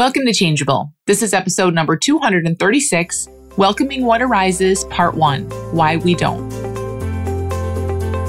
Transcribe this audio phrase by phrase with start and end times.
[0.00, 0.94] Welcome to Changeable.
[1.06, 5.42] This is episode number 236 Welcoming What Arises, Part 1
[5.74, 6.50] Why We Don't.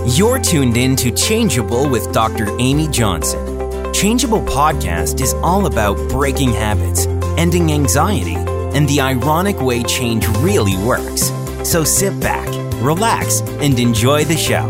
[0.06, 2.50] You're tuned in to Changeable with Dr.
[2.60, 3.94] Amy Johnson.
[3.94, 7.06] Changeable podcast is all about breaking habits,
[7.38, 11.32] ending anxiety, and the ironic way change really works.
[11.64, 12.50] So sit back,
[12.84, 14.70] relax, and enjoy the show.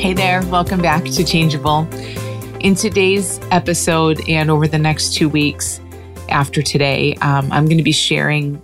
[0.00, 1.86] Hey there, welcome back to Changeable.
[2.66, 5.80] In today's episode and over the next two weeks
[6.28, 8.60] after today, um, I'm going to be sharing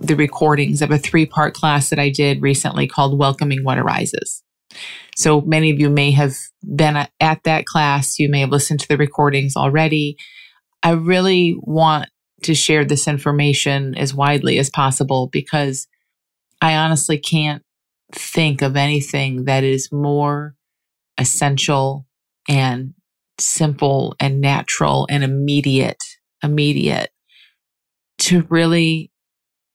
[0.00, 4.42] the recordings of a three part class that I did recently called Welcoming What Arises.
[5.16, 6.34] So many of you may have
[6.74, 8.18] been at that class.
[8.18, 10.16] You may have listened to the recordings already.
[10.82, 12.08] I really want
[12.44, 15.86] to share this information as widely as possible because
[16.62, 17.62] I honestly can't
[18.12, 20.54] think of anything that is more
[21.18, 22.06] essential
[22.48, 22.94] and
[23.38, 26.02] simple and natural and immediate,
[26.42, 27.10] immediate
[28.18, 29.10] to really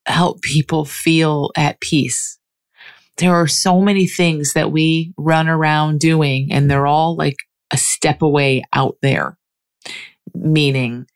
[0.06, 2.38] help people feel at peace.
[3.18, 7.36] There are so many things that we run around doing, and they're all like
[7.72, 9.36] a step away out there.
[10.34, 11.06] Meaning,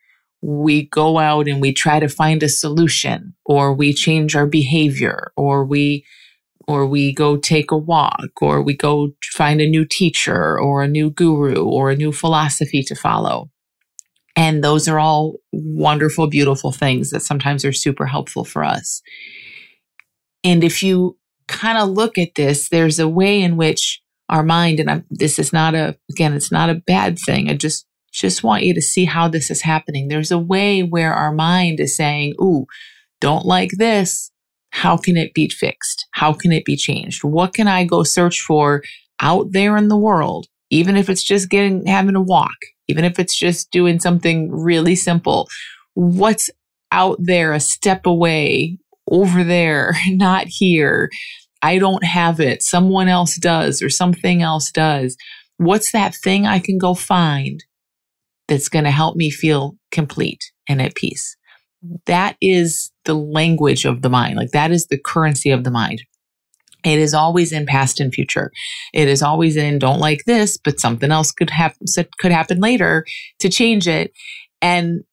[0.41, 5.31] we go out and we try to find a solution, or we change our behavior,
[5.37, 6.05] or we
[6.67, 10.87] or we go take a walk, or we go find a new teacher, or a
[10.87, 13.49] new guru, or a new philosophy to follow.
[14.35, 19.01] And those are all wonderful, beautiful things that sometimes are super helpful for us.
[20.43, 24.79] And if you kind of look at this, there's a way in which our mind,
[24.79, 27.49] and I'm, this is not a, again, it's not a bad thing.
[27.49, 30.07] I just, just want you to see how this is happening.
[30.07, 32.65] There's a way where our mind is saying, Ooh,
[33.19, 34.32] don't like this
[34.73, 36.07] how can it be fixed?
[36.13, 37.23] How can it be changed?
[37.23, 38.81] What can I go search for
[39.19, 40.47] out there in the world?
[40.71, 42.55] Even if it's just getting, having a walk,
[42.87, 45.47] even if it's just doing something really simple.
[45.93, 46.49] What's
[46.91, 48.79] out there a step away
[49.11, 51.11] over there, not here?
[51.61, 52.63] I don't have it.
[52.63, 55.15] Someone else does or something else does.
[55.57, 57.63] What's that thing I can go find
[58.47, 61.37] that's going to help me feel complete and at peace?
[62.05, 64.37] That is the language of the mind.
[64.37, 66.01] Like that is the currency of the mind.
[66.83, 68.51] It is always in past and future.
[68.93, 71.87] It is always in don't like this, but something else could happen
[72.19, 73.05] could happen later
[73.39, 74.11] to change it.
[74.61, 75.03] And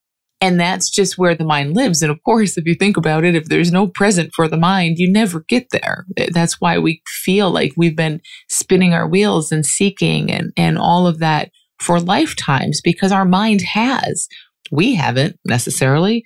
[0.40, 2.02] and that's just where the mind lives.
[2.02, 4.96] And of course, if you think about it, if there's no present for the mind,
[4.98, 6.06] you never get there.
[6.32, 11.06] That's why we feel like we've been spinning our wheels and seeking and, and all
[11.06, 14.28] of that for lifetimes because our mind has.
[14.72, 16.24] We haven't necessarily,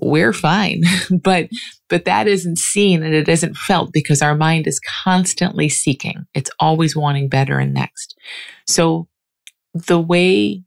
[0.00, 0.82] we're fine.
[1.22, 1.48] but
[1.88, 6.24] but that isn't seen and it isn't felt because our mind is constantly seeking.
[6.34, 8.16] It's always wanting better and next.
[8.66, 9.08] So
[9.74, 10.62] the way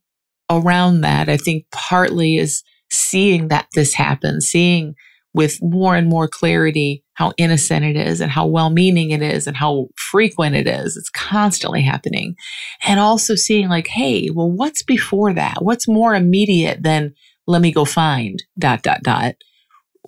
[0.50, 4.96] around that, I think partly is seeing that this happens, seeing
[5.34, 9.48] with more and more clarity how innocent it is and how well meaning it is
[9.48, 10.96] and how frequent it is.
[10.96, 12.36] It's constantly happening.
[12.84, 15.58] And also seeing, like, hey, well, what's before that?
[15.62, 17.14] What's more immediate than
[17.48, 19.36] let me go find dot, dot, dot.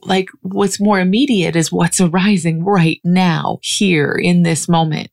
[0.02, 5.10] Like what's more immediate is what's arising right now, here in this moment.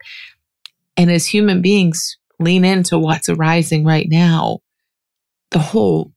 [0.97, 4.59] And as human beings lean into what's arising right now,
[5.51, 6.13] the whole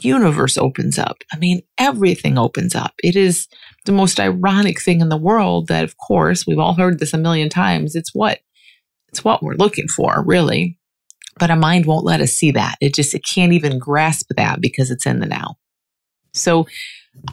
[0.00, 1.18] universe opens up.
[1.32, 2.92] I mean, everything opens up.
[3.02, 3.46] It is
[3.84, 7.18] the most ironic thing in the world that, of course, we've all heard this a
[7.18, 7.94] million times.
[7.94, 8.40] It's what,
[9.08, 10.78] it's what we're looking for, really
[11.38, 12.76] but our mind won't let us see that.
[12.80, 15.56] It just, it can't even grasp that because it's in the now.
[16.32, 16.66] So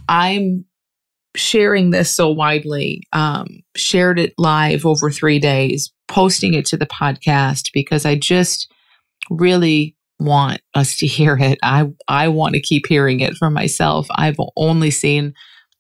[0.07, 0.65] I'm
[1.35, 6.85] sharing this so widely, um, shared it live over three days, posting it to the
[6.85, 8.71] podcast because I just
[9.29, 11.57] really want us to hear it.
[11.63, 14.07] I, I want to keep hearing it for myself.
[14.15, 15.33] I've only seen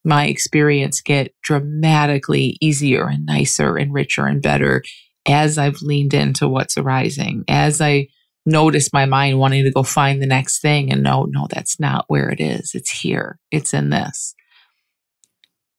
[0.03, 4.81] my experience get dramatically easier and nicer and richer and better
[5.27, 8.07] as I've leaned into what's arising, as I
[8.45, 12.05] notice my mind wanting to go find the next thing and no, no, that's not
[12.07, 12.71] where it is.
[12.73, 13.39] It's here.
[13.51, 14.33] It's in this.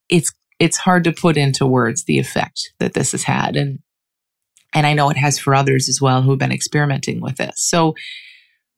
[0.08, 3.56] It's, it's hard to put into words the effect that this has had.
[3.56, 3.80] And,
[4.72, 7.54] and I know it has for others as well who've been experimenting with this.
[7.56, 7.94] So,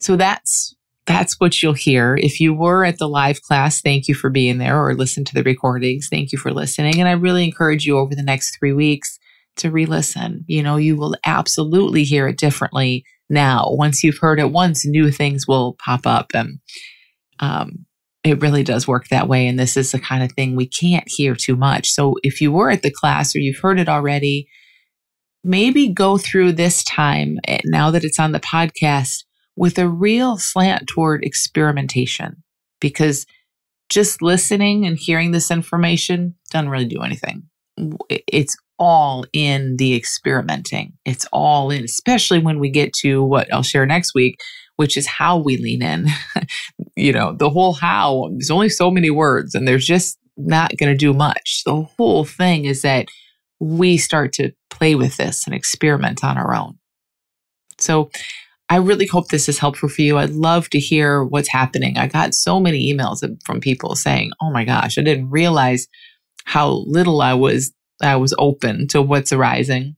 [0.01, 0.75] so that's,
[1.07, 2.17] that's what you'll hear.
[2.19, 5.35] If you were at the live class, thank you for being there or listen to
[5.35, 6.09] the recordings.
[6.09, 6.99] Thank you for listening.
[6.99, 9.19] And I really encourage you over the next three weeks
[9.57, 10.45] to re listen.
[10.47, 13.67] You know, you will absolutely hear it differently now.
[13.71, 16.31] Once you've heard it once, new things will pop up.
[16.35, 16.59] And
[17.41, 17.87] um,
[18.23, 19.47] it really does work that way.
[19.47, 21.91] And this is the kind of thing we can't hear too much.
[21.91, 24.49] So if you were at the class or you've heard it already,
[25.43, 29.25] maybe go through this time eh, now that it's on the podcast
[29.57, 32.43] with a real slant toward experimentation
[32.81, 33.27] because
[33.91, 37.45] just listening and hearing this information doesn't really do anything.
[38.09, 40.93] It's all in the experimenting.
[41.05, 44.39] It's all in, especially when we get to what I'll share next week,
[44.77, 46.09] which is how we lean in.
[46.97, 50.91] you know, the whole how, there's only so many words and there's just not going
[50.91, 51.63] to do much.
[51.65, 53.07] The whole thing is that
[53.61, 56.79] we start to play with this and experiment on our own.
[57.79, 58.11] So
[58.69, 60.19] I really hope this is helpful for you.
[60.19, 61.99] I'd love to hear what's happening.
[61.99, 65.87] I got so many emails from people saying, "Oh my gosh, I didn't realize
[66.45, 67.73] how little I was
[68.05, 69.97] I was open to what's arising."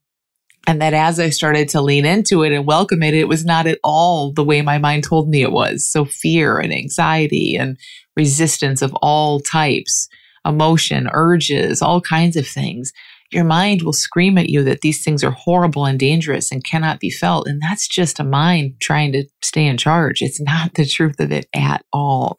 [0.69, 3.67] And that as I started to lean into it and welcome it, it was not
[3.67, 5.88] at all the way my mind told me it was.
[5.88, 7.79] So fear and anxiety and
[8.17, 10.08] resistance of all types,
[10.44, 12.93] emotion, urges, all kinds of things
[13.32, 17.00] your mind will scream at you that these things are horrible and dangerous and cannot
[17.00, 17.47] be felt.
[17.47, 20.23] And that's just a mind trying to stay in charge.
[20.23, 22.38] It's not the truth of it at all.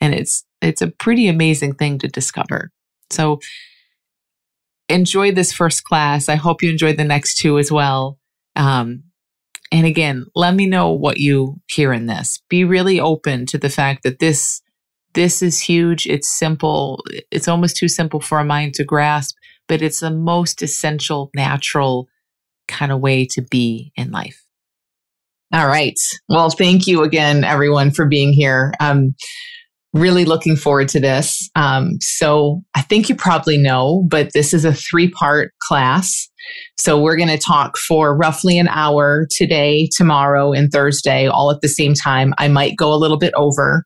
[0.00, 2.70] And it's, it's a pretty amazing thing to discover.
[3.10, 3.40] So
[4.88, 6.28] enjoy this first class.
[6.28, 8.18] I hope you enjoy the next two as well.
[8.56, 9.04] Um,
[9.70, 12.42] and again, let me know what you hear in this.
[12.48, 14.62] Be really open to the fact that this
[15.14, 16.06] this is huge.
[16.06, 17.02] It's simple.
[17.30, 19.36] It's almost too simple for a mind to grasp,
[19.66, 22.08] but it's the most essential, natural
[22.68, 24.44] kind of way to be in life.
[25.52, 25.98] All right.
[26.28, 28.74] Well, thank you again, everyone, for being here.
[28.80, 29.14] I'm
[29.94, 31.48] really looking forward to this.
[31.56, 36.28] Um, so I think you probably know, but this is a three part class.
[36.78, 41.60] So we're going to talk for roughly an hour today, tomorrow, and Thursday, all at
[41.60, 42.32] the same time.
[42.38, 43.84] I might go a little bit over.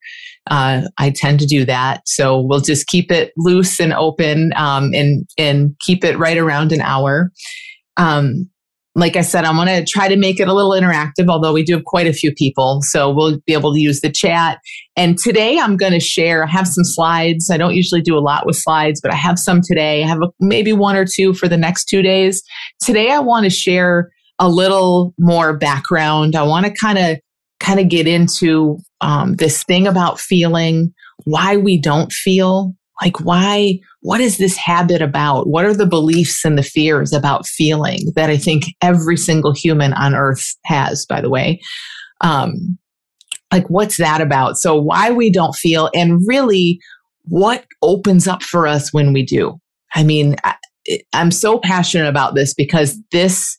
[0.51, 2.03] Uh, I tend to do that.
[2.07, 6.73] So we'll just keep it loose and open um, and, and keep it right around
[6.73, 7.31] an hour.
[7.97, 8.49] Um,
[8.95, 11.63] like I said, I'm going to try to make it a little interactive, although we
[11.63, 12.81] do have quite a few people.
[12.83, 14.59] So we'll be able to use the chat.
[14.97, 17.51] And today I'm going to share, I have some slides.
[17.51, 20.05] I don't usually do a lot with slides, but I have some today.
[20.05, 22.43] I have a, maybe one or two for the next two days.
[22.83, 26.37] Today I want to share a little more background.
[26.37, 27.19] I want to kind of
[27.61, 30.93] kind of get into um, this thing about feeling,
[31.25, 35.49] why we don't feel, like why, what is this habit about?
[35.49, 39.93] What are the beliefs and the fears about feeling that I think every single human
[39.95, 41.61] on earth has, by the way?
[42.21, 42.79] Um,
[43.53, 44.57] like, what's that about?
[44.57, 46.79] So, why we don't feel, and really,
[47.25, 49.59] what opens up for us when we do?
[49.95, 50.55] I mean, I,
[51.13, 53.57] I'm so passionate about this because this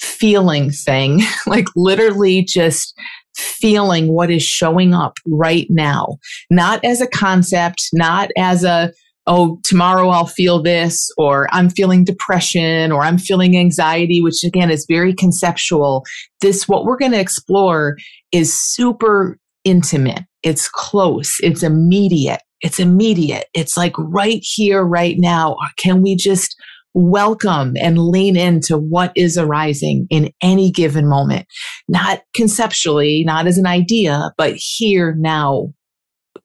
[0.00, 2.94] feeling thing, like literally just
[3.36, 6.16] feeling what is showing up right now,
[6.50, 8.92] not as a concept, not as a,
[9.26, 14.70] oh, tomorrow I'll feel this, or I'm feeling depression, or I'm feeling anxiety, which again
[14.70, 16.04] is very conceptual.
[16.40, 17.96] This, what we're going to explore
[18.30, 20.24] is super intimate.
[20.42, 21.36] It's close.
[21.42, 22.40] It's immediate.
[22.60, 23.46] It's immediate.
[23.52, 25.56] It's like right here, right now.
[25.76, 26.56] Can we just
[26.96, 31.46] welcome and lean into what is arising in any given moment,
[31.88, 35.74] not conceptually, not as an idea, but here now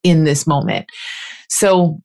[0.04, 0.86] in this moment.
[1.50, 2.00] So,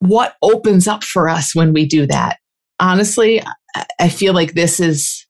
[0.00, 2.38] what opens up for us when we do that?
[2.78, 3.42] Honestly,
[3.98, 5.26] I feel like this is,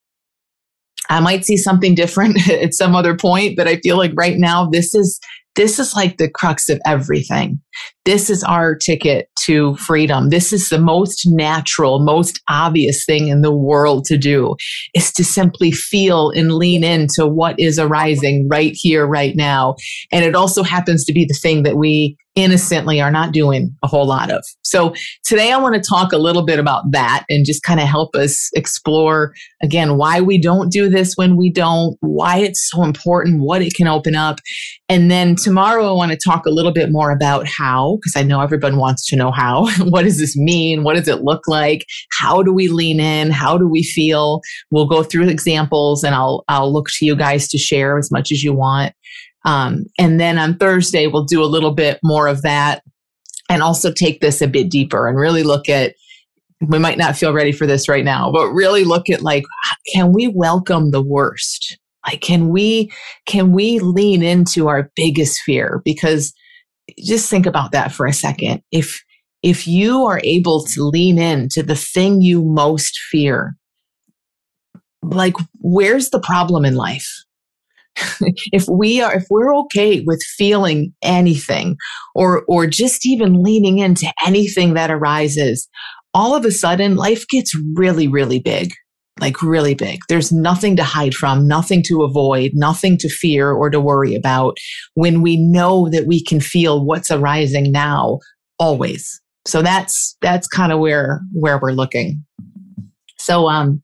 [1.09, 4.69] I might see something different at some other point, but I feel like right now,
[4.69, 5.21] this is
[5.57, 7.61] this is like the crux of everything.
[8.05, 10.29] This is our ticket to freedom.
[10.29, 14.57] This is the most natural, most obvious thing in the world to do
[14.95, 19.75] is to simply feel and lean into what is arising right here, right now.
[20.13, 23.89] And it also happens to be the thing that we innocently are not doing a
[23.89, 24.45] whole lot of.
[24.63, 24.95] So
[25.25, 28.15] today I want to talk a little bit about that and just kind of help
[28.15, 33.43] us explore again why we don't do this when we don't, why it's so important,
[33.43, 34.39] what it can open up.
[34.89, 38.23] And then tomorrow I want to talk a little bit more about how, because I
[38.23, 39.69] know everyone wants to know how.
[39.89, 40.85] what does this mean?
[40.85, 41.85] What does it look like?
[42.19, 43.31] How do we lean in?
[43.31, 44.41] How do we feel?
[44.71, 48.31] We'll go through examples and I'll I'll look to you guys to share as much
[48.31, 48.95] as you want.
[49.45, 52.83] Um, and then on Thursday, we'll do a little bit more of that
[53.49, 55.95] and also take this a bit deeper and really look at
[56.61, 59.45] we might not feel ready for this right now, but really look at like,
[59.95, 61.79] can we welcome the worst?
[62.07, 62.93] Like, can we,
[63.27, 65.81] can we lean into our biggest fear?
[65.85, 66.35] Because
[66.99, 68.63] just think about that for a second.
[68.73, 69.03] If,
[69.43, 73.57] if you are able to lean into the thing you most fear,
[75.03, 77.09] like, where's the problem in life?
[78.53, 81.77] if we are if we're okay with feeling anything
[82.15, 85.69] or or just even leaning into anything that arises
[86.15, 88.73] all of a sudden life gets really really big
[89.21, 90.01] like really big.
[90.09, 94.57] There's nothing to hide from, nothing to avoid, nothing to fear or to worry about
[94.95, 98.19] when we know that we can feel what's arising now
[98.59, 99.21] always.
[99.47, 102.25] So that's that's kind of where where we're looking.
[103.19, 103.83] So um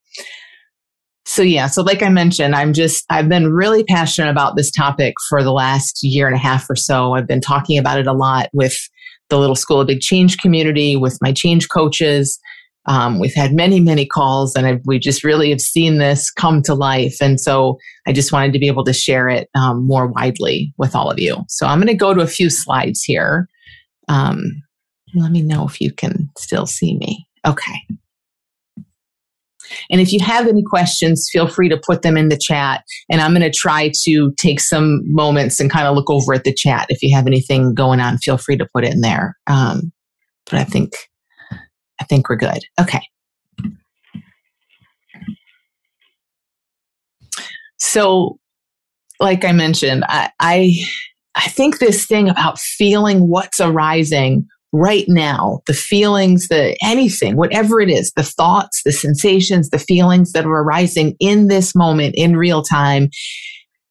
[1.26, 5.14] so yeah, so like I mentioned, I'm just I've been really passionate about this topic
[5.28, 7.12] for the last year and a half or so.
[7.12, 8.76] I've been talking about it a lot with
[9.28, 12.38] the Little School of Big Change community, with my change coaches,
[12.86, 16.62] um, we've had many, many calls, and I've, we just really have seen this come
[16.62, 17.16] to life.
[17.20, 20.94] And so I just wanted to be able to share it um, more widely with
[20.94, 21.36] all of you.
[21.48, 23.48] So I'm going to go to a few slides here.
[24.08, 24.62] Um,
[25.14, 27.26] let me know if you can still see me.
[27.44, 27.74] Okay.
[29.90, 32.84] And if you have any questions, feel free to put them in the chat.
[33.10, 36.44] And I'm going to try to take some moments and kind of look over at
[36.44, 36.86] the chat.
[36.88, 39.36] If you have anything going on, feel free to put it in there.
[39.46, 39.92] Um,
[40.44, 40.92] but I think
[42.00, 42.62] I think we're good.
[42.80, 43.02] Okay.
[47.78, 48.38] So,
[49.20, 50.74] like I mentioned, I, I,
[51.34, 57.80] I think this thing about feeling what's arising right now, the feelings, the anything, whatever
[57.80, 62.36] it is, the thoughts, the sensations, the feelings that are arising in this moment in
[62.36, 63.08] real time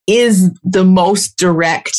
[0.07, 1.95] is the most direct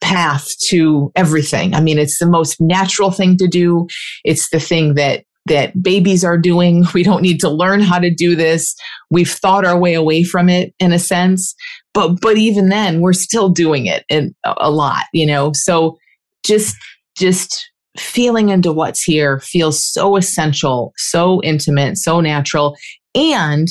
[0.00, 1.74] path to everything.
[1.74, 3.86] I mean, it's the most natural thing to do.
[4.24, 6.84] It's the thing that that babies are doing.
[6.94, 8.74] We don't need to learn how to do this.
[9.10, 11.54] We've thought our way away from it in a sense,
[11.92, 15.52] but but even then we're still doing it and a lot, you know.
[15.54, 15.96] So
[16.44, 16.76] just
[17.16, 22.76] just feeling into what's here feels so essential, so intimate, so natural
[23.14, 23.68] and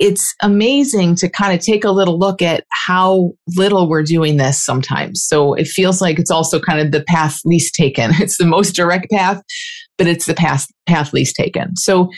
[0.00, 4.64] it's amazing to kind of take a little look at how little we're doing this
[4.64, 5.22] sometimes.
[5.22, 8.10] So it feels like it's also kind of the path least taken.
[8.20, 9.42] It's the most direct path,
[9.98, 11.76] but it's the path, path least taken.
[11.76, 12.10] So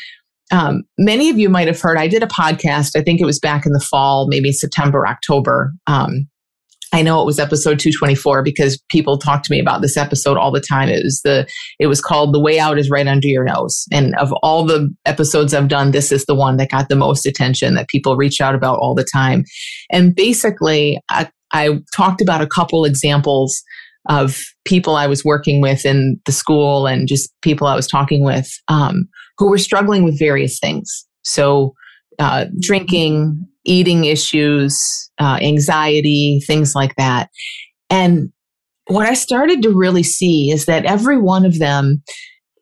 [0.53, 3.41] um, many of you might have heard, I did a podcast, I think it was
[3.41, 5.73] back in the fall, maybe September, October.
[5.89, 6.29] Um,
[6.93, 10.53] I know it was episode 224 because people talk to me about this episode all
[10.53, 10.91] the time.
[10.91, 11.47] It was the
[11.79, 13.87] it was called The Way Out is Right Under Your Nose.
[13.91, 17.25] And of all the episodes I've done, this is the one that got the most
[17.25, 19.45] attention that people reach out about all the time.
[19.91, 23.63] And basically I, I talked about a couple examples
[24.09, 28.25] of people I was working with in the school and just people I was talking
[28.25, 29.09] with um,
[29.39, 31.07] who were struggling with various things.
[31.23, 31.75] So,
[32.19, 34.79] uh, drinking, eating issues,
[35.21, 37.29] uh, anxiety, things like that.
[37.91, 38.33] And
[38.87, 42.03] what I started to really see is that every one of them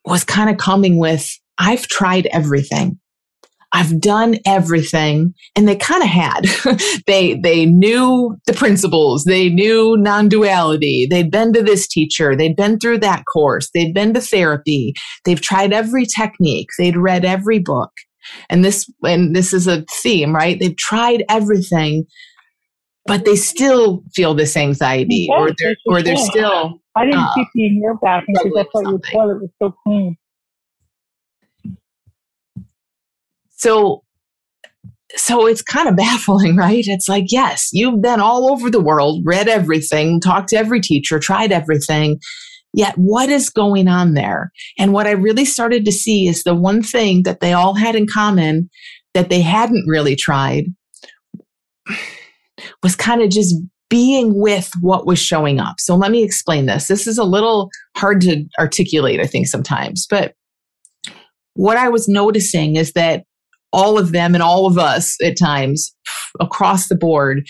[0.04, 1.28] was kind of coming with,
[1.58, 2.98] I've tried everything.
[3.72, 5.32] I've done everything.
[5.54, 6.46] And they kind of had.
[7.06, 9.24] they they knew the principles.
[9.24, 11.06] They knew non-duality.
[11.08, 12.34] They'd been to this teacher.
[12.34, 13.70] They'd been through that course.
[13.72, 14.94] They'd been to therapy.
[15.24, 16.68] They've tried every technique.
[16.78, 17.90] They'd read every book.
[18.48, 20.58] And this and this is a theme, right?
[20.58, 22.06] They've tried everything,
[23.06, 27.34] but they still feel this anxiety yes, or they're or they're still I didn't uh,
[27.34, 30.16] keep you in your bathroom because I thought your toilet was so clean.
[33.50, 34.04] So
[35.16, 36.84] so it's kind of baffling, right?
[36.86, 41.18] It's like, yes, you've been all over the world, read everything, talked to every teacher,
[41.18, 42.20] tried everything.
[42.72, 44.52] Yet, what is going on there?
[44.78, 47.96] And what I really started to see is the one thing that they all had
[47.96, 48.70] in common
[49.14, 50.66] that they hadn't really tried
[52.82, 53.56] was kind of just
[53.88, 55.80] being with what was showing up.
[55.80, 56.86] So, let me explain this.
[56.86, 60.06] This is a little hard to articulate, I think, sometimes.
[60.08, 60.34] But
[61.54, 63.24] what I was noticing is that
[63.72, 65.94] all of them and all of us at times
[66.40, 67.46] across the board,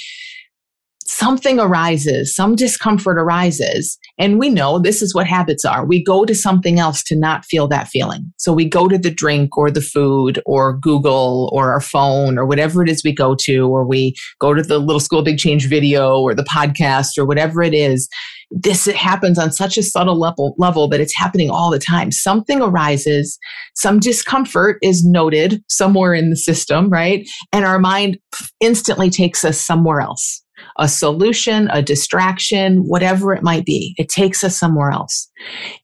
[1.10, 3.98] something arises, some discomfort arises.
[4.16, 5.84] And we know this is what habits are.
[5.84, 8.32] We go to something else to not feel that feeling.
[8.36, 12.46] So we go to the drink or the food or Google or our phone or
[12.46, 15.68] whatever it is we go to, or we go to the little school big change
[15.68, 18.08] video or the podcast or whatever it is
[18.50, 22.10] this it happens on such a subtle level, level that it's happening all the time.
[22.10, 23.38] Something arises,
[23.76, 27.28] some discomfort is noted somewhere in the system, right?
[27.52, 28.18] And our mind
[28.60, 30.42] instantly takes us somewhere else
[30.78, 33.94] a solution, a distraction, whatever it might be.
[33.98, 35.30] It takes us somewhere else.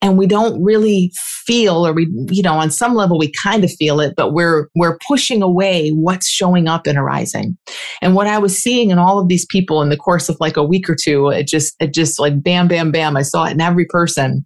[0.03, 1.13] And we don't really
[1.47, 4.69] feel, or we, you know, on some level we kind of feel it, but we're,
[4.75, 7.57] we're pushing away what's showing up and arising.
[8.03, 10.57] And what I was seeing in all of these people in the course of like
[10.57, 13.17] a week or two, it just, it just like bam, bam, bam.
[13.17, 14.45] I saw it in every person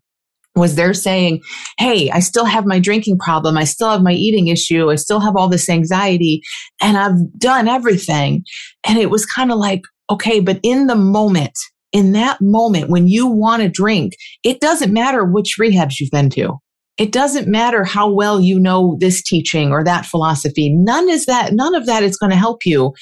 [0.56, 1.40] was they're saying,
[1.78, 3.56] Hey, I still have my drinking problem.
[3.56, 4.90] I still have my eating issue.
[4.90, 6.42] I still have all this anxiety
[6.80, 8.44] and I've done everything.
[8.84, 11.56] And it was kind of like, Okay, but in the moment,
[11.92, 14.14] in that moment when you want to drink,
[14.44, 16.58] it doesn't matter which rehabs you've been to.
[16.98, 20.74] It doesn't matter how well you know this teaching or that philosophy.
[20.74, 22.92] None is that, none of that is going to help you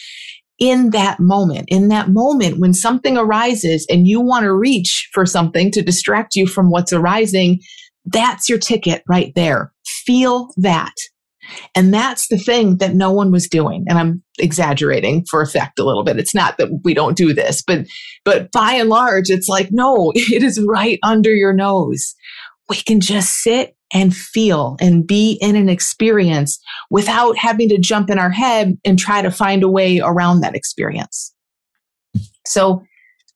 [0.58, 1.64] in that moment.
[1.68, 6.36] In that moment when something arises and you want to reach for something to distract
[6.36, 7.60] you from what's arising,
[8.04, 9.72] that's your ticket right there.
[9.84, 10.94] Feel that.
[11.74, 13.84] And that's the thing that no one was doing.
[13.88, 16.18] And I'm exaggerating for effect a little bit.
[16.18, 17.86] It's not that we don't do this, but,
[18.24, 22.14] but by and large, it's like, no, it is right under your nose.
[22.68, 28.10] We can just sit and feel and be in an experience without having to jump
[28.10, 31.34] in our head and try to find a way around that experience.
[32.46, 32.82] So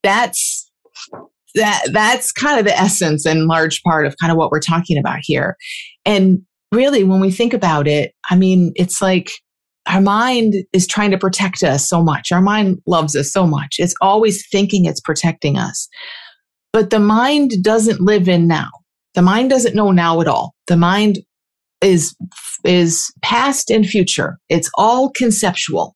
[0.03, 0.71] that's
[1.55, 4.99] that that's kind of the essence and large part of kind of what we're talking
[4.99, 5.57] about here.
[6.05, 6.43] And
[6.73, 9.31] really, when we think about it, I mean, it's like
[9.87, 12.33] our mind is trying to protect us so much.
[12.33, 13.77] Our mind loves us so much.
[13.79, 15.89] It's always thinking it's protecting us.
[16.73, 18.71] But the mind doesn't live in now.
[19.15, 20.55] The mind doesn't know now at all.
[20.69, 21.19] The mind
[21.83, 22.17] is,
[22.65, 24.39] is past and future.
[24.49, 25.95] It's all conceptual.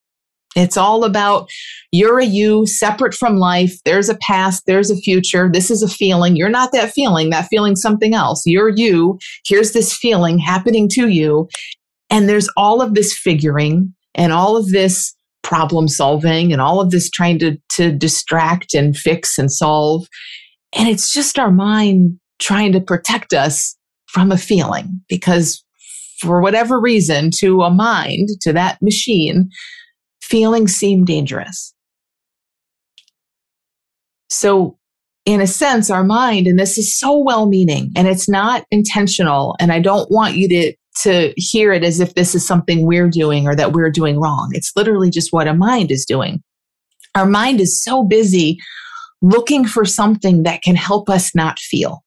[0.57, 1.49] It's all about
[1.93, 3.77] you're a you separate from life.
[3.85, 4.65] There's a past.
[4.67, 5.51] There's a future.
[5.53, 6.35] This is a feeling.
[6.35, 7.31] You're not that feeling.
[7.31, 8.43] That feeling something else.
[8.47, 9.19] You're you.
[9.47, 11.49] Here's this feeling happening to you.
[12.11, 16.91] And there's all of this figuring and all of this problem solving and all of
[16.91, 20.09] this trying to, to distract and fix and solve.
[20.73, 23.77] And it's just our mind trying to protect us
[24.09, 25.63] from a feeling because
[26.21, 29.51] for whatever reason, to a mind, to that machine,
[30.27, 31.73] feelings seem dangerous.
[34.29, 34.77] So,
[35.25, 39.57] in a sense, our mind, and this is so well meaning and it's not intentional,
[39.59, 43.11] and I don't want you to, to hear it as if this is something we're
[43.11, 44.51] doing or that we're doing wrong.
[44.53, 46.43] It's literally just what a mind is doing.
[47.15, 48.59] Our mind is so busy
[49.23, 52.05] looking for something that can help us not feel.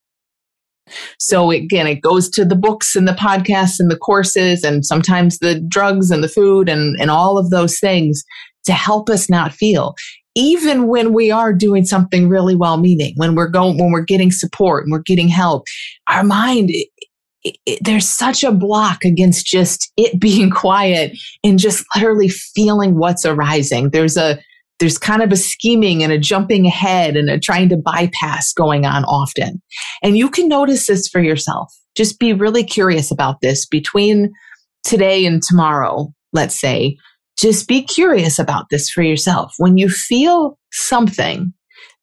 [1.19, 5.39] So again, it goes to the books and the podcasts and the courses and sometimes
[5.39, 8.24] the drugs and the food and, and all of those things
[8.65, 9.96] to help us not feel.
[10.36, 14.31] Even when we are doing something really well meaning, when we're going, when we're getting
[14.31, 15.63] support and we're getting help,
[16.08, 16.87] our mind, it,
[17.66, 23.25] it, there's such a block against just it being quiet and just literally feeling what's
[23.25, 23.90] arising.
[23.90, 24.40] There's a,
[24.79, 28.85] there's kind of a scheming and a jumping ahead and a trying to bypass going
[28.85, 29.61] on often.
[30.01, 31.74] And you can notice this for yourself.
[31.96, 34.31] Just be really curious about this between
[34.83, 36.98] today and tomorrow, let's say.
[37.37, 39.53] Just be curious about this for yourself.
[39.57, 41.53] When you feel something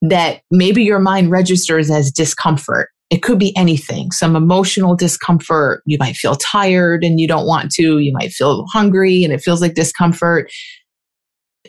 [0.03, 5.83] that maybe your mind registers as discomfort, it could be anything, some emotional discomfort.
[5.87, 7.99] You might feel tired and you don't want to.
[7.99, 10.51] You might feel hungry and it feels like discomfort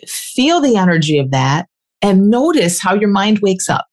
[0.06, 1.66] feel the energy of that
[2.02, 3.86] and notice how your mind wakes up.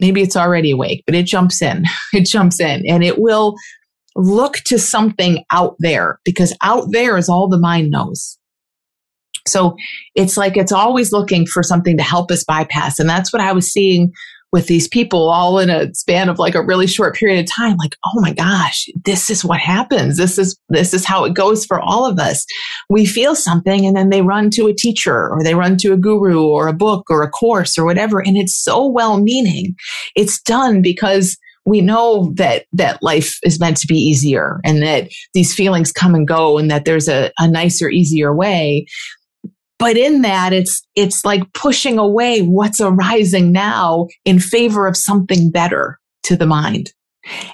[0.00, 1.84] Maybe it's already awake, but it jumps in.
[2.12, 3.54] It jumps in and it will
[4.16, 8.38] look to something out there because out there is all the mind knows.
[9.46, 9.76] So
[10.14, 12.98] it's like it's always looking for something to help us bypass.
[12.98, 14.12] And that's what I was seeing
[14.52, 17.76] with these people all in a span of like a really short period of time
[17.78, 20.16] like oh my gosh this is what happens.
[20.16, 22.44] This is this is how it goes for all of us.
[22.88, 25.96] We feel something and then they run to a teacher or they run to a
[25.96, 29.74] guru or a book or a course or whatever and it's so well meaning
[30.14, 35.10] it's done because we know that that life is meant to be easier and that
[35.34, 38.86] these feelings come and go and that there's a, a nicer easier way
[39.78, 45.50] but in that, it's, it's like pushing away what's arising now in favor of something
[45.50, 46.92] better to the mind.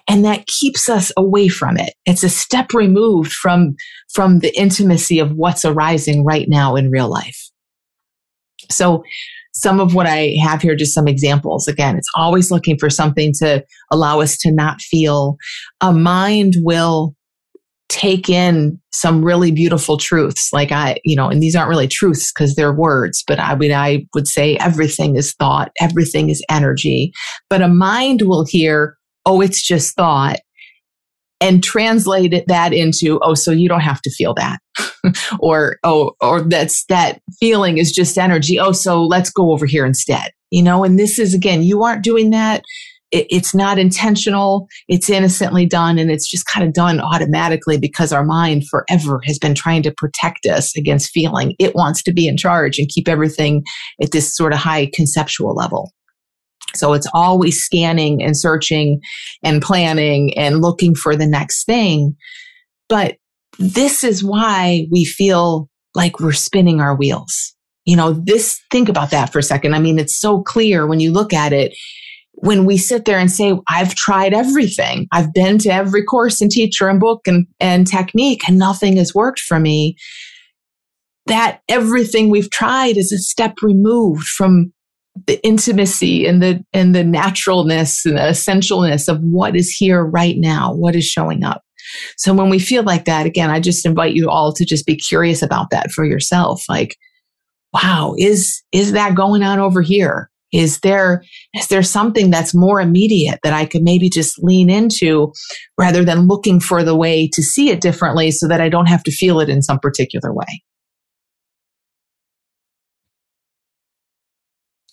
[0.08, 1.94] And that keeps us away from it.
[2.06, 3.74] It's a step removed from,
[4.12, 7.50] from the intimacy of what's arising right now in real life.
[8.70, 9.02] So
[9.52, 11.68] some of what I have here, just some examples.
[11.68, 15.36] Again, it's always looking for something to allow us to not feel.
[15.80, 17.14] A mind will
[17.88, 20.50] take in some really beautiful truths.
[20.52, 23.70] Like i you know and these aren't really truths because they're words but i would
[23.70, 27.12] i would say everything is thought everything is energy.
[27.50, 30.38] But a mind will hear oh it's just thought
[31.40, 34.58] and translate it, that into oh so you don't have to feel that.
[35.38, 38.58] Or oh or that's that feeling is just energy.
[38.58, 40.30] Oh so let's go over here instead.
[40.50, 42.62] You know and this is again you aren't doing that
[43.14, 44.66] it, it's not intentional.
[44.88, 49.38] It's innocently done and it's just kind of done automatically because our mind forever has
[49.38, 51.54] been trying to protect us against feeling.
[51.60, 53.62] It wants to be in charge and keep everything
[54.02, 55.92] at this sort of high conceptual level.
[56.74, 59.00] So it's always scanning and searching
[59.44, 62.16] and planning and looking for the next thing.
[62.88, 63.16] But
[63.60, 67.54] this is why we feel like we're spinning our wheels.
[67.84, 69.74] You know, this, think about that for a second.
[69.74, 71.76] I mean, it's so clear when you look at it
[72.44, 76.50] when we sit there and say, I've tried everything, I've been to every course and
[76.50, 79.96] teacher and book and, and technique, and nothing has worked for me,
[81.26, 84.74] that everything we've tried is a step removed from
[85.26, 90.36] the intimacy and the and the naturalness and the essentialness of what is here right
[90.36, 91.62] now, what is showing up.
[92.18, 94.96] So when we feel like that, again, I just invite you all to just be
[94.96, 96.64] curious about that for yourself.
[96.68, 96.96] Like,
[97.72, 100.28] wow, is is that going on over here?
[100.54, 105.32] Is there is there something that's more immediate that I could maybe just lean into
[105.76, 109.02] rather than looking for the way to see it differently so that I don't have
[109.02, 110.62] to feel it in some particular way?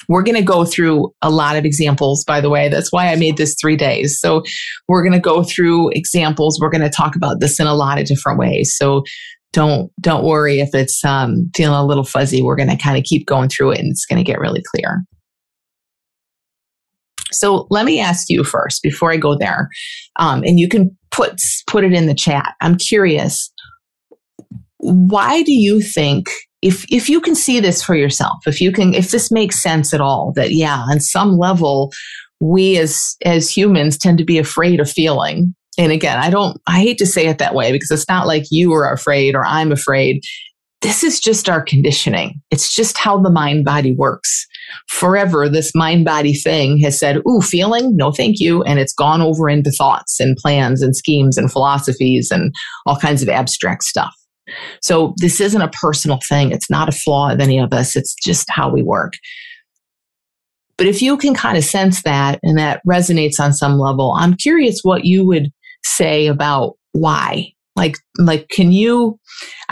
[0.09, 2.67] We're going to go through a lot of examples, by the way.
[2.67, 4.19] That's why I made this three days.
[4.19, 4.41] So
[4.87, 6.59] we're going to go through examples.
[6.59, 8.75] We're going to talk about this in a lot of different ways.
[8.75, 9.03] So
[9.53, 12.41] don't don't worry if it's um, feeling a little fuzzy.
[12.41, 14.63] We're going to kind of keep going through it, and it's going to get really
[14.73, 15.05] clear.
[17.31, 19.69] So let me ask you first before I go there,
[20.17, 22.53] um, and you can put put it in the chat.
[22.61, 23.51] I'm curious.
[24.77, 26.27] Why do you think
[26.61, 29.93] if if you can see this for yourself, if you can, if this makes sense
[29.93, 31.91] at all, that yeah, on some level,
[32.39, 35.55] we as as humans tend to be afraid of feeling.
[35.77, 38.43] And again, I don't, I hate to say it that way because it's not like
[38.51, 40.21] you are afraid or I'm afraid.
[40.81, 42.41] This is just our conditioning.
[42.51, 44.47] It's just how the mind body works.
[44.87, 47.95] Forever, this mind body thing has said, Ooh, feeling?
[47.95, 48.63] No, thank you.
[48.63, 52.53] And it's gone over into thoughts and plans and schemes and philosophies and
[52.85, 54.13] all kinds of abstract stuff.
[54.81, 56.51] So this isn't a personal thing.
[56.51, 57.95] It's not a flaw of any of us.
[57.95, 59.13] It's just how we work.
[60.77, 64.33] But if you can kind of sense that and that resonates on some level, I'm
[64.33, 65.51] curious what you would
[65.83, 67.53] say about why.
[67.75, 69.19] Like, like, can you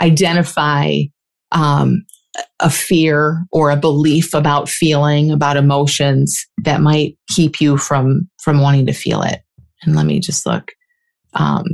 [0.00, 0.98] identify
[1.52, 2.04] um,
[2.60, 8.60] a fear or a belief about feeling, about emotions that might keep you from from
[8.60, 9.40] wanting to feel it?
[9.82, 10.72] And let me just look.
[11.34, 11.64] Um,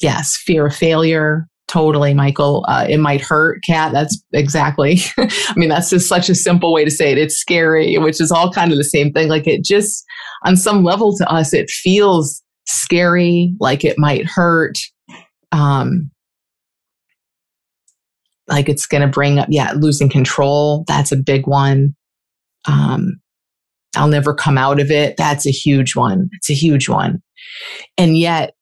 [0.00, 2.64] yes, fear of failure, Totally, Michael.
[2.66, 4.98] Uh, it might hurt, cat That's exactly.
[5.18, 7.18] I mean, that's just such a simple way to say it.
[7.18, 9.28] It's scary, which is all kind of the same thing.
[9.28, 10.04] Like it just,
[10.44, 14.78] on some level to us, it feels scary, like it might hurt.
[15.52, 16.10] Um,
[18.50, 20.84] like it's going to bring up, yeah, losing control.
[20.88, 21.94] That's a big one.
[22.66, 23.20] Um,
[23.96, 25.16] I'll never come out of it.
[25.16, 26.28] That's a huge one.
[26.32, 27.22] It's a huge one.
[27.96, 28.54] And yet,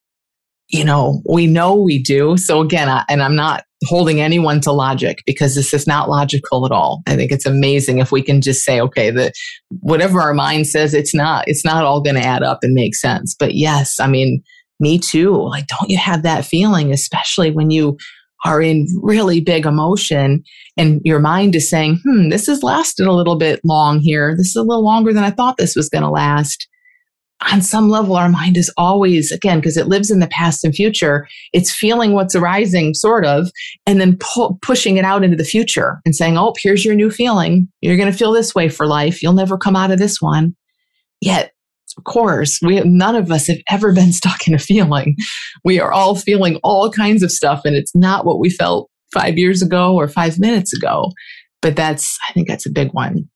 [0.69, 2.37] you know, we know we do.
[2.37, 6.67] So again, I, and I'm not holding anyone to logic because this is not logical
[6.67, 7.03] at all.
[7.07, 9.33] I think it's amazing if we can just say, okay, that
[9.81, 12.95] whatever our mind says, it's not, it's not all going to add up and make
[12.95, 13.35] sense.
[13.39, 14.43] But yes, I mean,
[14.81, 15.37] me too.
[15.49, 17.97] Like, don't you have that feeling, especially when you
[18.45, 20.43] are in really big emotion
[20.77, 24.37] and your mind is saying, hmm, this has lasted a little bit long here.
[24.37, 26.69] This is a little longer than I thought this was going to last
[27.53, 30.75] on some level, our mind is always, again, because it lives in the past and
[30.75, 33.51] future, it's feeling what's arising, sort of,
[33.87, 37.11] and then pu- pushing it out into the future and saying, oh, here's your new
[37.11, 37.69] feeling.
[37.81, 39.23] You're going to feel this way for life.
[39.23, 40.57] You'll never come out of this one.
[41.21, 41.53] Yet,
[42.05, 45.17] course, we none of us have ever been stuck in a feeling.
[45.65, 49.39] We are all feeling all kinds of stuff, and it's not what we felt five
[49.39, 51.13] years ago or five minutes ago.
[51.61, 53.29] But that's, I think that's a big one.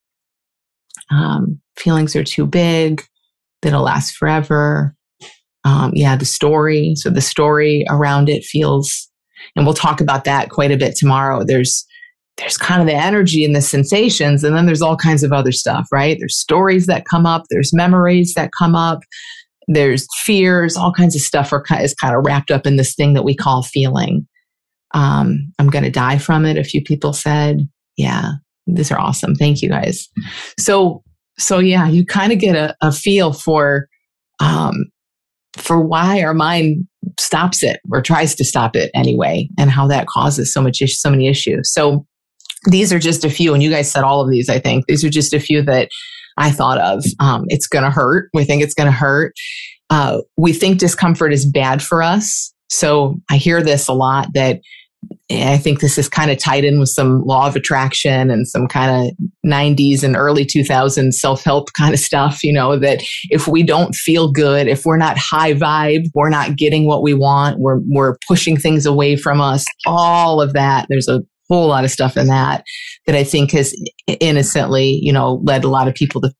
[1.10, 3.02] Um, feelings are too big
[3.62, 4.94] that'll last forever.
[5.64, 6.94] Um, yeah, the story.
[6.96, 9.08] So the story around it feels,
[9.56, 11.44] and we'll talk about that quite a bit tomorrow.
[11.44, 11.86] There's
[12.38, 15.52] there's kind of the energy and the sensations, and then there's all kinds of other
[15.52, 16.16] stuff, right?
[16.18, 19.00] There's stories that come up, there's memories that come up,
[19.68, 23.14] there's fears, all kinds of stuff are is kind of wrapped up in this thing
[23.14, 24.26] that we call feeling.
[24.94, 26.58] Um, I'm going to die from it.
[26.58, 28.32] A few people said, yeah,
[28.66, 29.34] these are awesome.
[29.34, 30.08] Thank you guys.
[30.58, 31.02] So
[31.38, 33.88] so yeah, you kind of get a, a feel for
[34.40, 34.74] um,
[35.56, 36.86] for why our mind
[37.18, 41.10] stops it or tries to stop it anyway, and how that causes so much so
[41.10, 41.72] many issues.
[41.72, 42.06] So
[42.66, 44.48] these are just a few, and you guys said all of these.
[44.48, 45.88] I think these are just a few that
[46.38, 47.04] I thought of.
[47.20, 48.30] Um, it's going to hurt.
[48.34, 49.34] We think it's going to hurt.
[49.90, 52.52] Uh, we think discomfort is bad for us.
[52.70, 54.60] So I hear this a lot that
[55.30, 58.66] I think this is kind of tied in with some law of attraction and some
[58.66, 62.42] kind of 90s and early 2000s self help kind of stuff.
[62.44, 66.56] You know, that if we don't feel good, if we're not high vibe, we're not
[66.56, 70.86] getting what we want, we're, we're pushing things away from us, all of that.
[70.88, 71.22] There's a
[71.52, 72.64] whole lot of stuff in that
[73.06, 73.74] that I think has
[74.06, 76.32] innocently, you know, led a lot of people to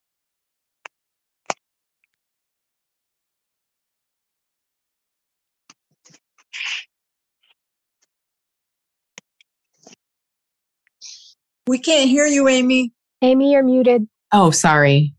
[11.68, 12.92] We can't hear you, Amy.
[13.22, 14.08] Amy, you're muted.
[14.32, 15.14] Oh, sorry.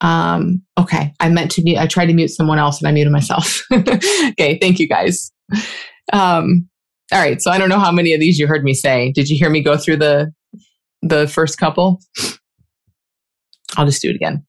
[0.00, 1.12] Um, okay.
[1.20, 3.60] I meant to mute, I tried to mute someone else and I muted myself.
[3.72, 4.58] okay.
[4.60, 5.30] Thank you guys.
[6.12, 6.68] Um,
[7.12, 7.40] all right.
[7.40, 9.12] So I don't know how many of these you heard me say.
[9.12, 10.32] Did you hear me go through the,
[11.02, 12.00] the first couple?
[13.76, 14.44] I'll just do it again.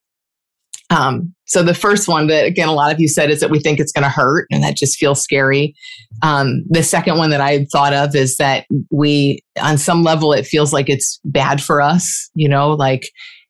[0.89, 3.60] Um, so the first one that again a lot of you said is that we
[3.60, 5.76] think it's going to hurt, and that just feels scary.
[6.24, 10.46] Um, the second one that I thought of is that we, on some level, it
[10.46, 12.30] feels like it's bad for us.
[12.36, 13.10] You know, like,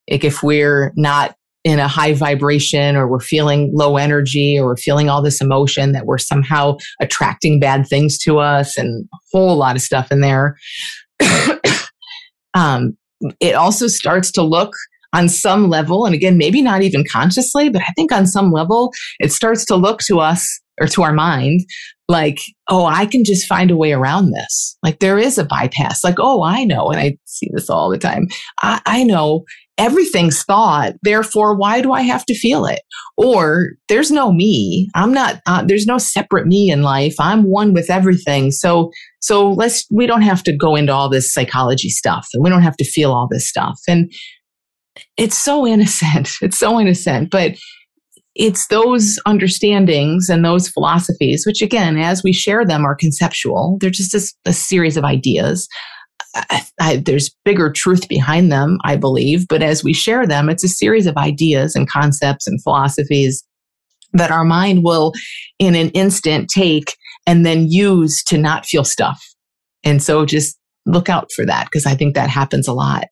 [0.10, 4.78] like if we're not in a high vibration or we're feeling low energy or we're
[4.78, 9.58] feeling all this emotion that we're somehow attracting bad things to us and a whole
[9.58, 10.58] lot of stuff in there.
[12.54, 12.96] um,
[13.40, 14.74] it also starts to look
[15.14, 18.92] on some level, and again, maybe not even consciously, but I think on some level,
[19.20, 21.62] it starts to look to us or to our mind
[22.10, 22.40] like,
[22.70, 24.78] oh, I can just find a way around this.
[24.82, 26.04] Like there is a bypass.
[26.04, 26.90] Like, oh, I know.
[26.90, 28.28] And I see this all the time.
[28.62, 29.44] I, I know
[29.78, 30.94] everything's thought.
[31.04, 32.82] Therefore, why do I have to feel it?
[33.16, 34.90] Or there's no me.
[34.96, 37.16] I'm not, uh, there's no separate me in life.
[37.20, 38.52] I'm one with everything.
[38.52, 42.50] So, so let's, we don't have to go into all this psychology stuff and we
[42.50, 43.80] don't have to feel all this stuff.
[43.88, 44.12] And
[45.16, 46.30] it's so innocent.
[46.42, 47.56] It's so innocent, but
[48.36, 53.78] it's those understandings and those philosophies, which again, as we share them, are conceptual.
[53.82, 55.68] They're just a, a series of ideas.
[56.36, 60.64] I, I, there's bigger truth behind them, I believe, but as we share them, it's
[60.64, 63.44] a series of ideas and concepts and philosophies
[64.14, 65.14] that our mind will,
[65.60, 69.22] in an instant, take and then use to not feel stuff.
[69.84, 73.06] And so just look out for that because I think that happens a lot.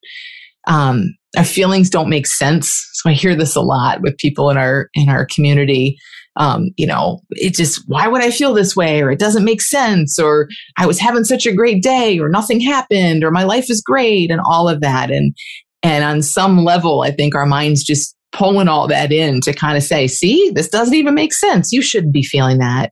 [0.68, 2.90] Um, our feelings don't make sense.
[2.94, 5.98] So I hear this a lot with people in our in our community.
[6.38, 9.62] Um, you know, it just why would I feel this way, or it doesn't make
[9.62, 13.70] sense, or I was having such a great day, or nothing happened, or my life
[13.70, 15.12] is great, and all of that.
[15.12, 15.36] And
[15.82, 19.78] and on some level, I think our minds just pulling all that in to kind
[19.78, 21.72] of say, see, this doesn't even make sense.
[21.72, 22.92] You shouldn't be feeling that.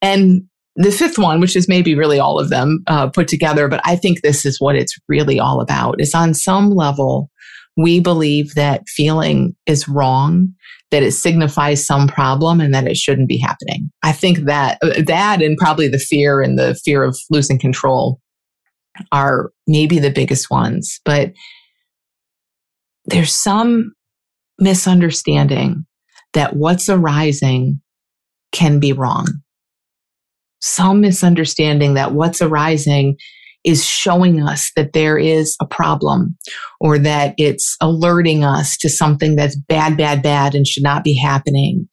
[0.00, 0.42] And
[0.76, 3.96] the fifth one, which is maybe really all of them uh, put together, but I
[3.96, 7.28] think this is what it's really all about, is on some level,
[7.76, 10.52] we believe that feeling is wrong,
[10.90, 13.90] that it signifies some problem and that it shouldn't be happening.
[14.02, 18.20] I think that uh, that and probably the fear and the fear of losing control
[19.10, 21.32] are maybe the biggest ones, but
[23.06, 23.92] there's some
[24.58, 25.86] misunderstanding
[26.34, 27.80] that what's arising
[28.52, 29.26] can be wrong.
[30.60, 33.16] Some misunderstanding that what's arising
[33.64, 36.36] is showing us that there is a problem
[36.80, 41.14] or that it's alerting us to something that's bad, bad, bad and should not be
[41.14, 41.88] happening.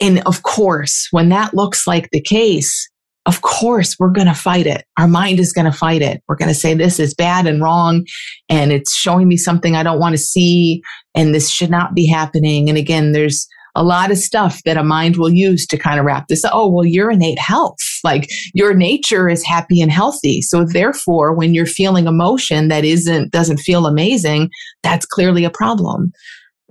[0.00, 2.88] And of course, when that looks like the case,
[3.26, 4.84] of course, we're going to fight it.
[4.98, 6.22] Our mind is going to fight it.
[6.28, 8.04] We're going to say this is bad and wrong.
[8.50, 10.82] And it's showing me something I don't want to see.
[11.14, 12.68] And this should not be happening.
[12.68, 16.06] And again, there's a lot of stuff that a mind will use to kind of
[16.06, 16.44] wrap this.
[16.44, 16.52] up.
[16.54, 20.42] Oh, well, your innate health, like your nature is happy and healthy.
[20.42, 24.50] So therefore, when you're feeling emotion that isn't, doesn't feel amazing,
[24.82, 26.12] that's clearly a problem.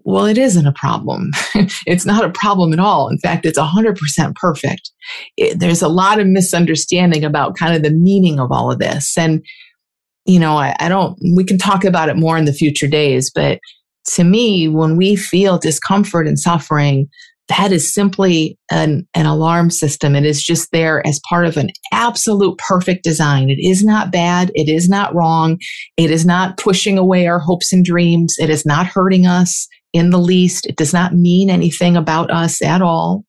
[0.05, 1.31] Well, it isn't a problem.
[1.85, 3.07] it's not a problem at all.
[3.09, 4.91] In fact, it's 100% perfect.
[5.37, 9.17] It, there's a lot of misunderstanding about kind of the meaning of all of this.
[9.17, 9.43] And,
[10.25, 13.31] you know, I, I don't, we can talk about it more in the future days,
[13.33, 13.59] but
[14.15, 17.07] to me, when we feel discomfort and suffering,
[17.49, 20.15] that is simply an, an alarm system.
[20.15, 23.49] It is just there as part of an absolute perfect design.
[23.49, 24.51] It is not bad.
[24.55, 25.57] It is not wrong.
[25.97, 28.35] It is not pushing away our hopes and dreams.
[28.39, 30.65] It is not hurting us in the least.
[30.65, 33.25] It does not mean anything about us at all.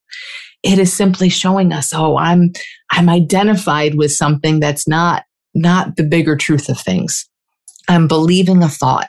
[0.62, 2.52] It is simply showing us, oh, I'm,
[2.92, 7.28] I'm identified with something that's not, not the bigger truth of things.
[7.88, 9.08] I'm believing a thought.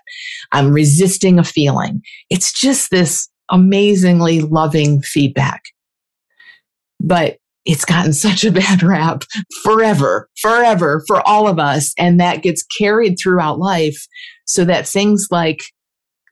[0.52, 2.02] I'm resisting a feeling.
[2.30, 5.64] It's just this amazingly loving feedback.
[7.00, 9.24] But it's gotten such a bad rap
[9.64, 11.94] forever, forever for all of us.
[11.98, 14.08] And that gets carried throughout life
[14.46, 15.60] so that things like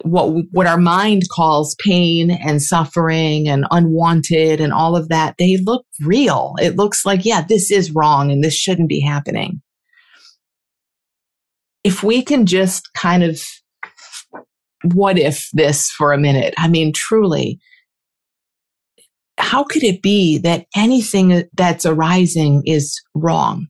[0.04, 5.58] what, what our mind calls pain and suffering and unwanted and all of that, they
[5.58, 6.56] look real.
[6.62, 9.62] It looks like, yeah, this is wrong and this shouldn't be happening
[11.84, 13.42] if we can just kind of
[14.94, 16.54] what if this for a minute?
[16.58, 17.60] I mean, truly,
[19.38, 23.68] how could it be that anything that's arising is wrong?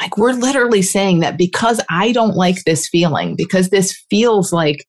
[0.00, 4.86] Like, we're literally saying that because I don't like this feeling, because this feels like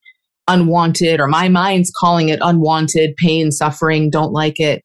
[0.47, 4.83] unwanted, or my mind's calling it unwanted, pain, suffering, don't like it.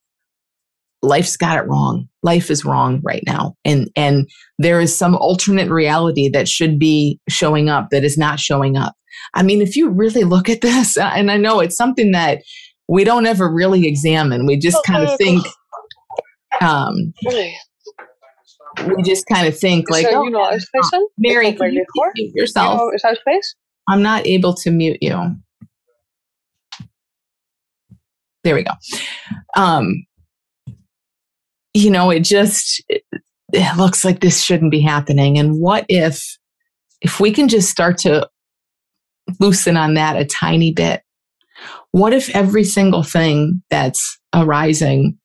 [1.05, 2.09] Life's got it wrong.
[2.23, 3.55] Life is wrong right now.
[3.65, 8.41] And, and there is some alternate reality that should be showing up that is not
[8.41, 8.95] showing up.
[9.35, 12.43] I mean, if you really look at this, and I know it's something that
[12.89, 15.47] we don't ever really examine, we just kind of think,
[16.61, 17.15] um,
[18.97, 21.07] we just kind of think like, oh, you know, expression?
[21.17, 22.79] Mary, can you mute yourself?
[22.81, 23.55] You know, is that space?
[23.89, 25.37] I'm not able to mute you.
[28.43, 28.73] There we go.
[29.57, 30.05] Um,
[31.75, 33.03] you know, it just it,
[33.53, 35.39] it looks like this shouldn't be happening.
[35.39, 36.39] And what if
[37.01, 38.29] if we can just start to
[39.41, 41.03] loosen on that a tiny bit?
[41.91, 45.19] What if every single thing that's arising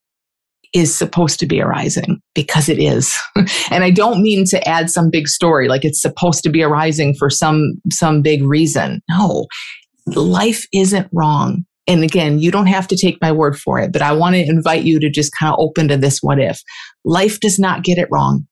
[0.73, 3.17] is supposed to be arising because it is.
[3.71, 7.15] and I don't mean to add some big story like it's supposed to be arising
[7.17, 9.01] for some some big reason.
[9.09, 9.47] No.
[10.07, 11.65] Life isn't wrong.
[11.89, 14.45] And again, you don't have to take my word for it, but I want to
[14.47, 16.61] invite you to just kind of open to this what if.
[17.03, 18.45] Life does not get it wrong.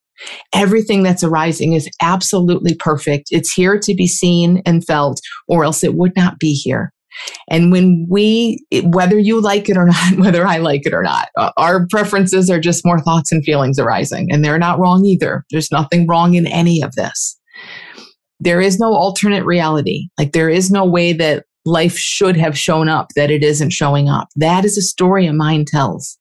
[0.53, 3.27] Everything that's arising is absolutely perfect.
[3.29, 6.91] It's here to be seen and felt, or else it would not be here.
[7.47, 11.29] And when we, whether you like it or not, whether I like it or not,
[11.37, 14.31] uh, our preferences are just more thoughts and feelings arising.
[14.31, 15.45] And they're not wrong either.
[15.51, 17.39] There's nothing wrong in any of this.
[18.39, 20.07] There is no alternate reality.
[20.17, 24.09] Like there is no way that life should have shown up that it isn't showing
[24.09, 24.29] up.
[24.35, 26.17] That is a story a mind tells.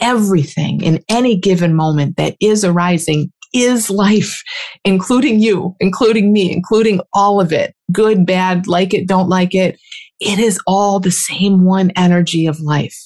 [0.00, 4.42] Everything in any given moment that is arising is life,
[4.84, 7.74] including you, including me, including all of it.
[7.92, 9.78] Good, bad, like it, don't like it.
[10.20, 12.96] It is all the same one energy of life.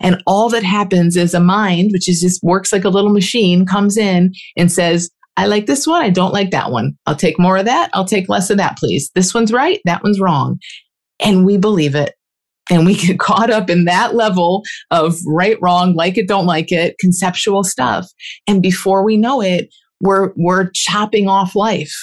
[0.00, 3.66] And all that happens is a mind, which is just works like a little machine,
[3.66, 6.02] comes in and says, I like this one.
[6.02, 6.96] I don't like that one.
[7.06, 7.90] I'll take more of that.
[7.92, 9.10] I'll take less of that, please.
[9.14, 9.80] This one's right.
[9.84, 10.58] That one's wrong.
[11.20, 12.14] And we believe it.
[12.70, 16.72] And we get caught up in that level of right, wrong, like it, don't like
[16.72, 18.06] it, conceptual stuff.
[18.46, 19.68] And before we know it,
[20.00, 21.94] we're, we're chopping off life.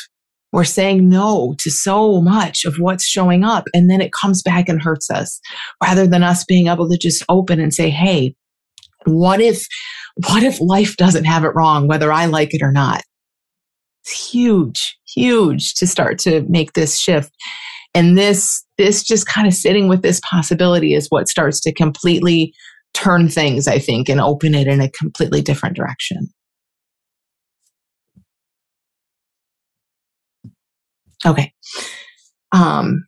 [0.51, 3.65] We're saying no to so much of what's showing up.
[3.73, 5.39] And then it comes back and hurts us
[5.83, 8.35] rather than us being able to just open and say, Hey,
[9.05, 9.67] what if,
[10.27, 13.01] what if life doesn't have it wrong, whether I like it or not?
[14.03, 17.31] It's huge, huge to start to make this shift.
[17.95, 22.53] And this, this just kind of sitting with this possibility is what starts to completely
[22.93, 26.27] turn things, I think, and open it in a completely different direction.
[31.25, 31.53] Okay.
[32.51, 33.05] Um,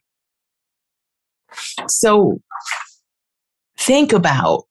[1.88, 2.40] so
[3.78, 4.64] think about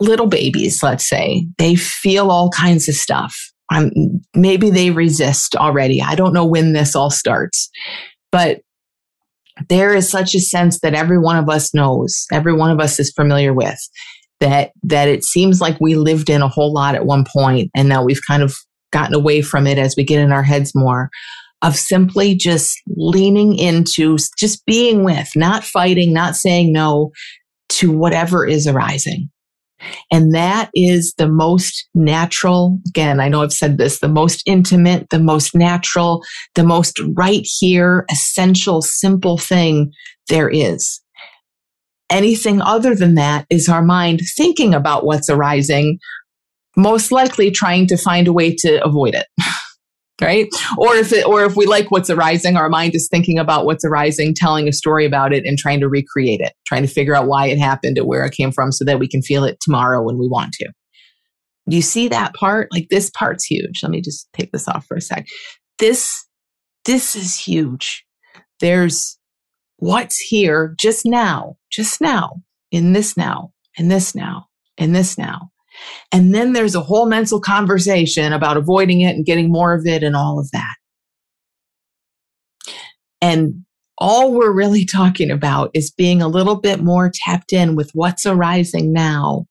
[0.00, 3.53] little babies, let's say, they feel all kinds of stuff.
[3.72, 3.90] Um,
[4.34, 6.02] maybe they resist already.
[6.02, 7.70] I don't know when this all starts,
[8.30, 8.60] but
[9.68, 12.98] there is such a sense that every one of us knows, every one of us
[12.98, 13.78] is familiar with
[14.40, 17.88] that that it seems like we lived in a whole lot at one point and
[17.88, 18.54] now we've kind of
[18.92, 21.08] gotten away from it as we get in our heads more
[21.62, 27.10] of simply just leaning into just being with, not fighting, not saying no
[27.70, 29.30] to whatever is arising.
[30.10, 35.10] And that is the most natural, again, I know I've said this, the most intimate,
[35.10, 36.22] the most natural,
[36.54, 39.92] the most right here, essential, simple thing
[40.28, 41.00] there is.
[42.10, 45.98] Anything other than that is our mind thinking about what's arising,
[46.76, 49.26] most likely trying to find a way to avoid it.
[50.20, 50.48] right?
[50.78, 53.84] Or if it or if we like what's arising our mind is thinking about what's
[53.84, 57.26] arising telling a story about it and trying to recreate it trying to figure out
[57.26, 60.02] why it happened and where it came from so that we can feel it tomorrow
[60.02, 60.68] when we want to.
[61.68, 62.68] Do you see that part?
[62.72, 63.80] Like this part's huge.
[63.82, 65.26] Let me just take this off for a sec.
[65.78, 66.24] This
[66.84, 68.04] this is huge.
[68.60, 69.18] There's
[69.78, 74.46] what's here just now just now in this now in this now
[74.78, 75.50] in this now
[76.12, 80.02] and then there's a whole mental conversation about avoiding it and getting more of it
[80.02, 80.74] and all of that.
[83.20, 83.64] And
[83.98, 88.26] all we're really talking about is being a little bit more tapped in with what's
[88.26, 89.46] arising now.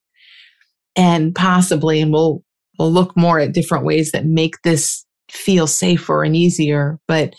[0.96, 2.44] And possibly, and we'll,
[2.78, 7.34] we'll look more at different ways that make this feel safer and easier, but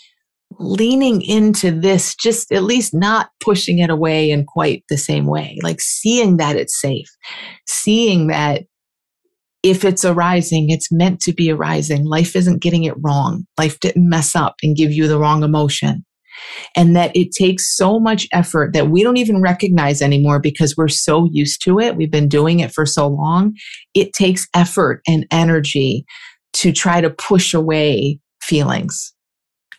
[0.59, 5.57] leaning into this, just at least not pushing it away in quite the same way,
[5.63, 7.07] like seeing that it's safe,
[7.67, 8.63] seeing that
[9.65, 12.05] if it's arising, it's meant to be arising.
[12.05, 13.45] Life isn't getting it wrong.
[13.57, 16.05] Life didn't mess up and give you the wrong emotion.
[16.75, 20.87] And that it takes so much effort that we don't even recognize anymore because we're
[20.87, 21.95] so used to it.
[21.95, 23.55] We've been doing it for so long.
[23.95, 26.05] It takes effort and energy
[26.53, 29.13] to try to push away feelings.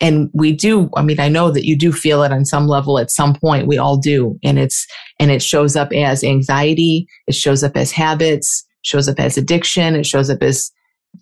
[0.01, 2.99] and we do i mean i know that you do feel it on some level
[2.99, 4.87] at some point we all do and it's
[5.21, 9.97] and it shows up as anxiety it shows up as habits shows up as addiction
[9.97, 10.71] it shows up as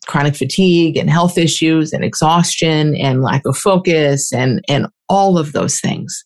[0.06, 5.52] chronic fatigue and health issues and exhaustion and lack of focus and and all of
[5.52, 6.24] those things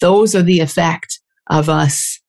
[0.00, 1.20] those are the effect
[1.50, 2.20] of us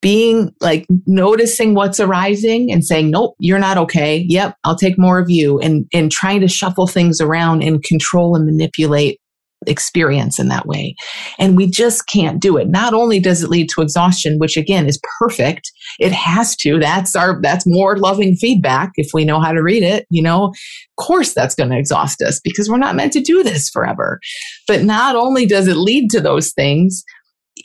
[0.00, 4.24] being like noticing what's arising and saying, nope, you're not okay.
[4.28, 8.36] Yep, I'll take more of you and, and trying to shuffle things around and control
[8.36, 9.20] and manipulate
[9.66, 10.94] experience in that way.
[11.38, 12.68] And we just can't do it.
[12.68, 16.78] Not only does it lead to exhaustion, which again is perfect, it has to.
[16.78, 20.06] That's our, that's more loving feedback if we know how to read it.
[20.10, 23.42] You know, of course that's going to exhaust us because we're not meant to do
[23.42, 24.20] this forever.
[24.66, 27.04] But not only does it lead to those things,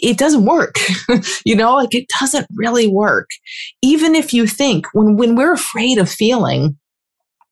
[0.01, 0.75] it doesn't work.
[1.45, 3.29] you know, like it doesn't really work.
[3.81, 6.77] Even if you think when, when we're afraid of feeling,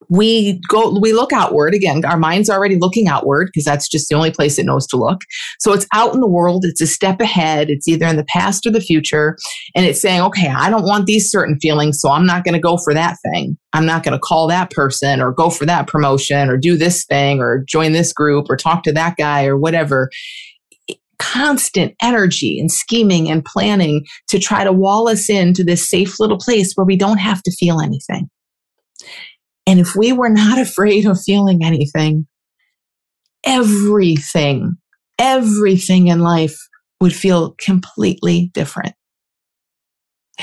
[0.10, 2.04] we go, we look outward again.
[2.06, 5.22] Our mind's already looking outward because that's just the only place it knows to look.
[5.60, 6.66] So it's out in the world.
[6.66, 7.70] It's a step ahead.
[7.70, 9.38] It's either in the past or the future.
[9.76, 12.00] And it's saying, okay, I don't want these certain feelings.
[12.00, 13.58] So I'm not going to go for that thing.
[13.74, 17.06] I'm not going to call that person or go for that promotion or do this
[17.06, 20.10] thing or join this group or talk to that guy or whatever
[21.20, 26.40] constant energy and scheming and planning to try to wall us into this safe little
[26.40, 28.28] place where we don't have to feel anything.
[29.72, 32.28] And if we were not afraid of feeling anything,
[33.46, 34.74] everything,
[35.18, 36.58] everything in life
[37.00, 38.94] would feel completely different.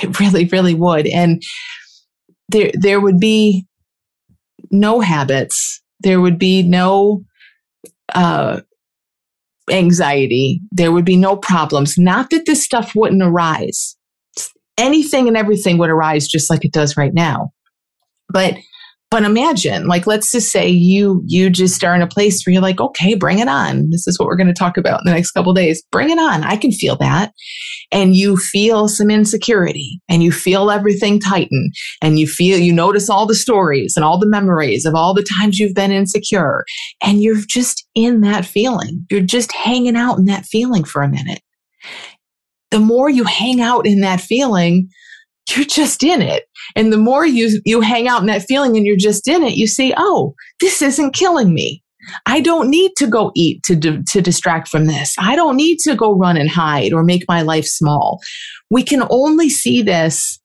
[0.02, 1.06] It really, really would.
[1.06, 1.42] And
[2.48, 3.66] there, there would be
[4.70, 5.82] no habits.
[6.00, 7.24] There would be no
[8.14, 8.60] uh,
[9.70, 10.62] anxiety.
[10.72, 11.98] There would be no problems.
[11.98, 13.96] Not that this stuff wouldn't arise.
[14.78, 17.50] Anything and everything would arise just like it does right now.
[18.30, 18.56] But
[19.10, 22.62] but imagine, like, let's just say you you just are in a place where you're
[22.62, 23.88] like, okay, bring it on.
[23.90, 25.82] This is what we're going to talk about in the next couple days.
[25.90, 26.42] Bring it on.
[26.44, 27.32] I can feel that,
[27.90, 31.70] and you feel some insecurity, and you feel everything tighten,
[32.02, 35.26] and you feel you notice all the stories and all the memories of all the
[35.38, 36.64] times you've been insecure,
[37.02, 39.06] and you're just in that feeling.
[39.10, 41.40] You're just hanging out in that feeling for a minute.
[42.70, 44.90] The more you hang out in that feeling,
[45.56, 46.44] you're just in it.
[46.76, 49.54] And the more you, you hang out in that feeling and you're just in it,
[49.54, 51.82] you see, oh, this isn't killing me.
[52.26, 55.14] I don't need to go eat to, to distract from this.
[55.18, 58.20] I don't need to go run and hide or make my life small.
[58.70, 60.38] We can only see this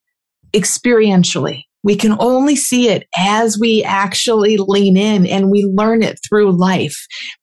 [0.52, 1.62] experientially.
[1.82, 6.58] We can only see it as we actually lean in and we learn it through
[6.58, 6.96] life.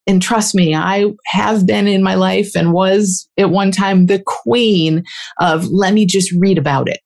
[0.07, 4.23] And trust me, I have been in my life and was at one time the
[4.25, 5.03] queen
[5.39, 7.00] of let me just read about it.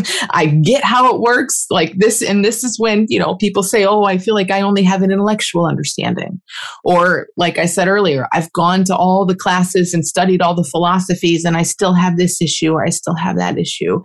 [0.30, 1.66] I get how it works.
[1.70, 4.60] Like this, and this is when, you know, people say, Oh, I feel like I
[4.60, 6.40] only have an intellectual understanding.
[6.84, 10.64] Or, like I said earlier, I've gone to all the classes and studied all the
[10.64, 14.00] philosophies and I still have this issue or I still have that issue.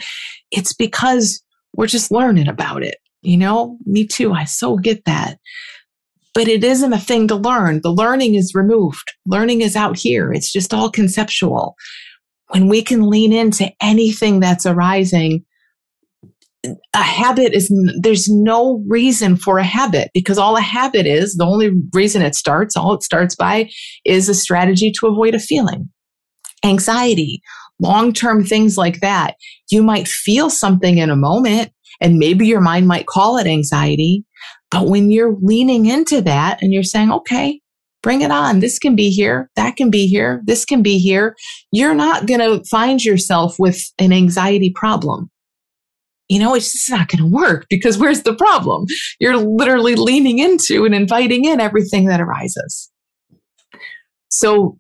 [0.52, 1.44] It's because
[1.76, 2.98] we're just learning about it.
[3.22, 4.34] You know, me too.
[4.34, 5.38] I so get that.
[6.34, 7.82] But it isn't a thing to learn.
[7.82, 9.12] The learning is removed.
[9.26, 10.32] Learning is out here.
[10.32, 11.76] It's just all conceptual.
[12.50, 15.44] When we can lean into anything that's arising,
[16.94, 21.46] a habit is there's no reason for a habit because all a habit is the
[21.46, 23.70] only reason it starts all it starts by
[24.06, 25.90] is a strategy to avoid a feeling.
[26.64, 27.42] Anxiety
[27.80, 29.36] long-term things like that.
[29.70, 34.24] You might feel something in a moment and maybe your mind might call it anxiety
[34.72, 37.62] but when you're leaning into that and you're saying okay
[38.04, 38.60] bring it on.
[38.60, 39.50] This can be here.
[39.56, 40.42] That can be here.
[40.46, 41.36] This can be here
[41.72, 45.30] you're not going to find yourself with an anxiety problem
[46.30, 48.86] you know, it's just not going to work because where's the problem?
[49.20, 52.92] You're literally leaning into and inviting in everything that arises.
[54.30, 54.78] So,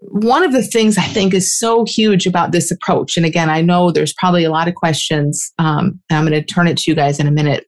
[0.00, 3.62] one of the things I think is so huge about this approach, and again, I
[3.62, 5.52] know there's probably a lot of questions.
[5.58, 7.64] Um, I'm going to turn it to you guys in a minute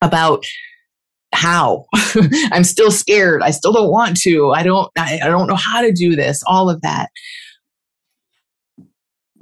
[0.00, 0.44] about
[1.34, 1.84] how
[2.52, 3.42] I'm still scared.
[3.42, 4.52] I still don't want to.
[4.52, 4.90] I don't.
[4.96, 6.42] I, I don't know how to do this.
[6.46, 7.10] All of that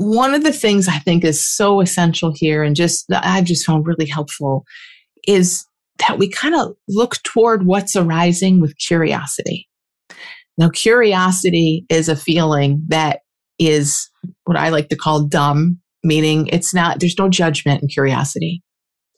[0.02, 3.86] one of the things I think is so essential here, and just I've just found
[3.86, 4.64] really helpful,
[5.26, 5.64] is
[5.98, 9.68] that we kind of look toward what's arising with curiosity.
[10.58, 13.20] Now, curiosity is a feeling that
[13.58, 14.08] is
[14.44, 18.62] what I like to call dumb, meaning it's not, there's no judgment in curiosity.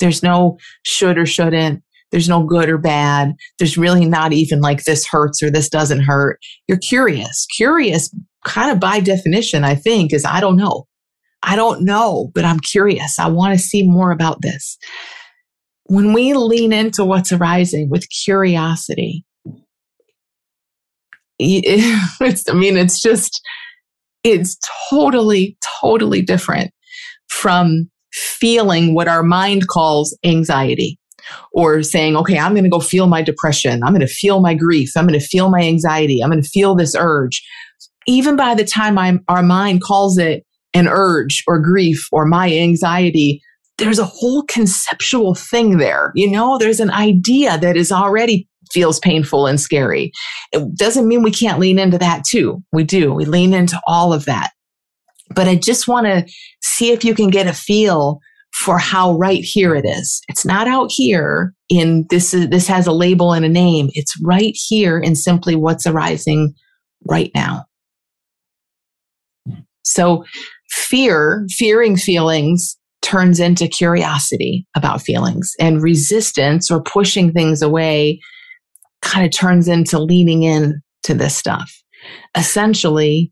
[0.00, 1.82] There's no should or shouldn't.
[2.12, 3.32] There's no good or bad.
[3.58, 6.38] There's really not even like this hurts or this doesn't hurt.
[6.68, 7.46] You're curious.
[7.56, 8.14] Curious
[8.44, 10.86] kind of by definition, I think, is I don't know.
[11.42, 13.18] I don't know, but I'm curious.
[13.18, 14.78] I want to see more about this.
[15.84, 19.24] When we lean into what's arising with curiosity,
[21.38, 23.42] it's, I mean, it's just,
[24.22, 24.56] it's
[24.88, 26.70] totally, totally different
[27.28, 30.98] from feeling what our mind calls anxiety
[31.52, 33.82] or saying, okay, I'm going to go feel my depression.
[33.82, 34.92] I'm going to feel my grief.
[34.96, 36.20] I'm going to feel my anxiety.
[36.22, 37.42] I'm going to feel this urge.
[38.06, 40.44] Even by the time I'm, our mind calls it
[40.74, 43.40] an urge or grief or my anxiety,
[43.78, 46.12] there's a whole conceptual thing there.
[46.14, 50.12] You know, there's an idea that is already feels painful and scary.
[50.52, 52.62] It doesn't mean we can't lean into that too.
[52.72, 53.12] We do.
[53.12, 54.50] We lean into all of that.
[55.34, 56.26] But I just want to
[56.62, 58.20] see if you can get a feel
[58.52, 60.22] for how right here it is.
[60.28, 63.88] It's not out here in this is, this has a label and a name.
[63.92, 66.54] It's right here in simply what's arising
[67.08, 67.64] right now.
[69.84, 70.24] So
[70.70, 78.18] fear, fearing feelings turns into curiosity about feelings and resistance or pushing things away
[79.02, 81.70] kind of turns into leaning in to this stuff.
[82.36, 83.30] Essentially,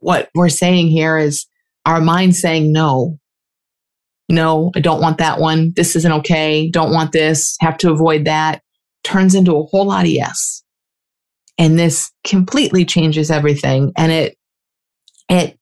[0.00, 1.46] what we're saying here is
[1.86, 3.18] our mind saying no.
[4.28, 5.72] No, I don't want that one.
[5.76, 6.68] This isn't okay.
[6.70, 7.56] Don't want this.
[7.60, 8.62] Have to avoid that.
[9.04, 10.62] Turns into a whole lot of yes.
[11.58, 13.92] And this completely changes everything.
[13.96, 14.36] And it,
[15.28, 15.58] it,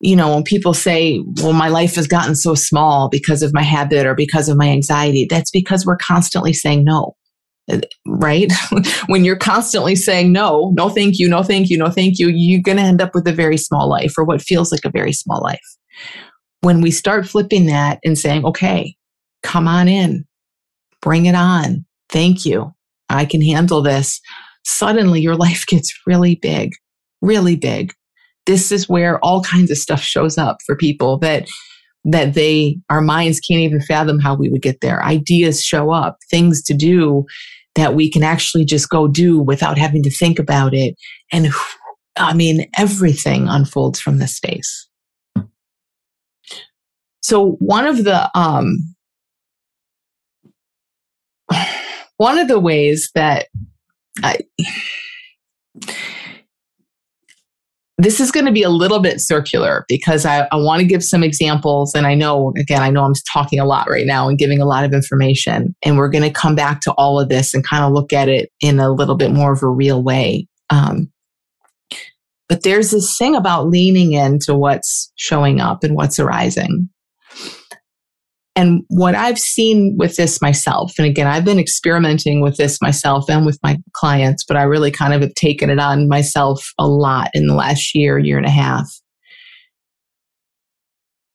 [0.00, 3.62] you know, when people say, well, my life has gotten so small because of my
[3.62, 7.14] habit or because of my anxiety, that's because we're constantly saying no,
[7.70, 8.50] uh, right?
[9.06, 12.62] when you're constantly saying no, no, thank you, no, thank you, no, thank you, you're
[12.62, 15.12] going to end up with a very small life or what feels like a very
[15.12, 15.60] small life.
[16.62, 18.96] When we start flipping that and saying, okay,
[19.42, 20.24] come on in,
[21.02, 22.74] bring it on, thank you,
[23.10, 24.18] I can handle this,
[24.64, 26.72] suddenly your life gets really big,
[27.20, 27.92] really big
[28.50, 31.48] this is where all kinds of stuff shows up for people that
[32.04, 35.04] that they our minds can't even fathom how we would get there.
[35.04, 37.26] Ideas show up things to do
[37.76, 40.96] that we can actually just go do without having to think about it.
[41.32, 41.52] And
[42.16, 44.88] i mean everything unfolds from this space.
[47.22, 48.78] So one of the um
[52.16, 53.46] one of the ways that
[54.24, 54.38] I,
[58.04, 61.04] this is going to be a little bit circular because I, I want to give
[61.04, 61.94] some examples.
[61.94, 64.66] And I know, again, I know I'm talking a lot right now and giving a
[64.66, 65.74] lot of information.
[65.84, 68.28] And we're going to come back to all of this and kind of look at
[68.28, 70.46] it in a little bit more of a real way.
[70.70, 71.12] Um,
[72.48, 76.88] but there's this thing about leaning into what's showing up and what's arising.
[78.60, 83.24] And what I've seen with this myself, and again, I've been experimenting with this myself
[83.30, 86.86] and with my clients, but I really kind of have taken it on myself a
[86.86, 88.86] lot in the last year, year and a half,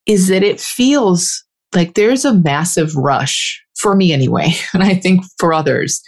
[0.06, 5.24] is that it feels like there's a massive rush for me anyway, and I think
[5.40, 6.04] for others,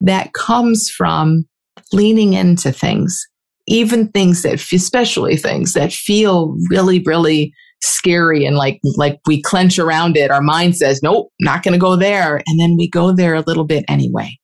[0.00, 1.44] that comes from
[1.92, 3.24] leaning into things,
[3.68, 9.78] even things that, especially things that feel really, really scary and like like we clench
[9.78, 10.30] around it.
[10.30, 12.42] Our mind says nope not going to go there.
[12.46, 14.38] And then we go there a little bit anyway.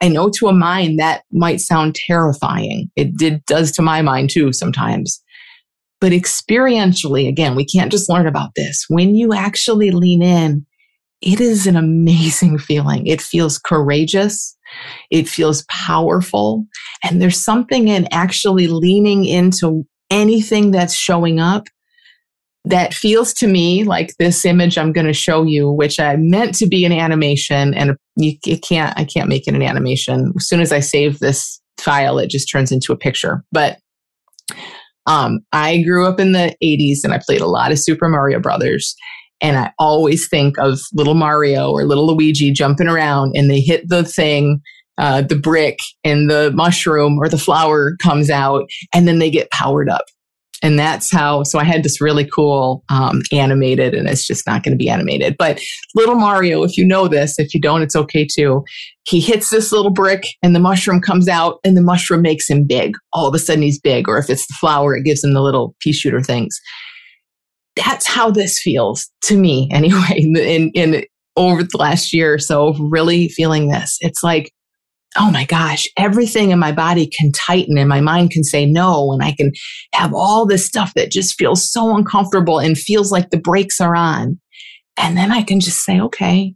[0.00, 2.90] I know to a mind that might sound terrifying.
[2.96, 5.22] It did does to my mind too sometimes.
[6.00, 8.84] But experientially again we can't just learn about this.
[8.88, 10.66] When you actually lean in
[11.22, 13.06] it is an amazing feeling.
[13.06, 14.56] It feels courageous.
[15.10, 16.66] It feels powerful.
[17.04, 21.64] And there's something in actually leaning into anything that's showing up
[22.64, 26.54] that feels to me like this image I'm going to show you, which I meant
[26.56, 28.96] to be an animation, and you, you, can't.
[28.98, 30.32] I can't make it an animation.
[30.36, 33.44] As soon as I save this file, it just turns into a picture.
[33.50, 33.78] But
[35.06, 38.38] um, I grew up in the '80s, and I played a lot of Super Mario
[38.38, 38.94] Brothers.
[39.40, 43.88] And I always think of little Mario or little Luigi jumping around, and they hit
[43.88, 44.60] the thing,
[44.98, 49.50] uh, the brick, and the mushroom or the flower comes out, and then they get
[49.50, 50.04] powered up
[50.62, 54.62] and that's how so i had this really cool um, animated and it's just not
[54.62, 55.60] going to be animated but
[55.94, 58.64] little mario if you know this if you don't it's okay too.
[59.04, 62.64] He hits this little brick and the mushroom comes out and the mushroom makes him
[62.64, 62.94] big.
[63.12, 65.42] All of a sudden he's big or if it's the flower it gives him the
[65.42, 66.58] little pea shooter things.
[67.76, 71.04] That's how this feels to me anyway in, in
[71.36, 73.96] over the last year or so really feeling this.
[74.00, 74.52] It's like
[75.18, 79.12] oh my gosh, everything in my body can tighten and my mind can say no.
[79.12, 79.52] And I can
[79.94, 83.94] have all this stuff that just feels so uncomfortable and feels like the brakes are
[83.94, 84.40] on.
[84.96, 86.54] And then I can just say, okay,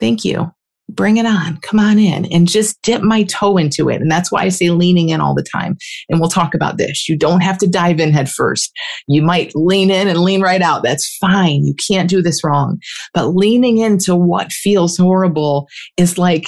[0.00, 0.50] thank you.
[0.90, 1.58] Bring it on.
[1.58, 4.00] Come on in and just dip my toe into it.
[4.00, 5.76] And that's why I say leaning in all the time.
[6.08, 7.10] And we'll talk about this.
[7.10, 8.72] You don't have to dive in head first.
[9.06, 10.82] You might lean in and lean right out.
[10.82, 11.66] That's fine.
[11.66, 12.78] You can't do this wrong.
[13.12, 15.68] But leaning into what feels horrible
[15.98, 16.46] is like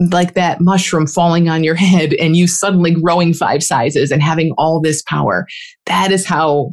[0.00, 4.52] like that mushroom falling on your head and you suddenly growing five sizes and having
[4.56, 5.46] all this power.
[5.86, 6.70] That is how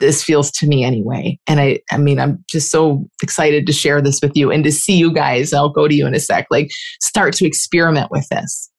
[0.00, 1.38] this feels to me anyway.
[1.46, 4.72] And I, I mean, I'm just so excited to share this with you and to
[4.72, 5.52] see you guys.
[5.52, 6.70] I'll go to you in a sec, like
[7.00, 8.70] start to experiment with this.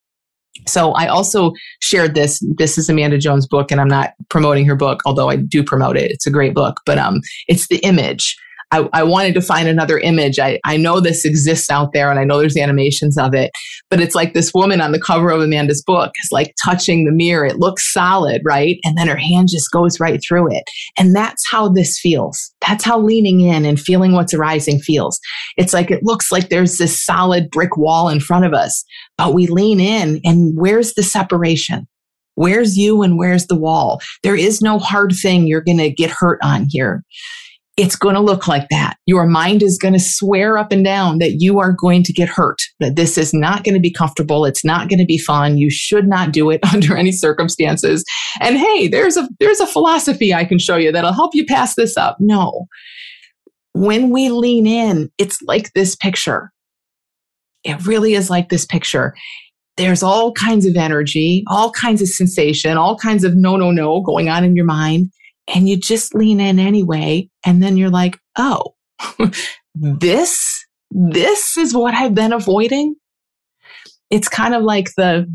[0.68, 2.44] So I also shared this.
[2.58, 5.98] This is Amanda Jones' book, and I'm not promoting her book, although I do promote
[5.98, 6.12] it.
[6.12, 8.38] It's a great book, but um, it's the image.
[8.72, 10.38] I, I wanted to find another image.
[10.38, 13.52] I, I know this exists out there and I know there's animations of it,
[13.90, 17.12] but it's like this woman on the cover of Amanda's book is like touching the
[17.12, 17.46] mirror.
[17.46, 18.78] It looks solid, right?
[18.84, 20.64] And then her hand just goes right through it.
[20.98, 22.54] And that's how this feels.
[22.68, 25.20] That's how leaning in and feeling what's arising feels.
[25.58, 28.84] It's like it looks like there's this solid brick wall in front of us,
[29.18, 31.88] but we lean in and where's the separation?
[32.36, 34.00] Where's you and where's the wall?
[34.24, 37.04] There is no hard thing you're going to get hurt on here
[37.78, 38.98] it's going to look like that.
[39.06, 42.28] Your mind is going to swear up and down that you are going to get
[42.28, 44.44] hurt, that this is not going to be comfortable.
[44.44, 45.58] It's not going to be fun.
[45.58, 48.04] You should not do it under any circumstances.
[48.42, 51.76] And hey, there's a, there's a philosophy I can show you that'll help you pass
[51.76, 52.18] this up.
[52.20, 52.66] No.
[53.74, 56.52] When we lean in, it's like this picture.
[57.64, 59.16] It really is like this picture.
[59.78, 64.02] There's all kinds of energy, all kinds of sensation, all kinds of no, no, no
[64.02, 65.12] going on in your mind
[65.54, 67.30] and you just lean in anyway.
[67.46, 68.76] And then you're like, oh,
[69.76, 72.96] this, this is what I've been avoiding.
[74.10, 75.32] It's kind of like the,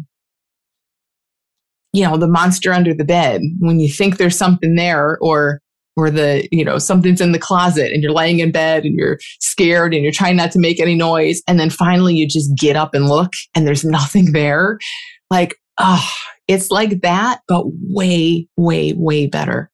[1.93, 5.61] you know, the monster under the bed when you think there's something there or,
[5.97, 9.19] or the, you know, something's in the closet and you're laying in bed and you're
[9.41, 11.41] scared and you're trying not to make any noise.
[11.47, 14.79] And then finally you just get up and look and there's nothing there.
[15.31, 16.13] Like, oh,
[16.49, 19.71] it's like that, but way, way, way better.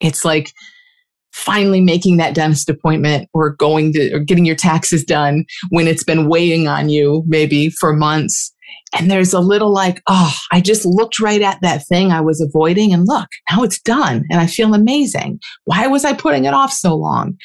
[0.00, 0.52] It's like
[1.32, 6.04] finally making that dentist appointment or going to or getting your taxes done when it's
[6.04, 8.52] been weighing on you maybe for months.
[8.98, 12.40] And there's a little like, oh, I just looked right at that thing I was
[12.40, 15.38] avoiding and look, now it's done and I feel amazing.
[15.64, 17.36] Why was I putting it off so long?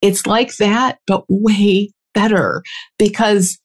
[0.00, 2.62] It's like that, but way better
[2.98, 3.58] because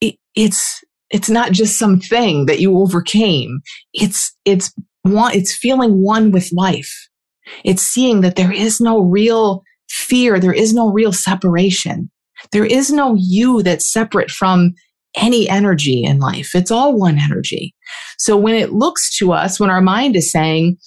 [0.00, 3.60] it, it's, it's not just something that you overcame.
[3.92, 4.72] It's, it's
[5.02, 7.08] one, it's feeling one with life.
[7.64, 10.38] It's seeing that there is no real fear.
[10.38, 12.10] There is no real separation.
[12.50, 14.74] There is no you that's separate from
[15.16, 16.54] any energy in life.
[16.54, 17.74] It's all one energy.
[18.18, 20.78] So when it looks to us, when our mind is saying,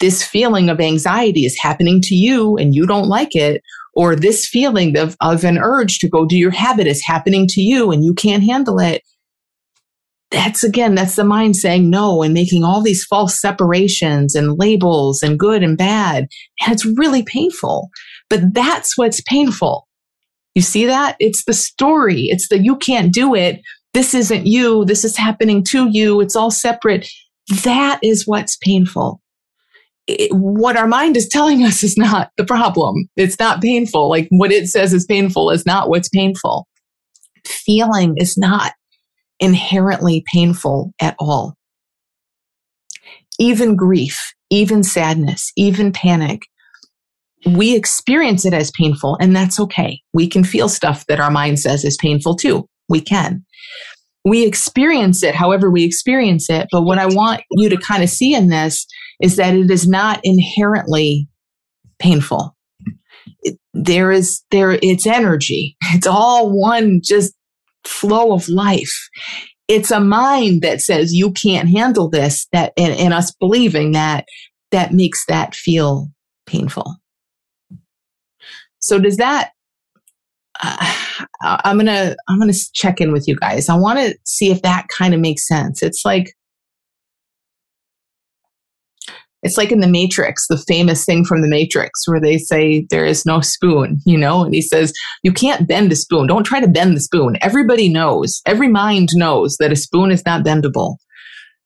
[0.00, 3.62] this feeling of anxiety is happening to you and you don't like it,
[3.94, 7.60] or this feeling of, of an urge to go do your habit is happening to
[7.60, 9.02] you and you can't handle it,
[10.30, 15.22] that's again, that's the mind saying no and making all these false separations and labels
[15.22, 16.28] and good and bad.
[16.60, 17.88] And it's really painful.
[18.28, 19.88] But that's what's painful.
[20.54, 21.16] You see that?
[21.18, 22.22] It's the story.
[22.24, 23.60] It's the you can't do it.
[23.94, 24.84] This isn't you.
[24.84, 26.20] This is happening to you.
[26.20, 27.08] It's all separate.
[27.64, 29.22] That is what's painful.
[30.06, 33.08] It, what our mind is telling us is not the problem.
[33.16, 34.10] It's not painful.
[34.10, 36.66] Like what it says is painful is not what's painful.
[37.46, 38.72] Feeling is not
[39.40, 41.54] inherently painful at all.
[43.38, 46.42] Even grief, even sadness, even panic,
[47.46, 50.00] we experience it as painful, and that's okay.
[50.12, 52.68] We can feel stuff that our mind says is painful too.
[52.88, 53.44] We can.
[54.24, 56.66] We experience it however we experience it.
[56.70, 58.86] But what I want you to kind of see in this
[59.22, 61.28] is that it is not inherently
[61.98, 62.56] painful.
[63.42, 67.32] It, there is there it's energy it's all one just
[67.84, 69.08] flow of life.
[69.66, 74.26] It's a mind that says you can't handle this that and, and us believing that
[74.70, 76.08] that makes that feel
[76.46, 76.96] painful.
[78.80, 79.50] So does that
[80.62, 80.94] uh,
[81.42, 83.68] I'm going to I'm going to check in with you guys.
[83.68, 85.82] I want to see if that kind of makes sense.
[85.82, 86.32] It's like
[89.42, 93.04] it's like in the Matrix, the famous thing from the Matrix where they say there
[93.04, 96.26] is no spoon, you know, and he says, you can't bend a spoon.
[96.26, 97.36] Don't try to bend the spoon.
[97.40, 100.96] Everybody knows, every mind knows that a spoon is not bendable.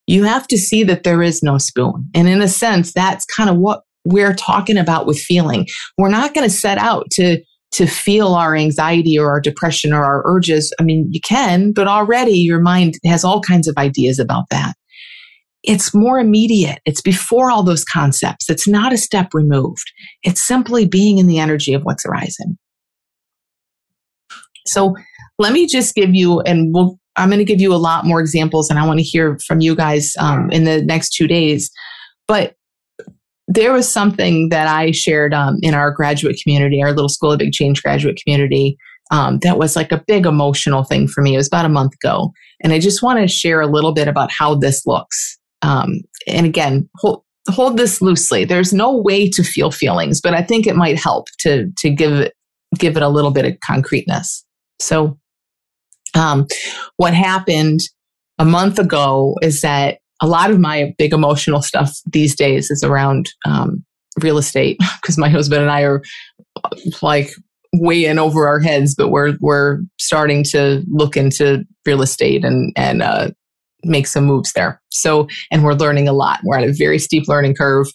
[0.06, 2.08] You have to see that there is no spoon.
[2.14, 5.66] And in a sense, that's kind of what we're talking about with feeling.
[5.96, 7.38] We're not going to set out to
[7.72, 10.74] to feel our anxiety or our depression or our urges.
[10.78, 14.74] I mean, you can, but already your mind has all kinds of ideas about that
[15.62, 16.80] it's more immediate.
[16.84, 18.50] It's before all those concepts.
[18.50, 19.92] It's not a step removed.
[20.22, 22.58] It's simply being in the energy of what's arising.
[24.66, 24.94] So
[25.38, 28.20] let me just give you, and we'll, I'm going to give you a lot more
[28.20, 31.70] examples, and I want to hear from you guys um, in the next two days.
[32.28, 32.54] But
[33.48, 37.38] there was something that I shared um, in our graduate community, our little School of
[37.38, 38.76] Big Change graduate community,
[39.10, 41.34] Um, that was like a big emotional thing for me.
[41.34, 42.32] It was about a month ago.
[42.62, 45.38] And I just want to share a little bit about how this looks.
[45.62, 48.44] Um, and again, hold, hold this loosely.
[48.44, 52.12] There's no way to feel feelings, but I think it might help to, to give
[52.12, 52.34] it,
[52.78, 54.44] give it a little bit of concreteness.
[54.80, 55.18] So,
[56.14, 56.46] um,
[56.96, 57.80] what happened
[58.38, 62.84] a month ago is that a lot of my big emotional stuff these days is
[62.84, 63.84] around um,
[64.22, 66.02] real estate because my husband and I are
[67.00, 67.30] like
[67.74, 72.72] way in over our heads, but we're we're starting to look into real estate and
[72.76, 73.30] and uh,
[73.84, 74.80] make some moves there.
[74.90, 76.40] So and we're learning a lot.
[76.44, 77.88] We're at a very steep learning curve,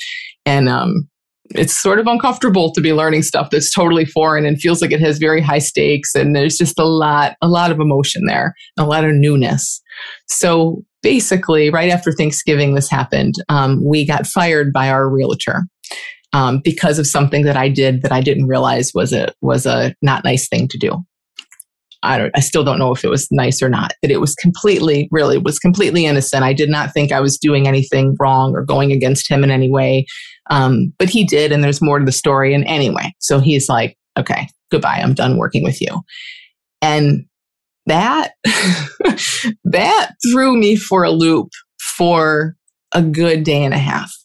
[0.46, 1.08] and um,
[1.52, 5.00] it's sort of uncomfortable to be learning stuff that's totally foreign and feels like it
[5.00, 6.14] has very high stakes.
[6.16, 9.82] And there's just a lot a lot of emotion there, a lot of newness.
[10.28, 13.36] So basically, right after Thanksgiving, this happened.
[13.50, 15.64] Um, we got fired by our realtor
[16.34, 19.96] um, because of something that I did that I didn't realize was a was a
[20.02, 21.04] not nice thing to do.
[22.04, 22.32] I don't.
[22.36, 23.94] I still don't know if it was nice or not.
[24.02, 26.44] That it was completely, really, was completely innocent.
[26.44, 29.70] I did not think I was doing anything wrong or going against him in any
[29.70, 30.06] way.
[30.50, 32.54] Um, but he did, and there's more to the story.
[32.54, 35.02] And anyway, so he's like, "Okay, goodbye.
[35.04, 36.02] I'm done working with you."
[36.82, 37.26] And
[37.88, 38.34] that
[39.64, 41.50] that threw me for a loop
[41.98, 42.56] for
[42.94, 44.17] a good day and a half.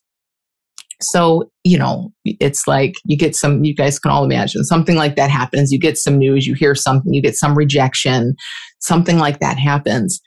[1.02, 5.16] So, you know, it's like you get some, you guys can all imagine something like
[5.16, 5.72] that happens.
[5.72, 8.34] You get some news, you hear something, you get some rejection,
[8.80, 10.20] something like that happens.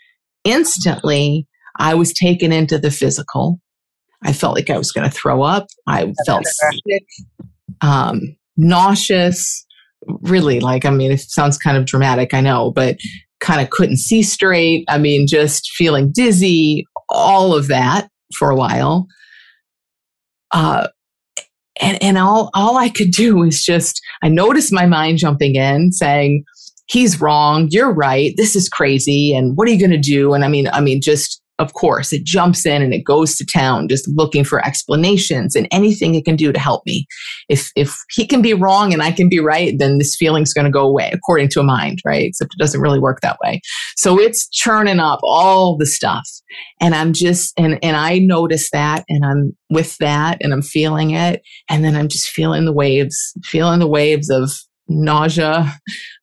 [0.43, 1.47] Instantly,
[1.79, 3.59] I was taken into the physical.
[4.23, 5.67] I felt like I was going to throw up.
[5.87, 7.03] I felt sick,
[7.81, 8.21] um,
[8.57, 9.65] nauseous,
[10.21, 12.97] really like, I mean, it sounds kind of dramatic, I know, but
[13.39, 14.85] kind of couldn't see straight.
[14.87, 18.07] I mean, just feeling dizzy, all of that
[18.37, 19.07] for a while.
[20.55, 20.87] Uh,
[21.81, 25.91] and and all all I could do was just I noticed my mind jumping in
[25.91, 26.45] saying
[26.87, 27.67] he's wrong.
[27.71, 28.33] You're right.
[28.37, 29.35] This is crazy.
[29.35, 30.33] And what are you going to do?
[30.33, 33.45] And I mean I mean just of course it jumps in and it goes to
[33.45, 37.07] town just looking for explanations and anything it can do to help me.
[37.49, 40.65] If if he can be wrong and i can be right then this feeling's going
[40.65, 42.25] to go away according to a mind right?
[42.25, 43.61] Except it doesn't really work that way.
[43.95, 46.27] So it's churning up all the stuff.
[46.81, 51.11] And i'm just and and i notice that and i'm with that and i'm feeling
[51.11, 51.41] it.
[51.69, 54.51] And then i'm just feeling the waves feeling the waves of
[54.87, 55.73] nausea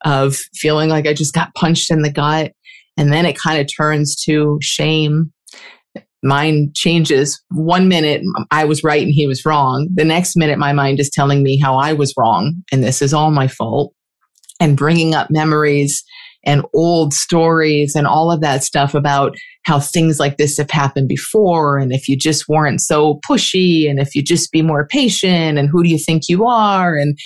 [0.05, 2.53] of feeling like i just got punched in the gut
[2.97, 5.33] and then it kind of turns to shame.
[6.23, 7.43] Mind changes.
[7.51, 9.89] One minute I was right and he was wrong.
[9.93, 13.13] The next minute my mind is telling me how I was wrong and this is
[13.13, 13.93] all my fault.
[14.61, 16.05] And bringing up memories
[16.45, 19.35] and old stories and all of that stuff about
[19.65, 21.79] how things like this have happened before.
[21.79, 25.69] And if you just weren't so pushy and if you just be more patient and
[25.69, 27.17] who do you think you are and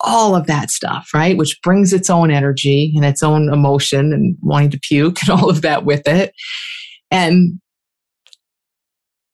[0.00, 1.36] all of that stuff, right?
[1.36, 5.50] Which brings its own energy and its own emotion and wanting to puke and all
[5.50, 6.32] of that with it.
[7.10, 7.60] And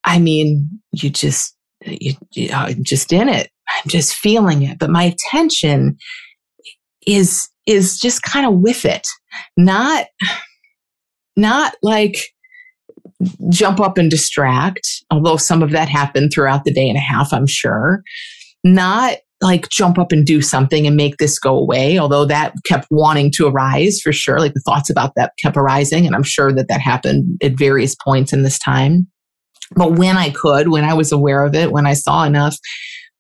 [0.04, 3.50] I mean, you just, you, you know, just in it.
[3.68, 4.78] I'm just feeling it.
[4.78, 5.96] But my attention
[7.06, 9.06] is, is just kind of with it.
[9.56, 10.06] Not,
[11.36, 12.16] not like
[13.48, 17.32] jump up and distract, although some of that happened throughout the day and a half,
[17.32, 18.02] I'm sure.
[18.62, 21.98] Not like jump up and do something and make this go away.
[21.98, 24.38] Although that kept wanting to arise for sure.
[24.38, 26.06] Like the thoughts about that kept arising.
[26.06, 29.06] And I'm sure that that happened at various points in this time.
[29.74, 32.56] But when I could, when I was aware of it, when I saw enough,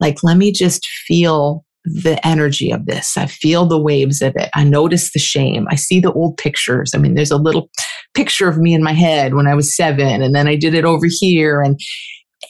[0.00, 3.16] like, let me just feel the energy of this.
[3.16, 4.50] I feel the waves of it.
[4.54, 5.66] I notice the shame.
[5.70, 6.92] I see the old pictures.
[6.94, 7.68] I mean, there's a little
[8.14, 10.84] picture of me in my head when I was seven, and then I did it
[10.84, 11.60] over here.
[11.60, 11.78] And,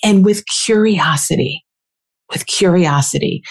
[0.02, 1.65] and with curiosity,
[2.30, 3.42] with curiosity,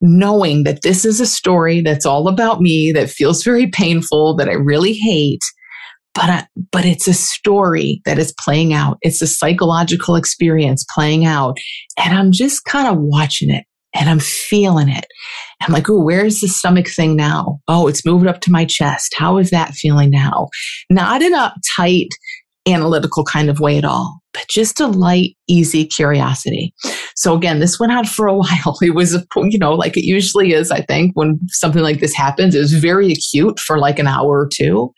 [0.00, 4.48] knowing that this is a story that's all about me, that feels very painful, that
[4.48, 5.42] I really hate.
[6.14, 8.96] But, I, but it's a story that is playing out.
[9.02, 11.58] It's a psychological experience playing out.
[12.02, 13.64] And I'm just kind of watching it
[13.94, 15.06] and I'm feeling it.
[15.60, 17.60] I'm like, oh, where's the stomach thing now?
[17.68, 19.14] Oh, it's moved up to my chest.
[19.16, 20.48] How is that feeling now?
[20.90, 22.08] Not in a tight,
[22.66, 26.74] analytical kind of way at all, but just a light, easy curiosity.
[27.16, 28.76] So again, this went on for a while.
[28.82, 32.54] It was, you know, like it usually is, I think, when something like this happens,
[32.54, 34.92] it was very acute for like an hour or two.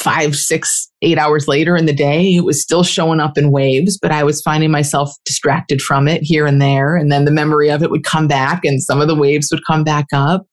[0.00, 3.96] Five, six, eight hours later in the day, it was still showing up in waves,
[4.00, 6.96] but I was finding myself distracted from it here and there.
[6.96, 9.64] And then the memory of it would come back and some of the waves would
[9.66, 10.46] come back up.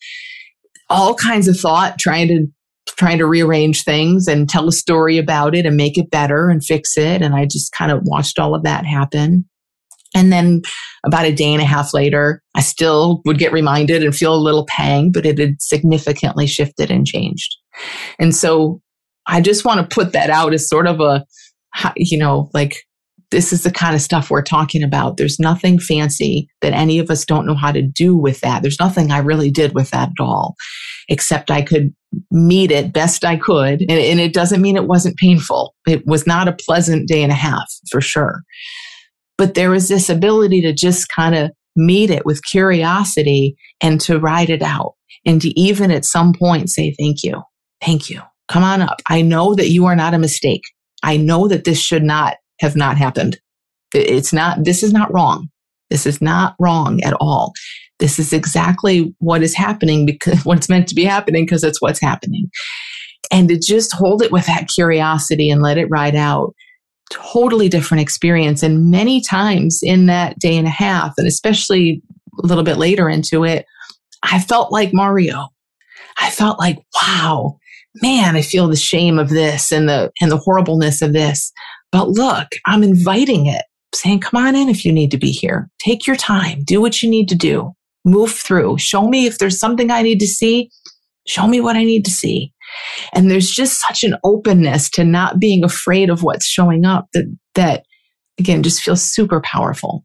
[0.90, 2.48] All kinds of thought trying to
[2.88, 6.64] trying to rearrange things and tell a story about it and make it better and
[6.64, 7.22] fix it.
[7.22, 9.46] And I just kind of watched all of that happen.
[10.14, 10.62] And then
[11.06, 14.36] about a day and a half later, I still would get reminded and feel a
[14.36, 17.56] little pang, but it had significantly shifted and changed.
[18.20, 18.82] And so
[19.26, 21.26] I just want to put that out as sort of a,
[21.96, 22.84] you know, like
[23.32, 25.18] this is the kind of stuff we're talking about.
[25.18, 28.62] There's nothing fancy that any of us don't know how to do with that.
[28.62, 30.56] There's nothing I really did with that at all,
[31.10, 31.94] except I could
[32.30, 33.82] meet it best I could.
[33.82, 35.74] And, and it doesn't mean it wasn't painful.
[35.88, 38.42] It was not a pleasant day and a half for sure.
[39.38, 44.20] But there was this ability to just kind of meet it with curiosity and to
[44.20, 44.94] ride it out
[45.26, 47.42] and to even at some point say, thank you.
[47.82, 48.22] Thank you.
[48.50, 49.02] Come on up.
[49.08, 50.64] I know that you are not a mistake.
[51.04, 53.40] I know that this should not have not happened.
[53.94, 55.50] It's not, this is not wrong.
[55.90, 57.52] This is not wrong at all.
[58.00, 62.02] This is exactly what is happening because what's meant to be happening because it's what's
[62.02, 62.50] happening.
[63.32, 66.54] And to just hold it with that curiosity and let it ride out.
[67.12, 68.64] Totally different experience.
[68.64, 72.02] And many times in that day and a half, and especially
[72.42, 73.66] a little bit later into it,
[74.24, 75.48] I felt like Mario.
[76.18, 77.58] I felt like, wow,
[78.02, 81.52] man, I feel the shame of this and the and the horribleness of this.
[81.92, 83.64] But look, I'm inviting it,
[83.94, 85.70] saying, come on in if you need to be here.
[85.80, 86.64] Take your time.
[86.64, 87.72] Do what you need to do.
[88.06, 88.78] Move through.
[88.78, 90.70] Show me if there's something I need to see.
[91.28, 92.54] Show me what I need to see.
[93.14, 97.26] And there's just such an openness to not being afraid of what's showing up that,
[97.56, 97.86] that
[98.40, 100.04] again, just feels super powerful.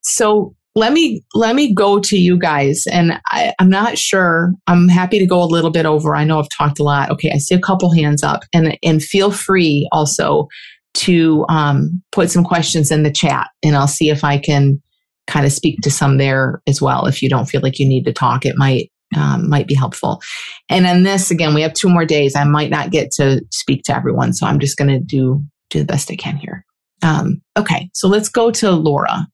[0.00, 4.52] So let me let me go to you guys and I, am not sure.
[4.66, 6.14] I'm happy to go a little bit over.
[6.14, 7.10] I know i've talked a lot.
[7.10, 10.46] Okay i see a couple hands up and and feel free also
[10.94, 14.80] to um, put some questions in the chat and i'll see if i can
[15.26, 17.06] kind of speak to some there as well.
[17.06, 20.20] If you don't feel like you need to talk it might um, might be helpful.
[20.68, 22.36] And on this again we have two more days.
[22.36, 25.78] I might not get to speak to everyone so i'm just going to do do
[25.78, 26.64] the best i can here.
[27.02, 29.26] Um, okay so let's go to laura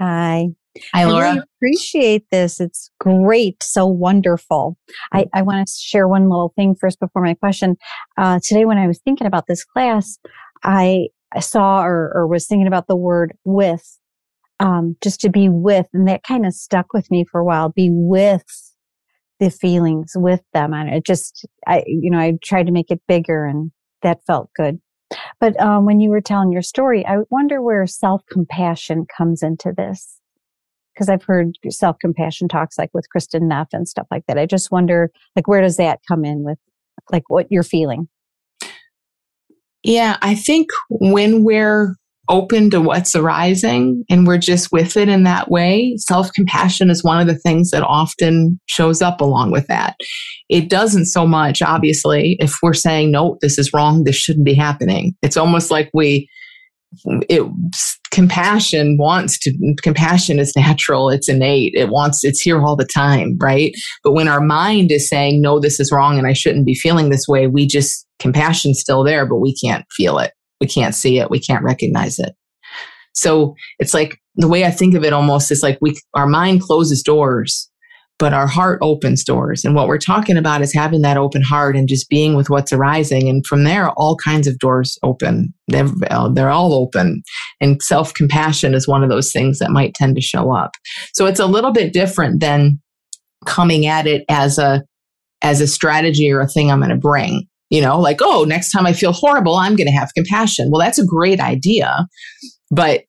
[0.00, 0.48] Hi.
[0.94, 1.26] Hi, Laura.
[1.26, 2.60] I really appreciate this.
[2.60, 3.62] It's great.
[3.62, 4.76] So wonderful.
[5.12, 7.76] I, I want to share one little thing first before my question.
[8.18, 10.18] Uh, today, when I was thinking about this class,
[10.62, 13.98] I, I saw or, or was thinking about the word with,
[14.60, 15.86] um, just to be with.
[15.94, 17.70] And that kind of stuck with me for a while.
[17.70, 18.44] Be with
[19.40, 20.72] the feelings with them.
[20.72, 23.70] And it just, I, you know, I tried to make it bigger and
[24.02, 24.78] that felt good.
[25.40, 29.72] But um, when you were telling your story, I wonder where self compassion comes into
[29.76, 30.20] this.
[30.94, 34.38] Because I've heard self compassion talks like with Kristin Neff and stuff like that.
[34.38, 36.58] I just wonder, like, where does that come in with,
[37.12, 38.08] like, what you're feeling?
[39.82, 41.96] Yeah, I think when we're
[42.28, 47.04] open to what's arising and we're just with it in that way, self compassion is
[47.04, 49.96] one of the things that often shows up along with that.
[50.48, 54.54] It doesn't so much, obviously, if we're saying, no, this is wrong, this shouldn't be
[54.54, 55.14] happening.
[55.22, 56.28] It's almost like we,
[57.28, 57.42] it
[58.10, 59.52] compassion wants to
[59.82, 61.10] compassion is natural.
[61.10, 61.74] It's innate.
[61.74, 63.74] It wants it's here all the time right?
[64.02, 67.10] But when our mind is saying no this is wrong and i shouldn't be feeling
[67.10, 71.18] this way we just compassion's still there but we can't feel it we can't see
[71.18, 72.34] it we can't recognize it.
[73.12, 76.60] So it's like the way i think of it almost is like we our mind
[76.60, 77.70] closes doors
[78.18, 79.64] but our heart opens doors.
[79.64, 82.72] And what we're talking about is having that open heart and just being with what's
[82.72, 83.28] arising.
[83.28, 85.52] And from there all kinds of doors open.
[85.68, 87.22] They're, uh, they're all open.
[87.60, 90.72] And self-compassion is one of those things that might tend to show up.
[91.12, 92.80] So it's a little bit different than
[93.44, 94.82] coming at it as a
[95.42, 98.70] as a strategy or a thing i'm going to bring you know, like, oh, next
[98.70, 100.70] time I feel horrible, I'm going to have compassion.
[100.70, 102.06] Well, that's a great idea.
[102.70, 103.04] But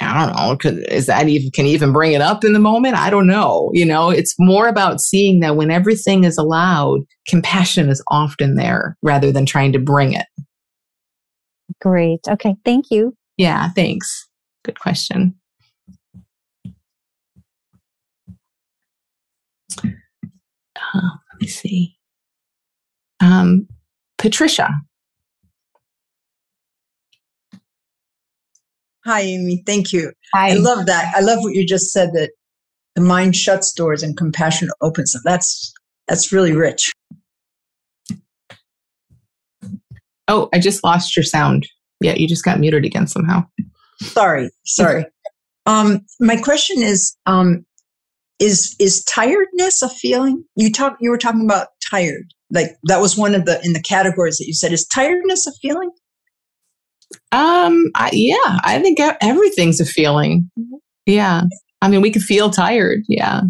[0.00, 2.96] I don't know, cause is that even, can even bring it up in the moment?
[2.96, 3.70] I don't know.
[3.72, 8.96] You know, it's more about seeing that when everything is allowed, compassion is often there
[9.02, 10.26] rather than trying to bring it.
[11.80, 12.20] Great.
[12.28, 12.56] Okay.
[12.64, 13.16] Thank you.
[13.36, 13.68] Yeah.
[13.70, 14.28] Thanks.
[14.64, 15.36] Good question.
[19.78, 21.96] Uh, let me see.
[23.20, 23.68] Um,
[24.22, 24.70] Patricia.
[29.04, 29.64] Hi, Amy.
[29.66, 30.12] Thank you.
[30.32, 30.50] Hi.
[30.50, 31.12] I love that.
[31.16, 32.30] I love what you just said that
[32.94, 35.22] the mind shuts doors and compassion opens them.
[35.24, 35.74] That's
[36.06, 36.92] that's really rich.
[40.28, 41.66] Oh, I just lost your sound.
[42.00, 43.44] Yeah, you just got muted again somehow.
[44.02, 45.04] Sorry, sorry.
[45.66, 47.66] um, my question is, um,
[48.38, 50.44] is is tiredness a feeling?
[50.54, 50.96] You talk.
[51.00, 54.46] You were talking about tired like that was one of the in the categories that
[54.46, 55.90] you said is tiredness a feeling
[57.32, 60.50] um I, yeah i think everything's a feeling
[61.06, 61.42] yeah
[61.80, 63.42] i mean we can feel tired yeah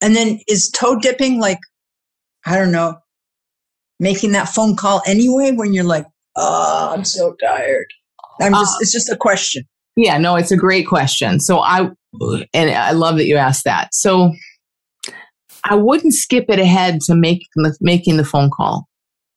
[0.00, 1.58] and then is toe dipping like
[2.46, 2.98] i don't know
[3.98, 6.06] making that phone call anyway when you're like
[6.36, 7.86] oh i'm so tired
[8.40, 9.64] I'm just, uh, it's just a question.
[9.96, 11.40] Yeah, no, it's a great question.
[11.40, 11.90] So I,
[12.54, 13.94] and I love that you asked that.
[13.94, 14.32] So
[15.64, 17.46] I wouldn't skip it ahead to make
[17.80, 18.86] making the phone call.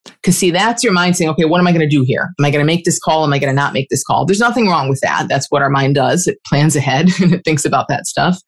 [0.05, 2.33] Because see, that's your mind saying, okay, what am I going to do here?
[2.37, 3.23] Am I going to make this call?
[3.23, 4.25] Am I going to not make this call?
[4.25, 5.27] There's nothing wrong with that.
[5.29, 6.27] That's what our mind does.
[6.27, 8.39] It plans ahead and it thinks about that stuff.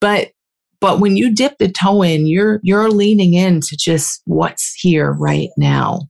[0.00, 0.30] But
[0.80, 5.48] but when you dip the toe in, you're you're leaning into just what's here right
[5.58, 6.02] now.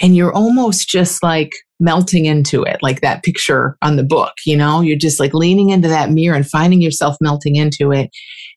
[0.00, 4.56] And you're almost just like melting into it, like that picture on the book, you
[4.56, 4.80] know?
[4.80, 8.10] You're just like leaning into that mirror and finding yourself melting into it.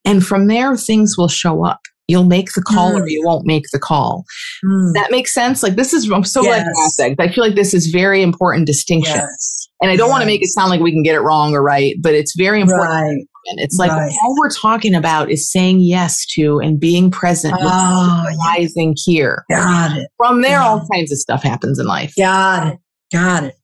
[0.06, 1.82] And from there things will show up.
[2.08, 3.02] You'll make the call mm.
[3.02, 4.26] or you won't make the call.
[4.66, 4.94] Mm.
[4.96, 5.62] That makes sense.
[5.62, 6.98] Like this is I'm so yes.
[6.98, 9.18] glad you I feel like this is very important distinction.
[9.18, 9.68] Yes.
[9.82, 11.64] And I don't want to make it sound like we can get it wrong or
[11.64, 12.90] right, but it's very important.
[12.90, 13.26] Right.
[13.58, 14.12] It's like right.
[14.24, 19.14] all we're talking about is saying yes to and being present, oh, realizing yeah.
[19.14, 19.46] here.
[19.50, 20.10] Got it.
[20.18, 22.14] From there, all kinds of stuff happens in life.
[22.18, 22.80] Got it.
[23.12, 23.56] Got it.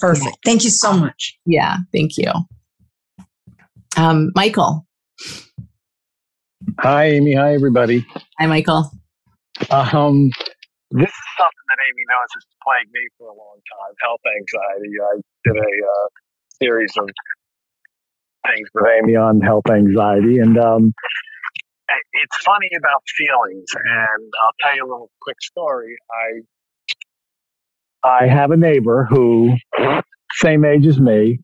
[0.00, 0.26] Perfect.
[0.26, 0.32] Yeah.
[0.44, 1.38] Thank you so much.
[1.46, 1.76] Yeah.
[1.92, 2.30] Thank you.
[3.96, 4.86] Um, Michael.
[6.80, 7.34] Hi, Amy.
[7.34, 8.06] Hi, everybody.
[8.38, 8.90] Hi, Michael.
[9.70, 10.30] Um,
[10.90, 14.92] this is something that Amy knows has plagued me for a long time health anxiety.
[15.00, 16.08] I did a uh,
[16.60, 17.08] series of
[18.46, 20.38] things with Amy on health anxiety.
[20.38, 20.92] And um,
[22.12, 23.68] it's funny about feelings.
[23.74, 25.96] And I'll tell you a little quick story.
[28.04, 29.54] I I have a neighbor who,
[30.32, 31.38] same age as me,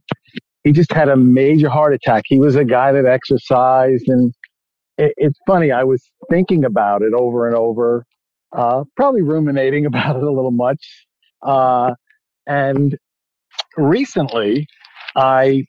[0.64, 2.24] he just had a major heart attack.
[2.26, 4.35] He was a guy that exercised, and
[4.99, 5.72] it, it's funny.
[5.72, 8.07] I was thinking about it over and over,
[8.57, 11.07] uh, probably ruminating about it a little much.
[11.42, 11.92] Uh,
[12.46, 12.99] and
[13.76, 14.66] recently,
[15.16, 15.64] I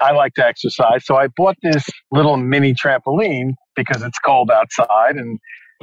[0.00, 1.06] I like to exercise.
[1.06, 5.38] So I bought this little mini trampoline because it's cold outside and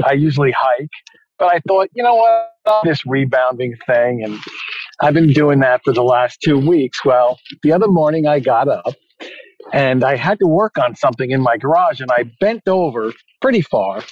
[0.06, 0.90] I usually hike.
[1.40, 4.24] But I thought, you know what, this rebounding thing.
[4.24, 4.40] And
[5.02, 7.06] I've been doing that for the last two weeks.
[7.06, 8.96] Well, the other morning I got up
[9.74, 13.62] and I had to work on something in my garage and I bent over pretty
[13.62, 14.04] far.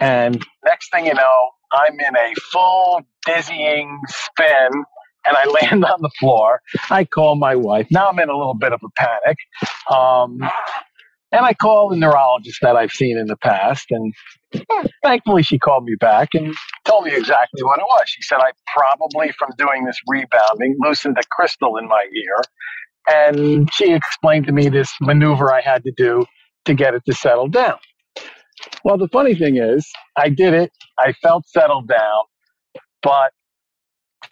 [0.00, 4.84] And next thing you know, I'm in a full dizzying spin
[5.26, 6.60] and I land on the floor.
[6.90, 7.88] I call my wife.
[7.90, 9.38] Now I'm in a little bit of a panic.
[9.90, 10.40] Um,
[11.32, 13.86] and I call the neurologist that I've seen in the past.
[13.90, 14.12] And
[15.02, 18.04] thankfully, she called me back and told me exactly what it was.
[18.06, 22.42] She said, I probably, from doing this rebounding, loosened a crystal in my ear.
[23.08, 26.26] And she explained to me this maneuver I had to do
[26.66, 27.76] to get it to settle down.
[28.84, 29.86] Well, the funny thing is,
[30.16, 30.72] I did it.
[30.98, 32.22] I felt settled down,
[33.02, 33.30] but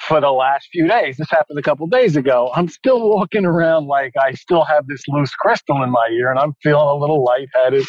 [0.01, 1.17] for the last few days.
[1.19, 2.51] This happened a couple days ago.
[2.55, 6.39] I'm still walking around like I still have this loose crystal in my ear and
[6.41, 7.87] I'm feeling a little lightheaded.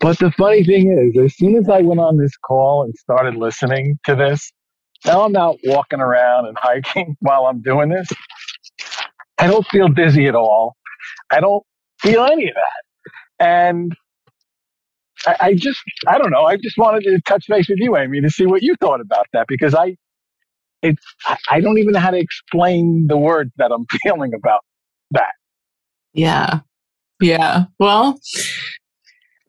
[0.00, 3.36] But the funny thing is, as soon as I went on this call and started
[3.36, 4.52] listening to this,
[5.06, 8.08] now I'm out walking around and hiking while I'm doing this.
[9.40, 10.76] I don't feel dizzy at all.
[11.30, 11.64] I don't
[12.00, 13.44] feel any of that.
[13.44, 13.92] And
[15.26, 16.44] I, I just, I don't know.
[16.44, 19.26] I just wanted to touch base with you, Amy, to see what you thought about
[19.32, 19.96] that because I,
[20.82, 21.04] it's
[21.50, 24.60] I don't even know how to explain the words that I'm feeling about
[25.12, 25.32] that.
[26.12, 26.60] Yeah.
[27.20, 27.64] Yeah.
[27.78, 28.18] Well,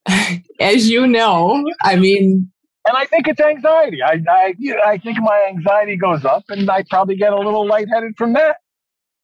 [0.60, 2.52] as you know, I mean,
[2.88, 4.00] and I think it's anxiety.
[4.04, 4.54] I, I,
[4.86, 8.58] I think my anxiety goes up, and I probably get a little lightheaded from that.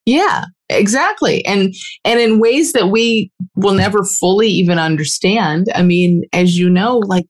[0.07, 1.45] Yeah, exactly.
[1.45, 1.73] And
[2.05, 5.67] and in ways that we will never fully even understand.
[5.75, 7.25] I mean, as you know, like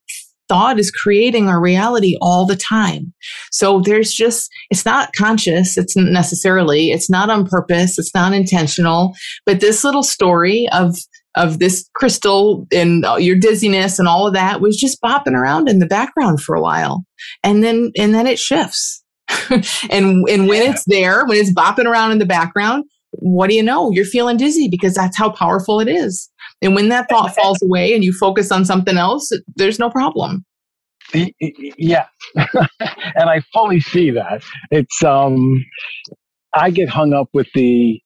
[0.48, 3.12] thought is creating our reality all the time.
[3.50, 5.76] So there's just, it's not conscious.
[5.76, 7.98] It's necessarily, it's not on purpose.
[7.98, 9.12] It's not intentional,
[9.44, 10.96] but this little story of,
[11.34, 15.80] of this crystal and your dizziness and all of that was just bopping around in
[15.80, 17.04] the background for a while.
[17.44, 19.04] And then, and then it shifts.
[19.90, 23.62] and, and when it's there, when it's bopping around in the background, what do you
[23.62, 23.90] know?
[23.90, 26.28] You're feeling dizzy because that's how powerful it is.
[26.62, 30.44] And when that thought falls away and you focus on something else, there's no problem.
[31.14, 32.06] Yeah.
[32.34, 34.42] and I fully see that.
[34.70, 35.64] It's, um,
[36.54, 38.00] I get hung up with the,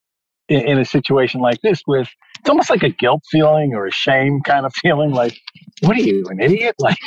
[0.48, 2.08] in, in a situation like this with,
[2.38, 5.36] it's almost like a guilt feeling or a shame kind of feeling like,
[5.80, 6.76] what are you, an idiot?
[6.78, 6.98] Like,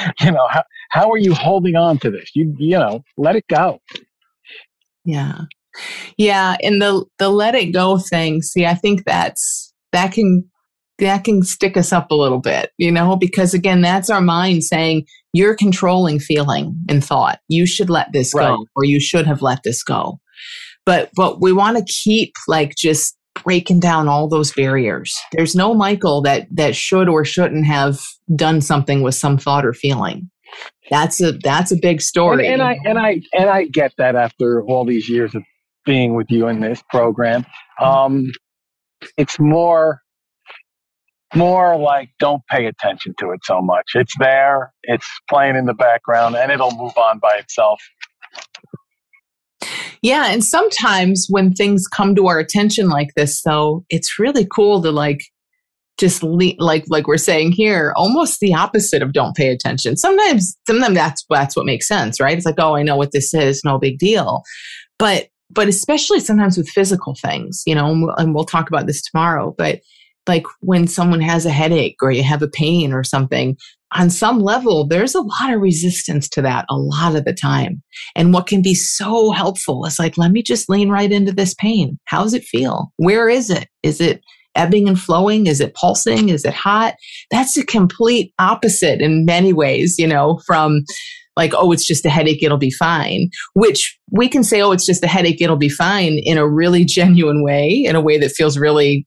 [0.20, 2.30] you know, how, how are you holding on to this?
[2.34, 3.80] You, you know, let it go.
[5.04, 5.42] Yeah.
[6.16, 6.56] Yeah.
[6.62, 10.50] And the, the let it go thing, see, I think that's, that can
[11.00, 14.62] that can stick us up a little bit, you know, because again, that's our mind
[14.62, 17.40] saying you're controlling feeling and thought.
[17.48, 18.48] You should let this right.
[18.48, 20.20] go or you should have let this go.
[20.86, 25.14] But but we want to keep like just breaking down all those barriers.
[25.32, 28.00] There's no Michael that that should or shouldn't have
[28.36, 30.30] done something with some thought or feeling.
[30.90, 32.46] That's a that's a big story.
[32.46, 35.42] And, and I and I and I get that after all these years of
[35.84, 37.46] being with you in this program.
[37.80, 38.32] Um,
[39.16, 40.00] it's more
[41.34, 43.92] more like don't pay attention to it so much.
[43.94, 47.80] It's there, it's playing in the background, and it'll move on by itself.
[50.02, 54.82] Yeah, and sometimes when things come to our attention like this, though, it's really cool
[54.82, 55.20] to like
[56.00, 59.96] just le- like like we're saying here, almost the opposite of don't pay attention.
[59.96, 62.36] Sometimes, sometimes that's that's what makes sense, right?
[62.36, 64.42] It's like, oh, I know what this is, no big deal.
[64.98, 68.86] But but especially sometimes with physical things, you know, and we'll, and we'll talk about
[68.86, 69.54] this tomorrow.
[69.56, 69.80] But
[70.26, 73.56] like when someone has a headache or you have a pain or something,
[73.92, 77.82] on some level, there's a lot of resistance to that a lot of the time.
[78.14, 81.54] And what can be so helpful is like, let me just lean right into this
[81.54, 81.98] pain.
[82.04, 82.92] How does it feel?
[82.96, 83.68] Where is it?
[83.82, 84.22] Is it
[84.54, 85.46] ebbing and flowing?
[85.46, 86.28] Is it pulsing?
[86.28, 86.94] Is it hot?
[87.30, 90.84] That's a complete opposite in many ways, you know, from
[91.36, 94.84] like, oh, it's just a headache, it'll be fine, which we can say, oh, it's
[94.84, 98.32] just a headache, it'll be fine in a really genuine way, in a way that
[98.32, 99.06] feels really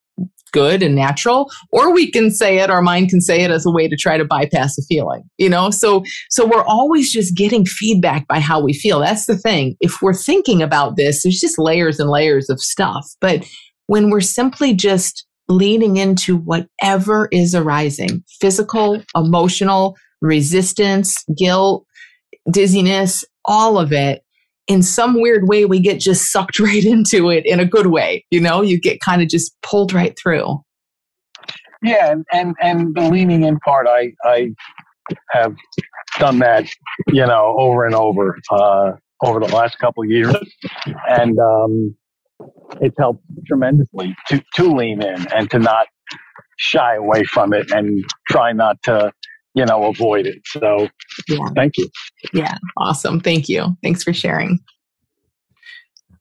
[0.53, 3.71] good and natural or we can say it our mind can say it as a
[3.71, 7.65] way to try to bypass a feeling you know so so we're always just getting
[7.65, 11.57] feedback by how we feel that's the thing if we're thinking about this there's just
[11.57, 13.43] layers and layers of stuff but
[13.87, 21.85] when we're simply just leaning into whatever is arising physical emotional resistance guilt
[22.51, 24.23] dizziness all of it
[24.67, 28.25] in some weird way, we get just sucked right into it in a good way.
[28.31, 30.61] You know, you get kind of just pulled right through.
[31.81, 34.51] Yeah, and, and and the leaning in part, I I
[35.31, 35.53] have
[36.17, 36.65] done that,
[37.09, 38.91] you know, over and over uh,
[39.21, 40.33] over the last couple years,
[41.09, 41.93] and um,
[42.81, 45.87] it's helped tremendously to to lean in and to not
[46.57, 49.11] shy away from it and try not to
[49.55, 50.41] you know, avoid it.
[50.45, 50.89] So
[51.27, 51.45] yeah.
[51.55, 51.87] thank you.
[52.33, 52.57] Yeah.
[52.77, 53.19] Awesome.
[53.19, 53.77] Thank you.
[53.83, 54.59] Thanks for sharing.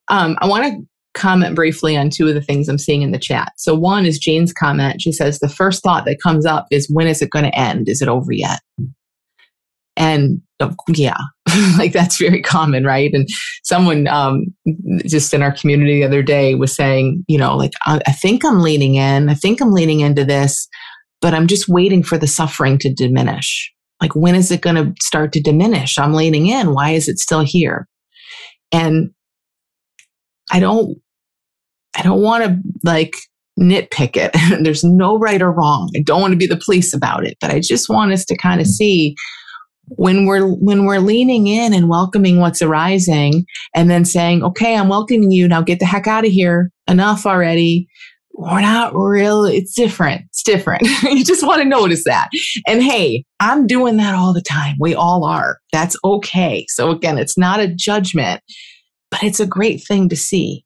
[0.09, 3.19] Um, I want to comment briefly on two of the things I'm seeing in the
[3.19, 3.53] chat.
[3.57, 5.01] So one is Jane's comment.
[5.01, 7.89] She says, the first thought that comes up is, when is it going to end?
[7.89, 8.61] Is it over yet?
[9.97, 10.43] And
[10.89, 11.17] yeah,
[11.79, 13.11] like that's very common, right?
[13.13, 13.29] And
[13.65, 14.45] someone um,
[15.07, 18.45] just in our community the other day was saying, you know, like, I, I think
[18.45, 19.29] I'm leaning in.
[19.29, 20.69] I think I'm leaning into this
[21.23, 23.73] but I'm just waiting for the suffering to diminish.
[24.03, 25.97] Like, when is it going to start to diminish?
[25.97, 26.75] I'm leaning in.
[26.75, 27.89] Why is it still here?
[28.73, 29.13] And
[30.51, 30.99] I don't,
[31.97, 33.15] I don't want to like
[33.59, 34.33] nitpick it.
[34.65, 35.91] There's no right or wrong.
[35.97, 38.37] I don't want to be the police about it, but I just want us to
[38.37, 39.15] kind of see
[39.89, 44.89] when we're when we're leaning in and welcoming what's arising and then saying okay i'm
[44.89, 47.89] welcoming you now get the heck out of here enough already
[48.35, 49.45] we're not real.
[49.45, 50.23] It's different.
[50.29, 50.83] It's different.
[51.03, 52.29] you just want to notice that.
[52.67, 54.77] And hey, I'm doing that all the time.
[54.81, 55.59] We all are.
[55.73, 56.67] That's okay.
[56.69, 58.41] So again, it's not a judgment,
[59.11, 60.65] but it's a great thing to see.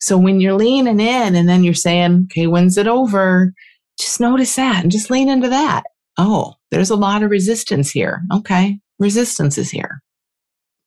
[0.00, 3.52] So when you're leaning in and then you're saying, okay, when's it over?
[4.00, 5.84] Just notice that and just lean into that.
[6.18, 8.22] Oh, there's a lot of resistance here.
[8.34, 8.80] Okay.
[8.98, 10.02] Resistance is here.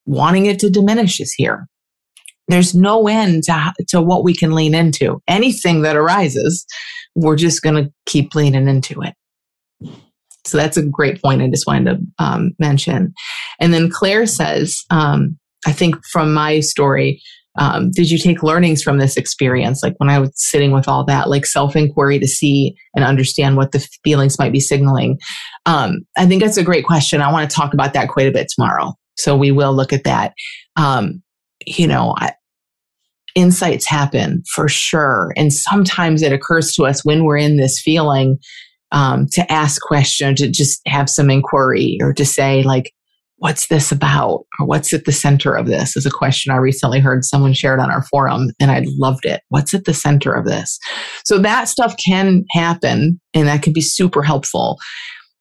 [0.06, 1.68] Wanting it to diminish is here
[2.48, 5.22] there's no end to, to what we can lean into.
[5.28, 6.66] Anything that arises,
[7.16, 9.14] we're just going to keep leaning into it.
[10.46, 13.14] So that's a great point I just wanted to um, mention.
[13.60, 17.22] And then Claire says, um, I think from my story,
[17.58, 19.82] um, did you take learnings from this experience?
[19.82, 23.58] Like when I was sitting with all that, like self inquiry to see and understand
[23.58, 25.20] what the feelings might be signaling.
[25.66, 27.22] Um, I think that's a great question.
[27.22, 28.94] I want to talk about that quite a bit tomorrow.
[29.18, 30.34] So we will look at that.
[30.76, 31.22] Um,
[31.66, 32.34] you know, I,
[33.36, 35.34] insights happen for sure.
[35.38, 38.38] And sometimes it occurs to us when we're in this feeling
[38.92, 42.94] um, to ask questions, to just have some inquiry or to say, like,
[43.38, 44.46] what's this about?
[44.60, 45.96] Or what's at the center of this?
[45.96, 49.42] Is a question I recently heard someone shared on our forum and I loved it.
[49.50, 50.80] What's at the center of this?
[51.26, 54.78] So that stuff can happen and that can be super helpful.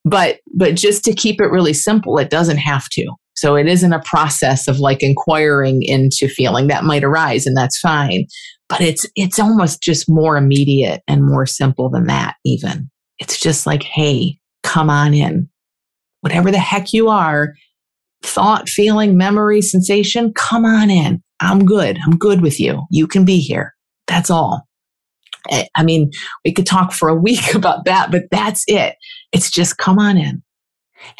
[0.04, 3.06] But, but just to keep it really simple, it doesn't have to.
[3.36, 7.78] So it isn't a process of like inquiring into feeling that might arise and that's
[7.80, 8.26] fine.
[8.68, 12.90] But it's it's almost just more immediate and more simple than that even.
[13.18, 15.48] It's just like, hey, come on in.
[16.20, 17.54] Whatever the heck you are,
[18.24, 21.22] thought, feeling, memory, sensation, come on in.
[21.40, 21.98] I'm good.
[22.04, 22.82] I'm good with you.
[22.90, 23.74] You can be here.
[24.06, 24.66] That's all.
[25.50, 26.10] Eh, I mean,
[26.44, 28.96] we could talk for a week about that, but that's it.
[29.32, 30.42] It's just come on in.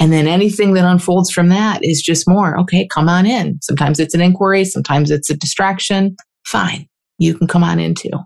[0.01, 3.59] And then anything that unfolds from that is just more, okay, come on in.
[3.61, 6.17] Sometimes it's an inquiry, sometimes it's a distraction.
[6.47, 8.19] Fine, you can come on in too.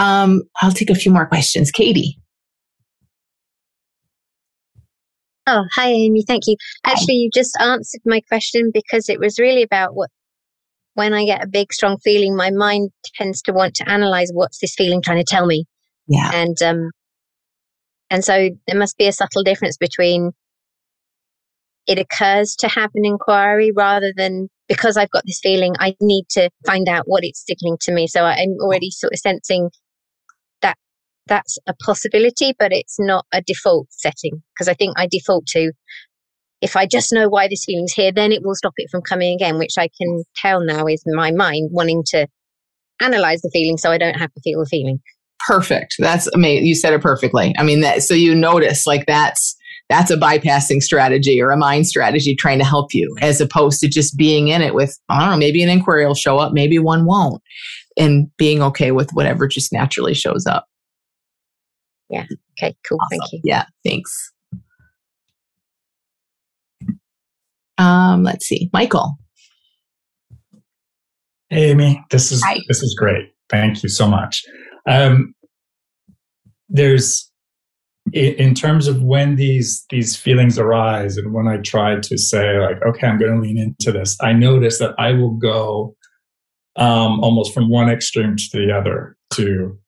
[0.00, 1.70] Um, I'll take a few more questions.
[1.70, 2.16] Katie.
[5.52, 6.22] Oh, hi, Amy.
[6.24, 6.54] Thank you.
[6.84, 10.08] Actually, you just answered my question because it was really about what,
[10.94, 14.60] when I get a big, strong feeling, my mind tends to want to analyze what's
[14.60, 15.64] this feeling trying to tell me.
[16.06, 16.30] Yeah.
[16.32, 16.90] And, um,
[18.10, 20.30] and so there must be a subtle difference between
[21.88, 26.26] it occurs to have an inquiry rather than because I've got this feeling, I need
[26.30, 28.06] to find out what it's signaling to me.
[28.06, 29.70] So I'm already sort of sensing
[31.26, 35.72] that's a possibility, but it's not a default setting because I think I default to
[36.60, 39.34] if I just know why this feeling's here, then it will stop it from coming
[39.34, 42.26] again, which I can tell now is my mind wanting to
[43.00, 45.00] analyze the feeling so I don't have to feel the feeling.
[45.46, 45.96] Perfect.
[45.98, 46.66] That's amazing.
[46.66, 47.54] You said it perfectly.
[47.58, 49.56] I mean, that, so you notice like that's,
[49.88, 53.88] that's a bypassing strategy or a mind strategy trying to help you as opposed to
[53.88, 56.78] just being in it with, I don't know, maybe an inquiry will show up, maybe
[56.78, 57.42] one won't,
[57.96, 60.66] and being okay with whatever just naturally shows up.
[62.10, 62.26] Yeah.
[62.58, 62.98] Okay, cool.
[63.00, 63.18] Awesome.
[63.18, 63.40] Thank you.
[63.44, 64.32] Yeah, thanks.
[67.78, 69.16] Um, let's see, Michael.
[71.48, 72.58] Hey, Amy, this is Hi.
[72.68, 73.32] this is great.
[73.48, 74.44] Thank you so much.
[74.86, 75.34] Um,
[76.68, 77.30] there's
[78.12, 82.82] in terms of when these these feelings arise and when i try to say like
[82.84, 85.94] okay i'm going to lean into this i notice that i will go
[86.76, 89.78] um, almost from one extreme to the other to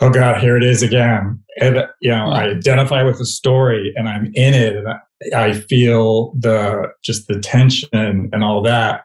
[0.00, 1.42] oh god here it is again.
[1.60, 2.56] And you know i hmm.
[2.58, 7.40] identify with the story and i'm in it and I, I feel the just the
[7.40, 7.88] tension
[8.32, 9.02] and all that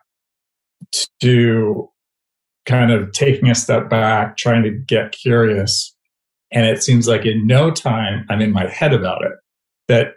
[1.22, 1.90] to
[2.66, 5.96] kind of taking a step back trying to get curious.
[6.52, 9.34] And it seems like in no time i'm in my head about it.
[9.88, 10.14] That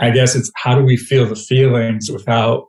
[0.00, 2.64] i guess it's how do we feel the feelings without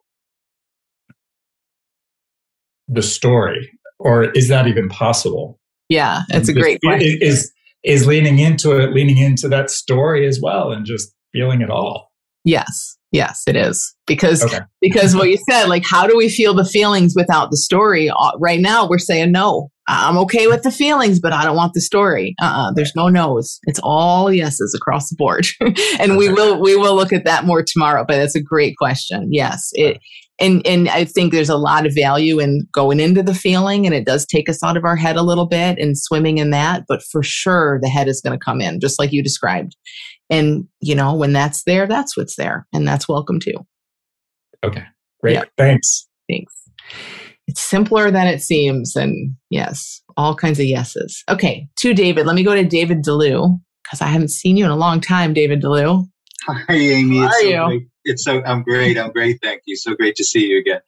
[2.90, 3.72] the story?
[3.98, 5.61] Or is that even possible
[5.92, 7.18] yeah, that's a great question.
[7.22, 7.52] Is
[7.84, 12.12] is leaning into it, leaning into that story as well, and just feeling it all.
[12.46, 14.60] Yes, yes, it is because okay.
[14.80, 18.10] because what you said, like, how do we feel the feelings without the story?
[18.10, 19.70] Uh, right now, we're saying no.
[19.88, 22.34] I'm okay with the feelings, but I don't want the story.
[22.42, 23.60] Uh-uh, there's no no's.
[23.64, 25.46] It's all yeses across the board,
[26.00, 28.06] and we will we will look at that more tomorrow.
[28.08, 29.28] But that's a great question.
[29.32, 30.00] Yes, it
[30.42, 33.96] and and I think there's a lot of value in going into the feeling, and
[33.96, 36.84] it does take us out of our head a little bit and swimming in that.
[36.88, 39.76] But for sure, the head is going to come in, just like you described.
[40.30, 43.56] And you know, when that's there, that's what's there, and that's welcome too.
[44.64, 44.84] Okay,
[45.22, 45.34] great.
[45.34, 45.44] Yeah.
[45.58, 46.08] Thanks.
[46.30, 46.54] Thanks.
[47.48, 51.24] It's simpler than it seems, and yes, all kinds of yeses.
[51.30, 52.26] Okay, to David.
[52.26, 55.34] Let me go to David Delu because I haven't seen you in a long time,
[55.34, 56.06] David Delu.
[56.48, 57.20] Hi, Amy.
[57.20, 57.66] How are you?
[57.66, 58.98] Great it's so I'm great.
[58.98, 59.40] I'm great.
[59.42, 59.76] Thank you.
[59.76, 60.82] So great to see you again.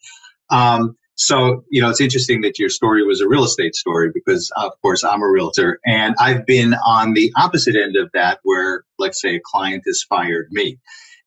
[0.49, 4.51] Um, so you know, it's interesting that your story was a real estate story because,
[4.57, 8.84] of course, I'm a realtor, and I've been on the opposite end of that, where,
[8.97, 10.80] let's say, a client has fired me,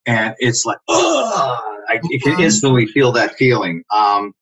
[0.04, 2.40] and it's like, oh, I can mm-hmm.
[2.40, 3.84] instantly feel that feeling.
[3.94, 4.34] Um,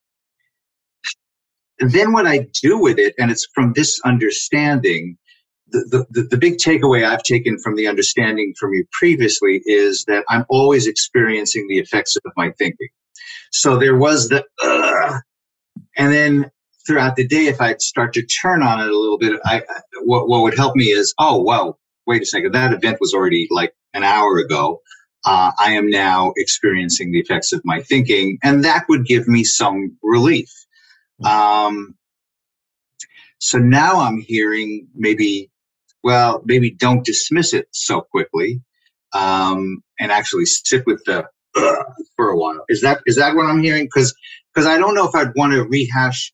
[1.78, 5.19] then what I do with it, and it's from this understanding
[5.69, 10.24] the, the, the big takeaway I've taken from the understanding from you previously is that
[10.28, 12.89] I'm always experiencing the effects of my thinking.
[13.53, 15.19] So there was the, uh,
[15.97, 16.51] and then
[16.86, 19.62] throughout the day, if I start to turn on it a little bit, I,
[20.05, 21.77] what, what would help me is, oh, wow,
[22.07, 22.53] wait a second.
[22.53, 24.81] That event was already like an hour ago.
[25.24, 29.43] Uh, I am now experiencing the effects of my thinking, and that would give me
[29.43, 30.51] some relief.
[31.24, 31.95] Um,
[33.39, 35.51] so now I'm hearing maybe
[36.05, 38.60] well, maybe don't dismiss it so quickly,
[39.14, 41.24] um, and actually sit with the
[41.56, 41.82] uh,
[42.16, 42.64] for a while.
[42.68, 43.86] Is that is that what I'm hearing?
[43.86, 44.14] Because
[44.55, 46.32] because I don't know if I'd want to rehash.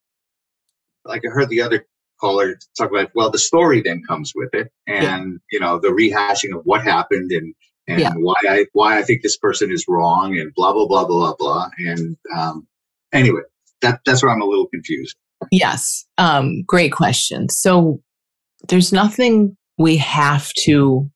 [1.05, 1.87] Like I heard the other
[2.21, 5.39] caller talk about, well, the story then comes with it, and yeah.
[5.53, 7.55] you know the rehashing of what happened and
[7.87, 8.13] and yeah.
[8.17, 11.69] why I why I think this person is wrong and blah blah blah blah blah.
[11.79, 12.67] And um,
[13.13, 13.43] anyway,
[13.83, 15.17] that that's where I'm a little confused.
[15.53, 17.49] Yes, um, great question.
[17.49, 18.03] So
[18.69, 21.11] there's nothing we have to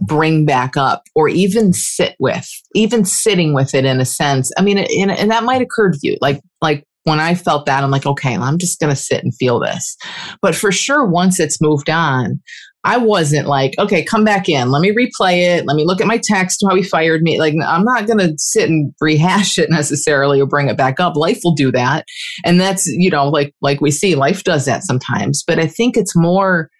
[0.00, 4.50] bring back up or even sit with even sitting with it in a sense.
[4.58, 6.16] I mean and, and that might occur to you.
[6.20, 9.34] Like like when i felt that i'm like okay i'm just going to sit and
[9.36, 9.96] feel this.
[10.42, 12.40] But for sure once it's moved on
[12.84, 14.70] i wasn't like okay come back in.
[14.70, 15.66] Let me replay it.
[15.66, 17.38] Let me look at my text how he fired me.
[17.38, 21.16] Like i'm not going to sit and rehash it necessarily or bring it back up.
[21.16, 22.06] Life will do that.
[22.44, 25.44] And that's you know like like we see life does that sometimes.
[25.46, 26.70] But i think it's more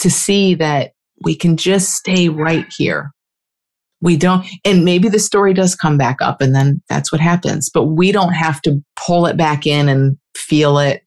[0.00, 0.92] to see that
[1.24, 3.12] we can just stay right here.
[4.02, 7.68] We don't, and maybe the story does come back up and then that's what happens,
[7.72, 11.02] but we don't have to pull it back in and feel it.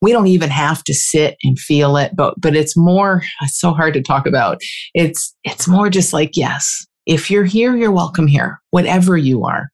[0.00, 3.72] We don't even have to sit and feel it, but, but it's more, it's so
[3.72, 4.60] hard to talk about.
[4.92, 9.70] It's, it's more just like, yes, If you're here, you're welcome here, whatever you are.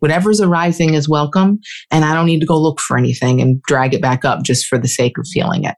[0.00, 1.60] Whatever's arising is welcome.
[1.90, 4.66] And I don't need to go look for anything and drag it back up just
[4.66, 5.76] for the sake of feeling it.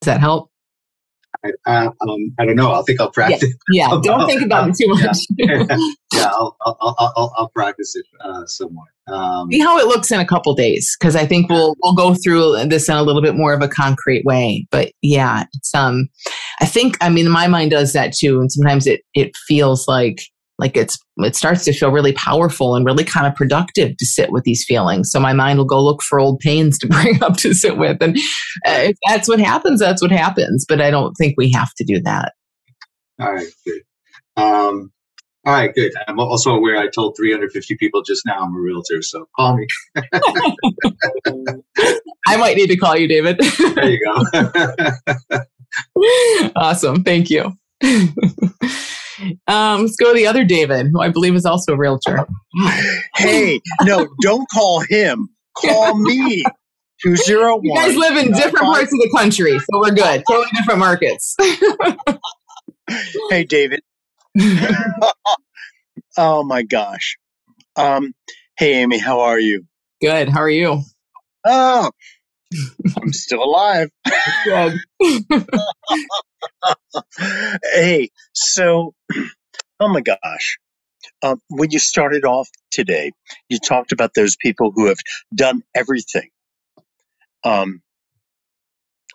[0.00, 0.50] Does that help?
[1.44, 2.72] I, uh, um, I don't know.
[2.72, 3.54] I think I'll practice.
[3.70, 4.00] Yeah, yeah.
[4.02, 5.18] don't think about it too much.
[5.36, 5.64] yeah,
[6.14, 8.88] yeah I'll, I'll, I'll, I'll, practice it uh, somewhat.
[9.06, 12.14] Um, See how it looks in a couple days, because I think we'll we'll go
[12.14, 14.66] through this in a little bit more of a concrete way.
[14.70, 16.08] But yeah, it's um,
[16.60, 20.22] I think I mean my mind does that too, and sometimes it it feels like
[20.58, 24.32] like it's it starts to feel really powerful and really kind of productive to sit
[24.32, 25.10] with these feelings.
[25.10, 28.02] So my mind will go look for old pains to bring up to sit with.
[28.02, 28.18] And
[28.66, 30.64] uh, if that's what happens that's what happens.
[30.68, 32.32] But i don't think we have to do that.
[33.20, 33.82] All right good.
[34.36, 34.92] Um,
[35.46, 35.92] all right good.
[36.06, 39.66] I'm also aware i told 350 people just now i'm a realtor so call me.
[42.26, 43.38] I might need to call you david.
[43.74, 45.40] There you go.
[46.56, 47.04] Awesome.
[47.04, 47.52] Thank you
[49.48, 52.26] um, let's go to the other David, who I believe is also a realtor.
[53.16, 55.28] hey, no, don't call him.
[55.56, 56.44] Call me.
[57.02, 57.64] Two zero one.
[57.64, 60.24] You guys live in different parts of the country, so we're good.
[60.28, 61.36] Totally different markets.
[63.30, 63.82] hey, David.
[66.18, 67.16] oh my gosh.
[67.76, 68.14] Um,
[68.58, 69.64] hey, Amy, how are you?
[70.00, 70.28] Good.
[70.28, 70.82] How are you?
[71.46, 71.90] Oh,
[73.00, 73.90] I'm still alive.
[77.72, 78.94] Hey, so,
[79.80, 80.58] oh my gosh.
[81.22, 83.12] Um, when you started off today,
[83.48, 84.98] you talked about those people who have
[85.34, 86.30] done everything.
[87.44, 87.82] Um,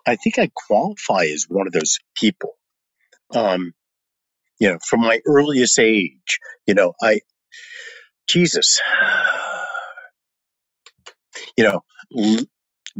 [0.06, 2.54] I think I qualify as one of those people.
[3.34, 3.72] Um,
[4.60, 7.20] you know, from my earliest age, you know, I,
[8.28, 8.80] Jesus,
[11.56, 11.82] you know,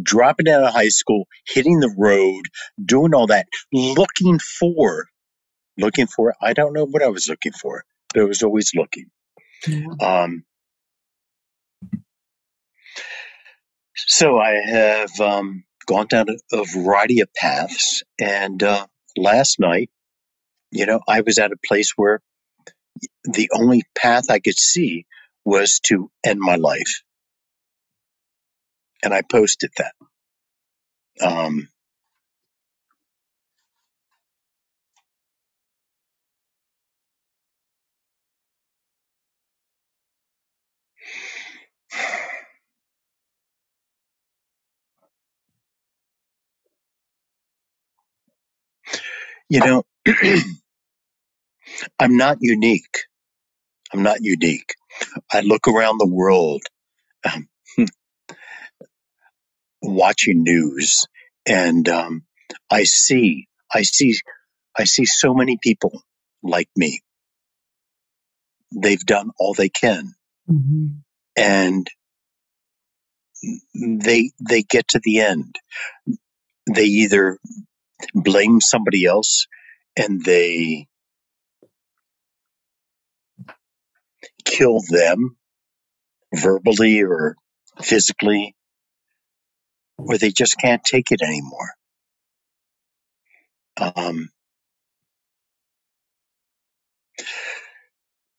[0.03, 2.45] dropping out of high school, hitting the road,
[2.85, 5.07] doing all that, looking for,
[5.79, 9.07] looking for, I don't know what I was looking for, but I was always looking.
[10.01, 10.45] Um,
[13.95, 18.87] so I have um, gone down a, a, variety of paths, and uh,
[19.17, 19.91] last night,
[20.71, 22.21] you know, I was at a place where
[23.25, 25.07] the only path I could see
[25.45, 27.03] was to end my life
[29.05, 29.95] and I posted that.
[31.25, 31.69] Um,
[49.55, 49.85] you know,
[52.01, 52.99] I'm not unique.
[53.93, 54.75] I'm not unique.
[55.33, 56.63] I look around the world.
[57.25, 57.49] Um,
[59.83, 61.07] watching news
[61.47, 62.25] and um,
[62.69, 64.17] I see, I see,
[64.77, 66.03] I see so many people
[66.43, 67.01] like me.
[68.75, 70.15] They've done all they can,
[70.51, 70.87] mm-hmm.
[71.37, 71.87] and
[73.75, 75.55] they they get to the end.
[76.75, 77.39] They either
[78.15, 79.47] blame somebody else,
[79.97, 80.87] and they
[84.45, 85.37] kill them
[86.35, 87.37] verbally or
[87.83, 88.55] physically,
[89.99, 91.71] or they just can't take it anymore.
[93.79, 94.31] Um,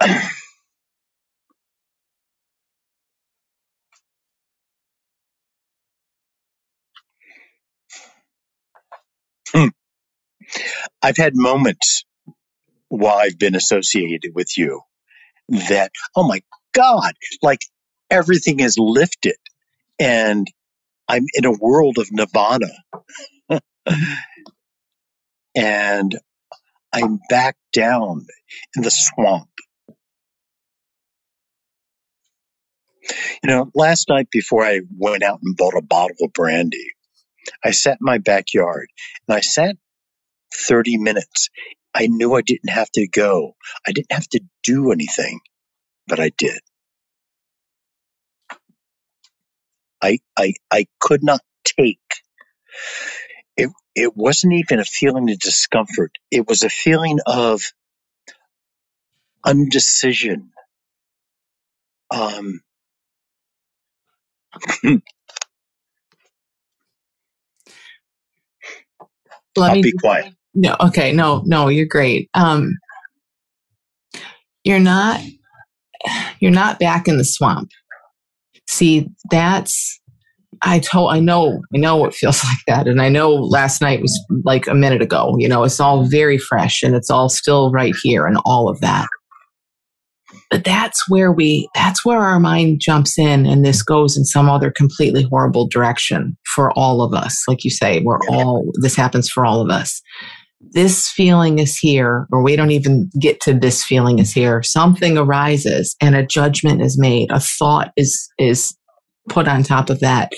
[11.03, 12.05] I've had moments
[12.89, 14.81] while I've been associated with you
[15.49, 16.41] that, oh my
[16.73, 17.61] God, like
[18.11, 19.35] everything is lifted
[19.99, 20.47] and
[21.07, 22.67] I'm in a world of nirvana.
[25.55, 26.15] and
[26.93, 28.25] I'm back down
[28.75, 29.49] in the swamp.
[33.43, 36.93] You know, last night before I went out and bought a bottle of brandy,
[37.63, 38.89] I sat in my backyard
[39.27, 39.77] and I sat
[40.55, 41.49] 30 minutes.
[41.95, 43.55] I knew I didn't have to go.
[43.87, 45.41] I didn't have to do anything,
[46.07, 46.59] but I did.
[50.03, 51.99] I, I, I could not take.
[53.57, 56.13] It, it wasn't even a feeling of discomfort.
[56.31, 57.61] It was a feeling of
[59.45, 60.49] undecision.
[62.11, 62.61] Um,
[69.55, 70.33] Let I'll me be quiet.
[70.53, 72.29] No, okay, no, no, you're great.
[72.33, 72.77] Um,
[74.63, 75.21] you're not,
[76.39, 77.69] you're not back in the swamp.
[78.67, 79.99] See, that's
[80.61, 82.87] I told, I know, I know it feels like that.
[82.87, 85.35] And I know last night was like a minute ago.
[85.37, 88.79] You know, it's all very fresh and it's all still right here and all of
[88.81, 89.07] that.
[90.51, 94.49] But that's where we, that's where our mind jumps in and this goes in some
[94.49, 97.43] other completely horrible direction for all of us.
[97.47, 100.01] Like you say, we're all, this happens for all of us.
[100.71, 104.63] This feeling is here, or we don't even get to this feeling is here.
[104.63, 107.29] Something arises and a judgment is made.
[107.31, 108.75] A thought is, is
[109.29, 110.31] put on top of that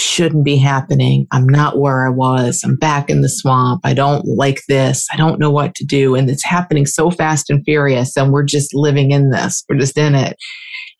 [0.00, 1.26] shouldn't be happening.
[1.30, 2.62] I'm not where I was.
[2.64, 3.82] I'm back in the swamp.
[3.84, 5.06] I don't like this.
[5.12, 6.14] I don't know what to do.
[6.14, 8.16] And it's happening so fast and furious.
[8.16, 9.62] And we're just living in this.
[9.68, 10.36] We're just in it.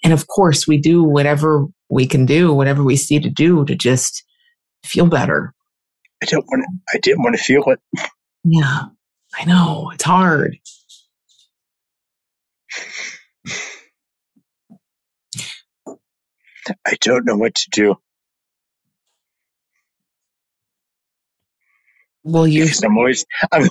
[0.05, 3.75] And of course, we do whatever we can do, whatever we see to do to
[3.75, 4.23] just
[4.85, 5.55] feel better.
[6.23, 7.81] I don't want to, I didn't want to feel it.
[8.45, 8.85] Yeah,
[9.35, 9.91] I know.
[9.95, 10.57] It's hard.
[16.87, 17.97] I don't know what to do.
[22.25, 22.69] Well, you.
[22.85, 23.25] I'm always.
[23.53, 23.69] I'm,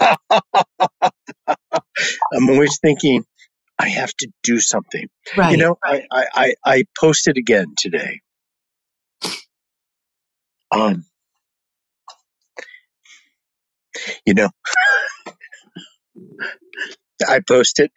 [2.32, 3.24] I'm always thinking
[3.78, 5.08] I have to do something.
[5.36, 5.52] Right.
[5.52, 8.20] You know, I, I, I, I posted again today.
[10.72, 11.04] Um,
[14.26, 14.48] you know,
[17.28, 17.90] I posted,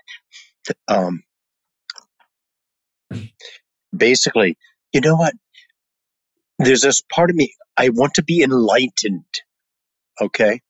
[0.87, 1.23] um,
[3.95, 4.57] basically,
[4.93, 5.33] you know what?
[6.59, 9.25] There's this part of me, I want to be enlightened.
[10.21, 10.61] Okay.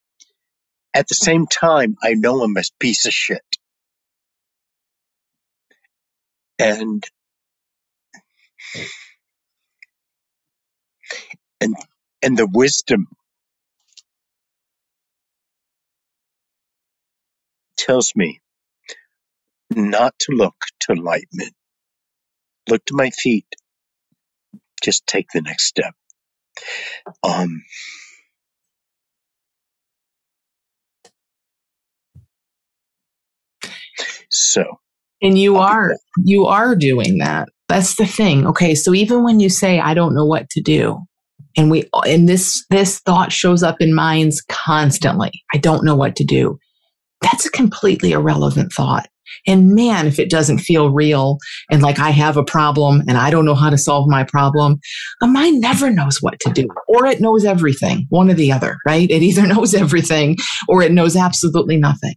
[0.95, 3.43] At the same time, I know I'm a piece of shit.
[6.59, 7.03] And,
[11.61, 11.75] and,
[12.23, 13.07] and the wisdom
[17.77, 18.41] tells me
[19.75, 21.53] not to look to enlightenment.
[22.69, 23.47] Look to my feet.
[24.83, 25.93] Just take the next step.
[27.23, 27.63] Um,
[34.29, 34.63] so.
[35.21, 37.49] And you are, you are doing that.
[37.67, 38.45] That's the thing.
[38.47, 38.75] Okay.
[38.75, 40.99] So even when you say, I don't know what to do,
[41.57, 45.31] and we, and this, this thought shows up in minds constantly.
[45.53, 46.59] I don't know what to do.
[47.21, 49.07] That's a completely irrelevant thought.
[49.45, 51.37] And man, if it doesn't feel real
[51.71, 54.79] and like I have a problem and I don't know how to solve my problem,
[55.21, 58.77] a mind never knows what to do or it knows everything, one or the other,
[58.85, 59.09] right?
[59.09, 60.37] It either knows everything
[60.67, 62.15] or it knows absolutely nothing.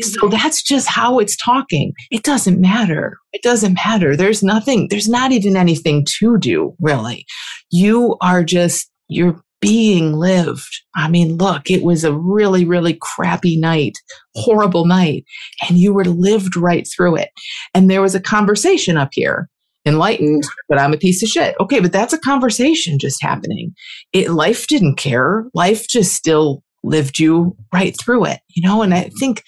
[0.00, 1.92] So that's just how it's talking.
[2.10, 3.18] It doesn't matter.
[3.32, 4.16] It doesn't matter.
[4.16, 7.26] There's nothing, there's not even anything to do, really.
[7.70, 10.82] You are just, you're being lived.
[10.94, 13.96] I mean, look, it was a really, really crappy night,
[14.34, 15.24] horrible night,
[15.68, 17.30] and you were lived right through it.
[17.74, 19.48] And there was a conversation up here,
[19.86, 21.54] enlightened, but I'm a piece of shit.
[21.60, 23.74] Okay, but that's a conversation just happening.
[24.12, 25.46] It, life didn't care.
[25.54, 28.82] Life just still lived you right through it, you know?
[28.82, 29.42] And I think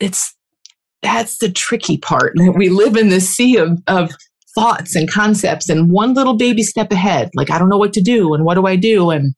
[0.00, 0.34] it's,
[1.02, 4.12] that's the tricky part we live in this sea of, of
[4.56, 7.30] thoughts and concepts and one little baby step ahead.
[7.36, 9.10] Like, I don't know what to do and what do I do?
[9.10, 9.34] And,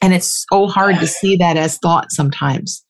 [0.00, 2.82] and it's so hard to see that as thought sometimes.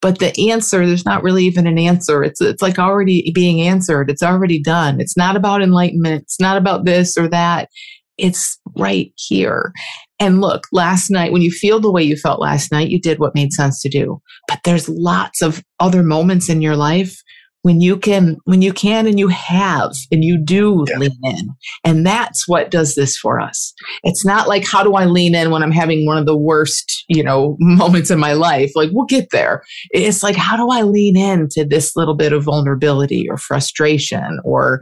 [0.00, 2.22] But the answer, there's not really even an answer.
[2.22, 4.08] It's, it's like already being answered.
[4.08, 5.00] It's already done.
[5.00, 6.22] It's not about enlightenment.
[6.22, 7.68] It's not about this or that.
[8.16, 9.72] It's right here.
[10.18, 13.18] And look, last night, when you feel the way you felt last night, you did
[13.18, 14.20] what made sense to do.
[14.48, 17.20] But there's lots of other moments in your life
[17.66, 20.98] when you can when you can and you have and you do yeah.
[20.98, 21.48] lean in.
[21.82, 23.74] And that's what does this for us.
[24.04, 27.04] It's not like how do i lean in when i'm having one of the worst
[27.08, 28.70] you know moments in my life?
[28.76, 29.64] Like we'll get there.
[29.90, 34.80] It's like how do i lean into this little bit of vulnerability or frustration or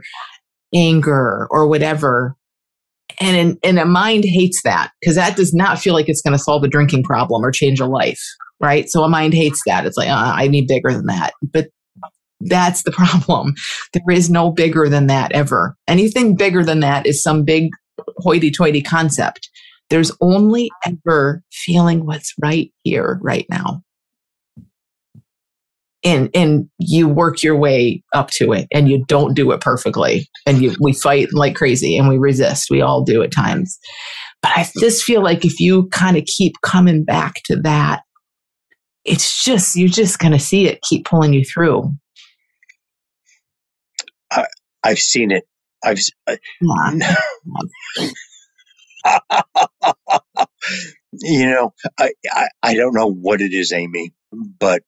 [0.71, 2.35] anger or whatever?
[3.19, 6.43] And and a mind hates that because that does not feel like it's going to
[6.43, 8.21] solve a drinking problem or change a life
[8.61, 8.89] right?
[8.89, 9.85] So a mind hates that.
[9.85, 11.33] It's like uh, i need bigger than that.
[11.41, 11.67] But
[12.47, 13.53] that's the problem.
[13.93, 15.75] There is no bigger than that ever.
[15.87, 17.69] Anything bigger than that is some big
[18.17, 19.49] hoity toity concept.
[19.89, 23.81] There's only ever feeling what's right here, right now.
[26.03, 30.29] And, and you work your way up to it and you don't do it perfectly.
[30.45, 32.69] And you, we fight like crazy and we resist.
[32.69, 33.79] We all do at times.
[34.43, 38.01] But I just feel like if you kind of keep coming back to that,
[39.03, 41.91] it's just, you're just going to see it keep pulling you through.
[44.85, 45.43] I, have seen it.
[45.83, 45.99] I've.
[46.27, 46.35] Uh,
[51.21, 54.13] you know, I, I, I don't know what it is, Amy,
[54.59, 54.81] but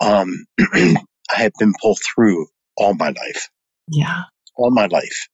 [0.00, 0.96] um, I
[1.30, 3.48] have been pulled through all my life.
[3.88, 4.22] Yeah,
[4.56, 5.28] all my life.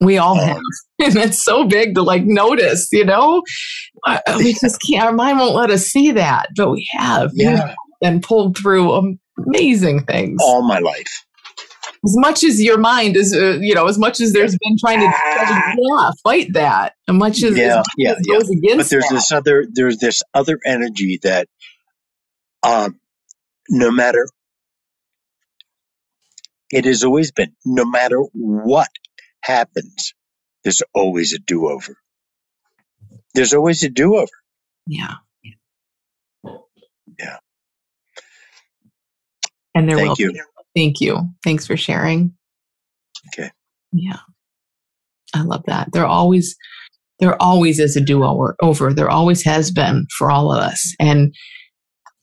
[0.00, 0.60] We all have.
[1.00, 3.42] And it's so big to like notice, you know?
[4.36, 7.30] We just can't, our mind won't let us see that, but we have.
[7.34, 7.76] Yeah.
[8.02, 10.40] And pulled through amazing things.
[10.42, 11.24] All my life.
[12.04, 15.00] As much as your mind is, uh, you know, as much as there's been trying
[15.00, 18.34] to yeah, fight that, as much as, yeah, as, yeah, as yeah.
[18.34, 19.14] goes against But there's that.
[19.14, 21.48] this other, there's this other energy that,
[22.62, 23.00] um,
[23.68, 24.28] no matter,
[26.70, 28.88] it has always been, no matter what
[29.40, 30.14] happens,
[30.62, 31.96] there's always a do over.
[33.34, 34.26] There's always a do over.
[34.86, 35.14] Yeah.
[37.18, 37.38] Yeah.
[39.74, 40.32] And there Thank will you.
[40.32, 40.40] be.
[40.78, 41.18] Thank you.
[41.42, 42.32] Thanks for sharing.
[43.34, 43.50] Okay.
[43.90, 44.20] Yeah.
[45.34, 45.88] I love that.
[45.92, 46.54] There always
[47.18, 48.94] there always is a do over over.
[48.94, 50.94] There always has been for all of us.
[51.00, 51.34] And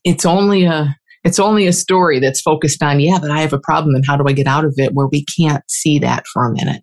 [0.04, 3.60] it's only a it's only a story that's focused on, yeah, but I have a
[3.60, 6.46] problem and how do I get out of it where we can't see that for
[6.46, 6.82] a minute.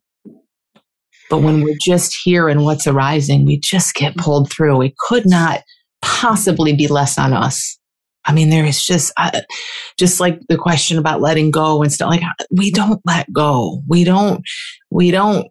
[1.28, 4.84] But when we're just here and what's arising, we just get pulled through.
[4.84, 5.62] It could not
[6.04, 7.80] possibly be less on us.
[8.26, 9.42] I mean, there is just, uh,
[9.98, 12.10] just like the question about letting go and stuff.
[12.10, 12.24] Like
[12.56, 13.82] we don't let go.
[13.88, 14.42] We don't.
[14.92, 15.48] We don't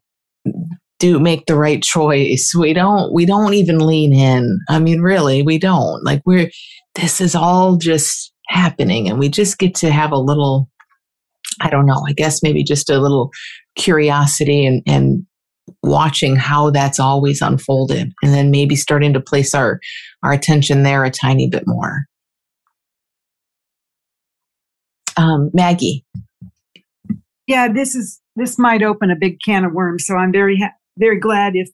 [0.99, 2.55] do make the right choice.
[2.57, 3.12] We don't.
[3.12, 4.59] We don't even lean in.
[4.69, 6.03] I mean, really, we don't.
[6.05, 6.51] Like we're.
[6.94, 10.69] This is all just happening, and we just get to have a little.
[11.61, 12.05] I don't know.
[12.09, 13.31] I guess maybe just a little
[13.77, 15.27] curiosity and and
[15.82, 19.81] watching how that's always unfolded and then maybe starting to place our
[20.23, 22.05] our attention there a tiny bit more
[25.17, 26.05] um, maggie
[27.47, 30.07] Yeah, this is this might open a big can of worms.
[30.07, 31.69] So I'm very ha- very glad if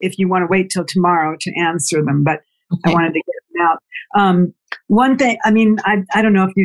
[0.00, 2.24] if you want to wait till tomorrow to answer them.
[2.24, 2.40] But
[2.84, 3.78] I wanted to get them out.
[4.18, 4.54] Um,
[4.88, 6.64] one thing, I mean, I I don't know if you.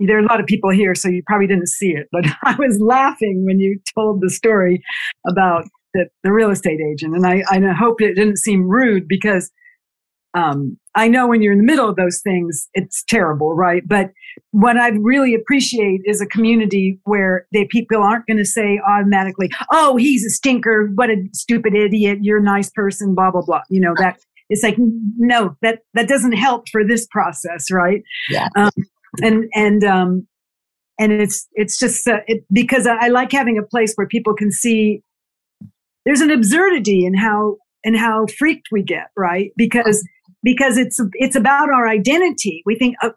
[0.00, 2.08] There are a lot of people here, so you probably didn't see it.
[2.12, 4.82] But I was laughing when you told the story
[5.26, 5.64] about
[5.94, 9.50] the, the real estate agent, and I I hope it didn't seem rude because
[10.34, 13.82] um, I know when you're in the middle of those things, it's terrible, right?
[13.86, 14.10] But
[14.50, 19.50] what I really appreciate is a community where they people aren't going to say automatically,
[19.70, 20.90] "Oh, he's a stinker.
[20.94, 22.18] What a stupid idiot.
[22.22, 23.62] You're a nice person." Blah blah blah.
[23.70, 24.18] You know that
[24.50, 28.02] it's like no, that that doesn't help for this process, right?
[28.28, 28.48] Yeah.
[28.56, 28.70] Um,
[29.22, 30.26] and and um,
[30.98, 34.34] and it's it's just uh, it, because I, I like having a place where people
[34.34, 35.02] can see
[36.04, 39.52] there's an absurdity in how and how freaked we get, right?
[39.56, 40.06] Because
[40.48, 42.62] because it's it's about our identity.
[42.64, 43.10] We think, uh,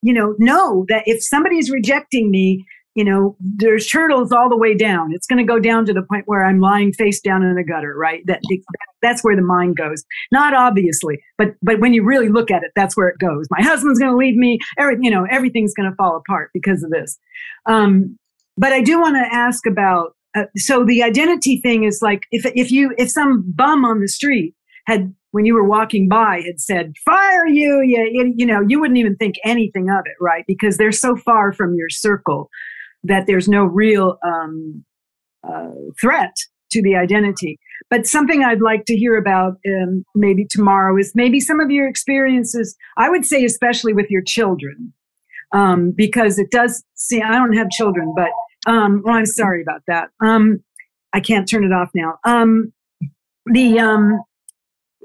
[0.00, 2.64] you know, no, that if somebody's rejecting me,
[2.94, 5.12] you know, there's turtles all the way down.
[5.12, 7.62] It's going to go down to the point where I'm lying face down in a
[7.62, 8.22] gutter, right?
[8.26, 8.40] That
[9.02, 10.02] that's where the mind goes.
[10.32, 13.46] Not obviously, but but when you really look at it, that's where it goes.
[13.50, 14.60] My husband's going to leave me.
[14.78, 17.18] Every you know, everything's going to fall apart because of this.
[17.66, 18.16] Um,
[18.56, 20.16] but I do want to ask about.
[20.34, 24.08] Uh, so the identity thing is like if if you if some bum on the
[24.08, 24.54] street
[24.86, 28.98] had when you were walking by had said fire you you you know you wouldn't
[28.98, 30.44] even think anything of it right?
[30.46, 32.48] Because they're so far from your circle
[33.04, 34.84] that there's no real um,
[35.46, 35.70] uh,
[36.00, 36.34] threat
[36.72, 37.58] to the identity.
[37.88, 41.88] But something i'd like to hear about um, maybe tomorrow is maybe some of your
[41.88, 44.92] experiences i would say especially with your children
[45.52, 48.30] um, because it does see i don't have children but
[48.70, 50.10] um, well i'm sorry about that.
[50.20, 50.62] Um,
[51.12, 52.18] i can't turn it off now.
[52.24, 52.72] Um,
[53.46, 54.20] the um,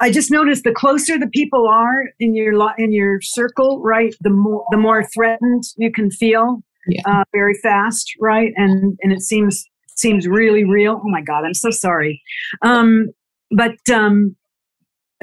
[0.02, 4.14] I just noticed the closer the people are in your lo- in your circle, right?
[4.22, 7.02] The more the more threatened you can feel Yeah.
[7.06, 8.52] uh, very fast, right?
[8.58, 9.66] And and it seems
[9.96, 11.02] seems really real.
[11.04, 12.22] Oh my God, I'm so sorry.
[12.62, 13.08] Um,
[13.52, 14.36] but um,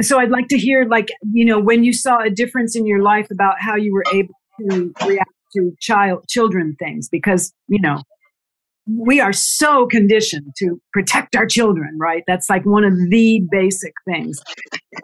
[0.00, 3.02] so I'd like to hear, like you know, when you saw a difference in your
[3.02, 4.34] life about how you were able
[4.70, 7.98] to react to child children things, because you know
[8.86, 12.24] we are so conditioned to protect our children, right?
[12.26, 14.40] That's like one of the basic things.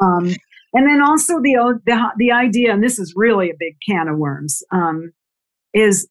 [0.02, 0.34] Um,
[0.74, 4.18] and then also the, the the idea, and this is really a big can of
[4.18, 5.12] worms, um,
[5.72, 6.08] is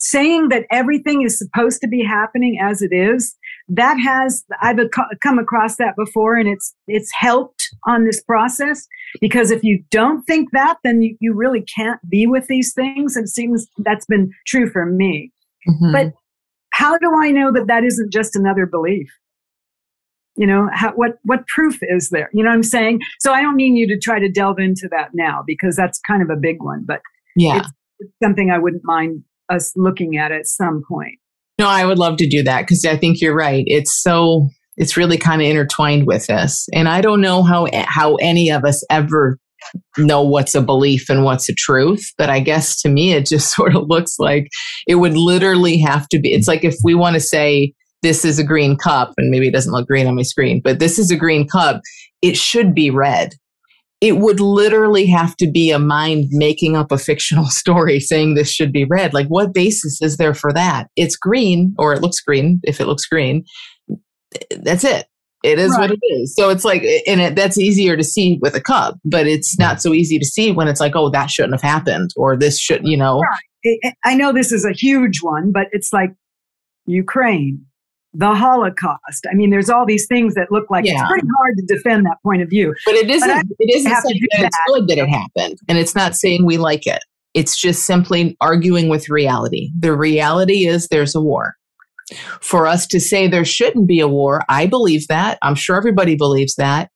[0.00, 3.36] saying that everything is supposed to be happening as it is.
[3.68, 4.78] That has I've
[5.22, 8.86] come across that before, and it's it's helped on this process
[9.20, 13.16] because if you don't think that, then you, you really can't be with these things.
[13.16, 15.32] It seems that's been true for me.
[15.68, 15.92] Mhm.
[15.92, 16.12] But
[16.78, 19.08] how do I know that that isn't just another belief?
[20.36, 22.30] You know, how, what what proof is there?
[22.32, 23.00] You know what I'm saying?
[23.18, 26.22] So I don't mean you to try to delve into that now because that's kind
[26.22, 27.00] of a big one, but
[27.34, 27.68] yeah it's,
[27.98, 31.18] it's something I wouldn't mind us looking at at some point.
[31.58, 33.64] No, I would love to do that because I think you're right.
[33.66, 38.14] It's so it's really kind of intertwined with this, and I don't know how how
[38.16, 39.40] any of us ever
[39.96, 42.12] know what's a belief and what's a truth.
[42.16, 44.48] But I guess to me, it just sort of looks like
[44.86, 46.32] it would literally have to be.
[46.32, 47.72] It's like if we want to say
[48.02, 50.78] this is a green cup, and maybe it doesn't look green on my screen, but
[50.78, 51.80] this is a green cup.
[52.22, 53.34] It should be red.
[54.00, 58.50] It would literally have to be a mind making up a fictional story saying this
[58.50, 59.12] should be red.
[59.12, 60.88] Like, what basis is there for that?
[60.94, 63.44] It's green, or it looks green if it looks green.
[64.62, 65.07] That's it.
[65.44, 65.82] It is right.
[65.82, 66.34] what it is.
[66.34, 69.80] So it's like, and it, that's easier to see with a cup, but it's not
[69.80, 72.86] so easy to see when it's like, oh, that shouldn't have happened, or this should,
[72.86, 73.20] you know.
[73.64, 73.94] Right.
[74.04, 76.10] I know this is a huge one, but it's like
[76.86, 77.64] Ukraine,
[78.14, 79.26] the Holocaust.
[79.30, 80.94] I mean, there's all these things that look like yeah.
[80.94, 82.74] it's pretty hard to defend that point of view.
[82.84, 83.28] But it isn't.
[83.28, 86.56] But it isn't saying that it's good that it happened, and it's not saying we
[86.56, 87.00] like it.
[87.34, 89.70] It's just simply arguing with reality.
[89.78, 91.54] The reality is there's a war.
[92.40, 95.38] For us to say there shouldn't be a war, I believe that.
[95.42, 96.90] I'm sure everybody believes that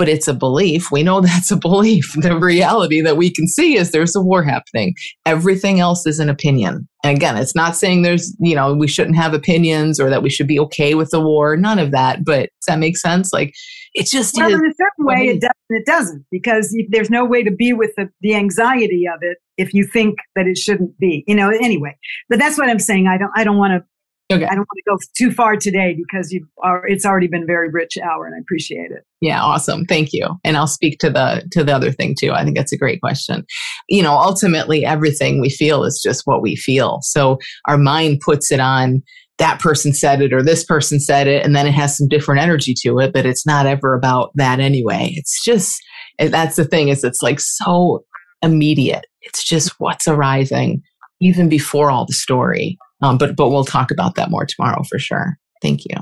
[0.00, 0.90] but it's a belief.
[0.90, 2.14] We know that's a belief.
[2.16, 4.94] The reality that we can see is there's a war happening.
[5.26, 6.88] Everything else is an opinion.
[7.04, 10.30] And again, it's not saying there's, you know, we shouldn't have opinions or that we
[10.30, 11.54] should be okay with the war.
[11.54, 12.24] None of that.
[12.24, 13.30] But does that make sense?
[13.30, 13.52] Like,
[13.92, 14.54] it just well, is.
[14.54, 15.56] in a certain way, it doesn't.
[15.68, 19.74] It doesn't because there's no way to be with the, the anxiety of it if
[19.74, 21.24] you think that it shouldn't be.
[21.26, 21.50] You know.
[21.50, 21.96] Anyway,
[22.30, 23.06] but that's what I'm saying.
[23.06, 23.32] I don't.
[23.36, 23.84] I don't want to
[24.32, 24.44] Okay.
[24.44, 27.68] I don't want to go too far today because you are, it's already been very
[27.68, 29.04] rich hour and I appreciate it.
[29.20, 29.84] Yeah, awesome.
[29.86, 30.38] Thank you.
[30.44, 32.32] And I'll speak to the to the other thing too.
[32.32, 33.44] I think that's a great question.
[33.88, 37.00] You know, ultimately everything we feel is just what we feel.
[37.02, 39.02] So our mind puts it on
[39.38, 42.42] that person said it or this person said it and then it has some different
[42.42, 45.12] energy to it, but it's not ever about that anyway.
[45.14, 45.80] It's just
[46.18, 48.04] eh, that's the thing is it's like so
[48.42, 49.06] immediate.
[49.22, 50.82] It's just what's arising
[51.20, 52.78] even before all the story.
[53.02, 55.38] Um, but but we'll talk about that more tomorrow for sure.
[55.62, 55.96] Thank you.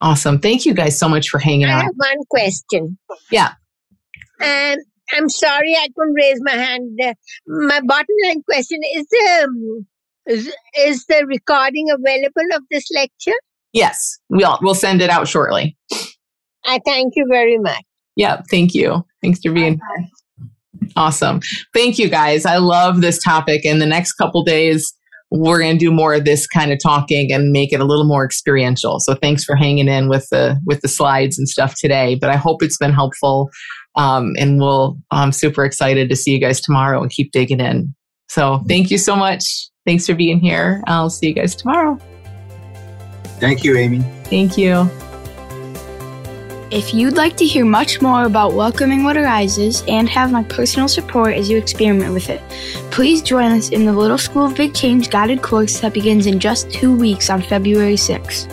[0.00, 0.38] Awesome.
[0.38, 1.80] Thank you guys so much for hanging out.
[1.80, 2.98] I have one question.
[3.30, 3.52] Yeah.
[4.42, 4.76] Um,
[5.12, 6.98] I'm sorry I couldn't raise my hand.
[7.02, 7.14] Uh,
[7.46, 9.06] my bottom line question is
[9.42, 9.86] um,
[10.26, 13.38] is, is the recording available of this lecture?
[13.72, 15.76] Yes, we'll we'll send it out shortly.
[16.64, 17.82] I thank you very much.
[18.16, 19.04] Yeah, thank you.
[19.22, 20.08] Thanks for being here.
[20.96, 21.40] Awesome.
[21.72, 22.46] Thank you guys.
[22.46, 23.64] I love this topic.
[23.64, 24.94] In the next couple days,
[25.36, 28.04] we're going to do more of this kind of talking and make it a little
[28.04, 29.00] more experiential.
[29.00, 32.14] So thanks for hanging in with the with the slides and stuff today.
[32.14, 33.50] But I hope it's been helpful.
[33.96, 37.94] Um, and we'll I'm super excited to see you guys tomorrow and keep digging in.
[38.28, 39.68] So thank you so much.
[39.84, 40.82] Thanks for being here.
[40.86, 41.98] I'll see you guys tomorrow.
[43.40, 44.00] Thank you, Amy.
[44.24, 44.88] Thank you.
[46.70, 50.88] If you'd like to hear much more about welcoming what arises and have my personal
[50.88, 52.40] support as you experiment with it,
[52.90, 56.40] please join us in the Little School of Big Change guided course that begins in
[56.40, 58.48] just two weeks on February 6th.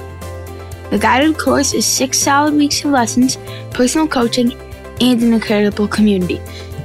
[0.90, 3.38] The guided course is six solid weeks of lessons,
[3.72, 4.54] personal coaching,
[5.00, 6.42] and an incredible community.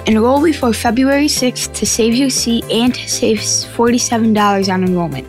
[0.07, 5.27] Enroll before February 6th to save your seat and to save $47 on enrollment.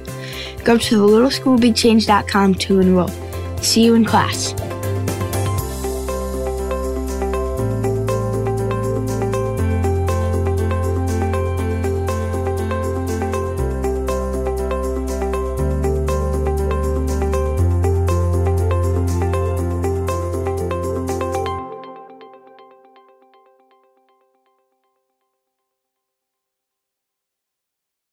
[0.64, 3.10] Go to thelittleschoolbigchange.com to enroll.
[3.64, 4.54] See you in class.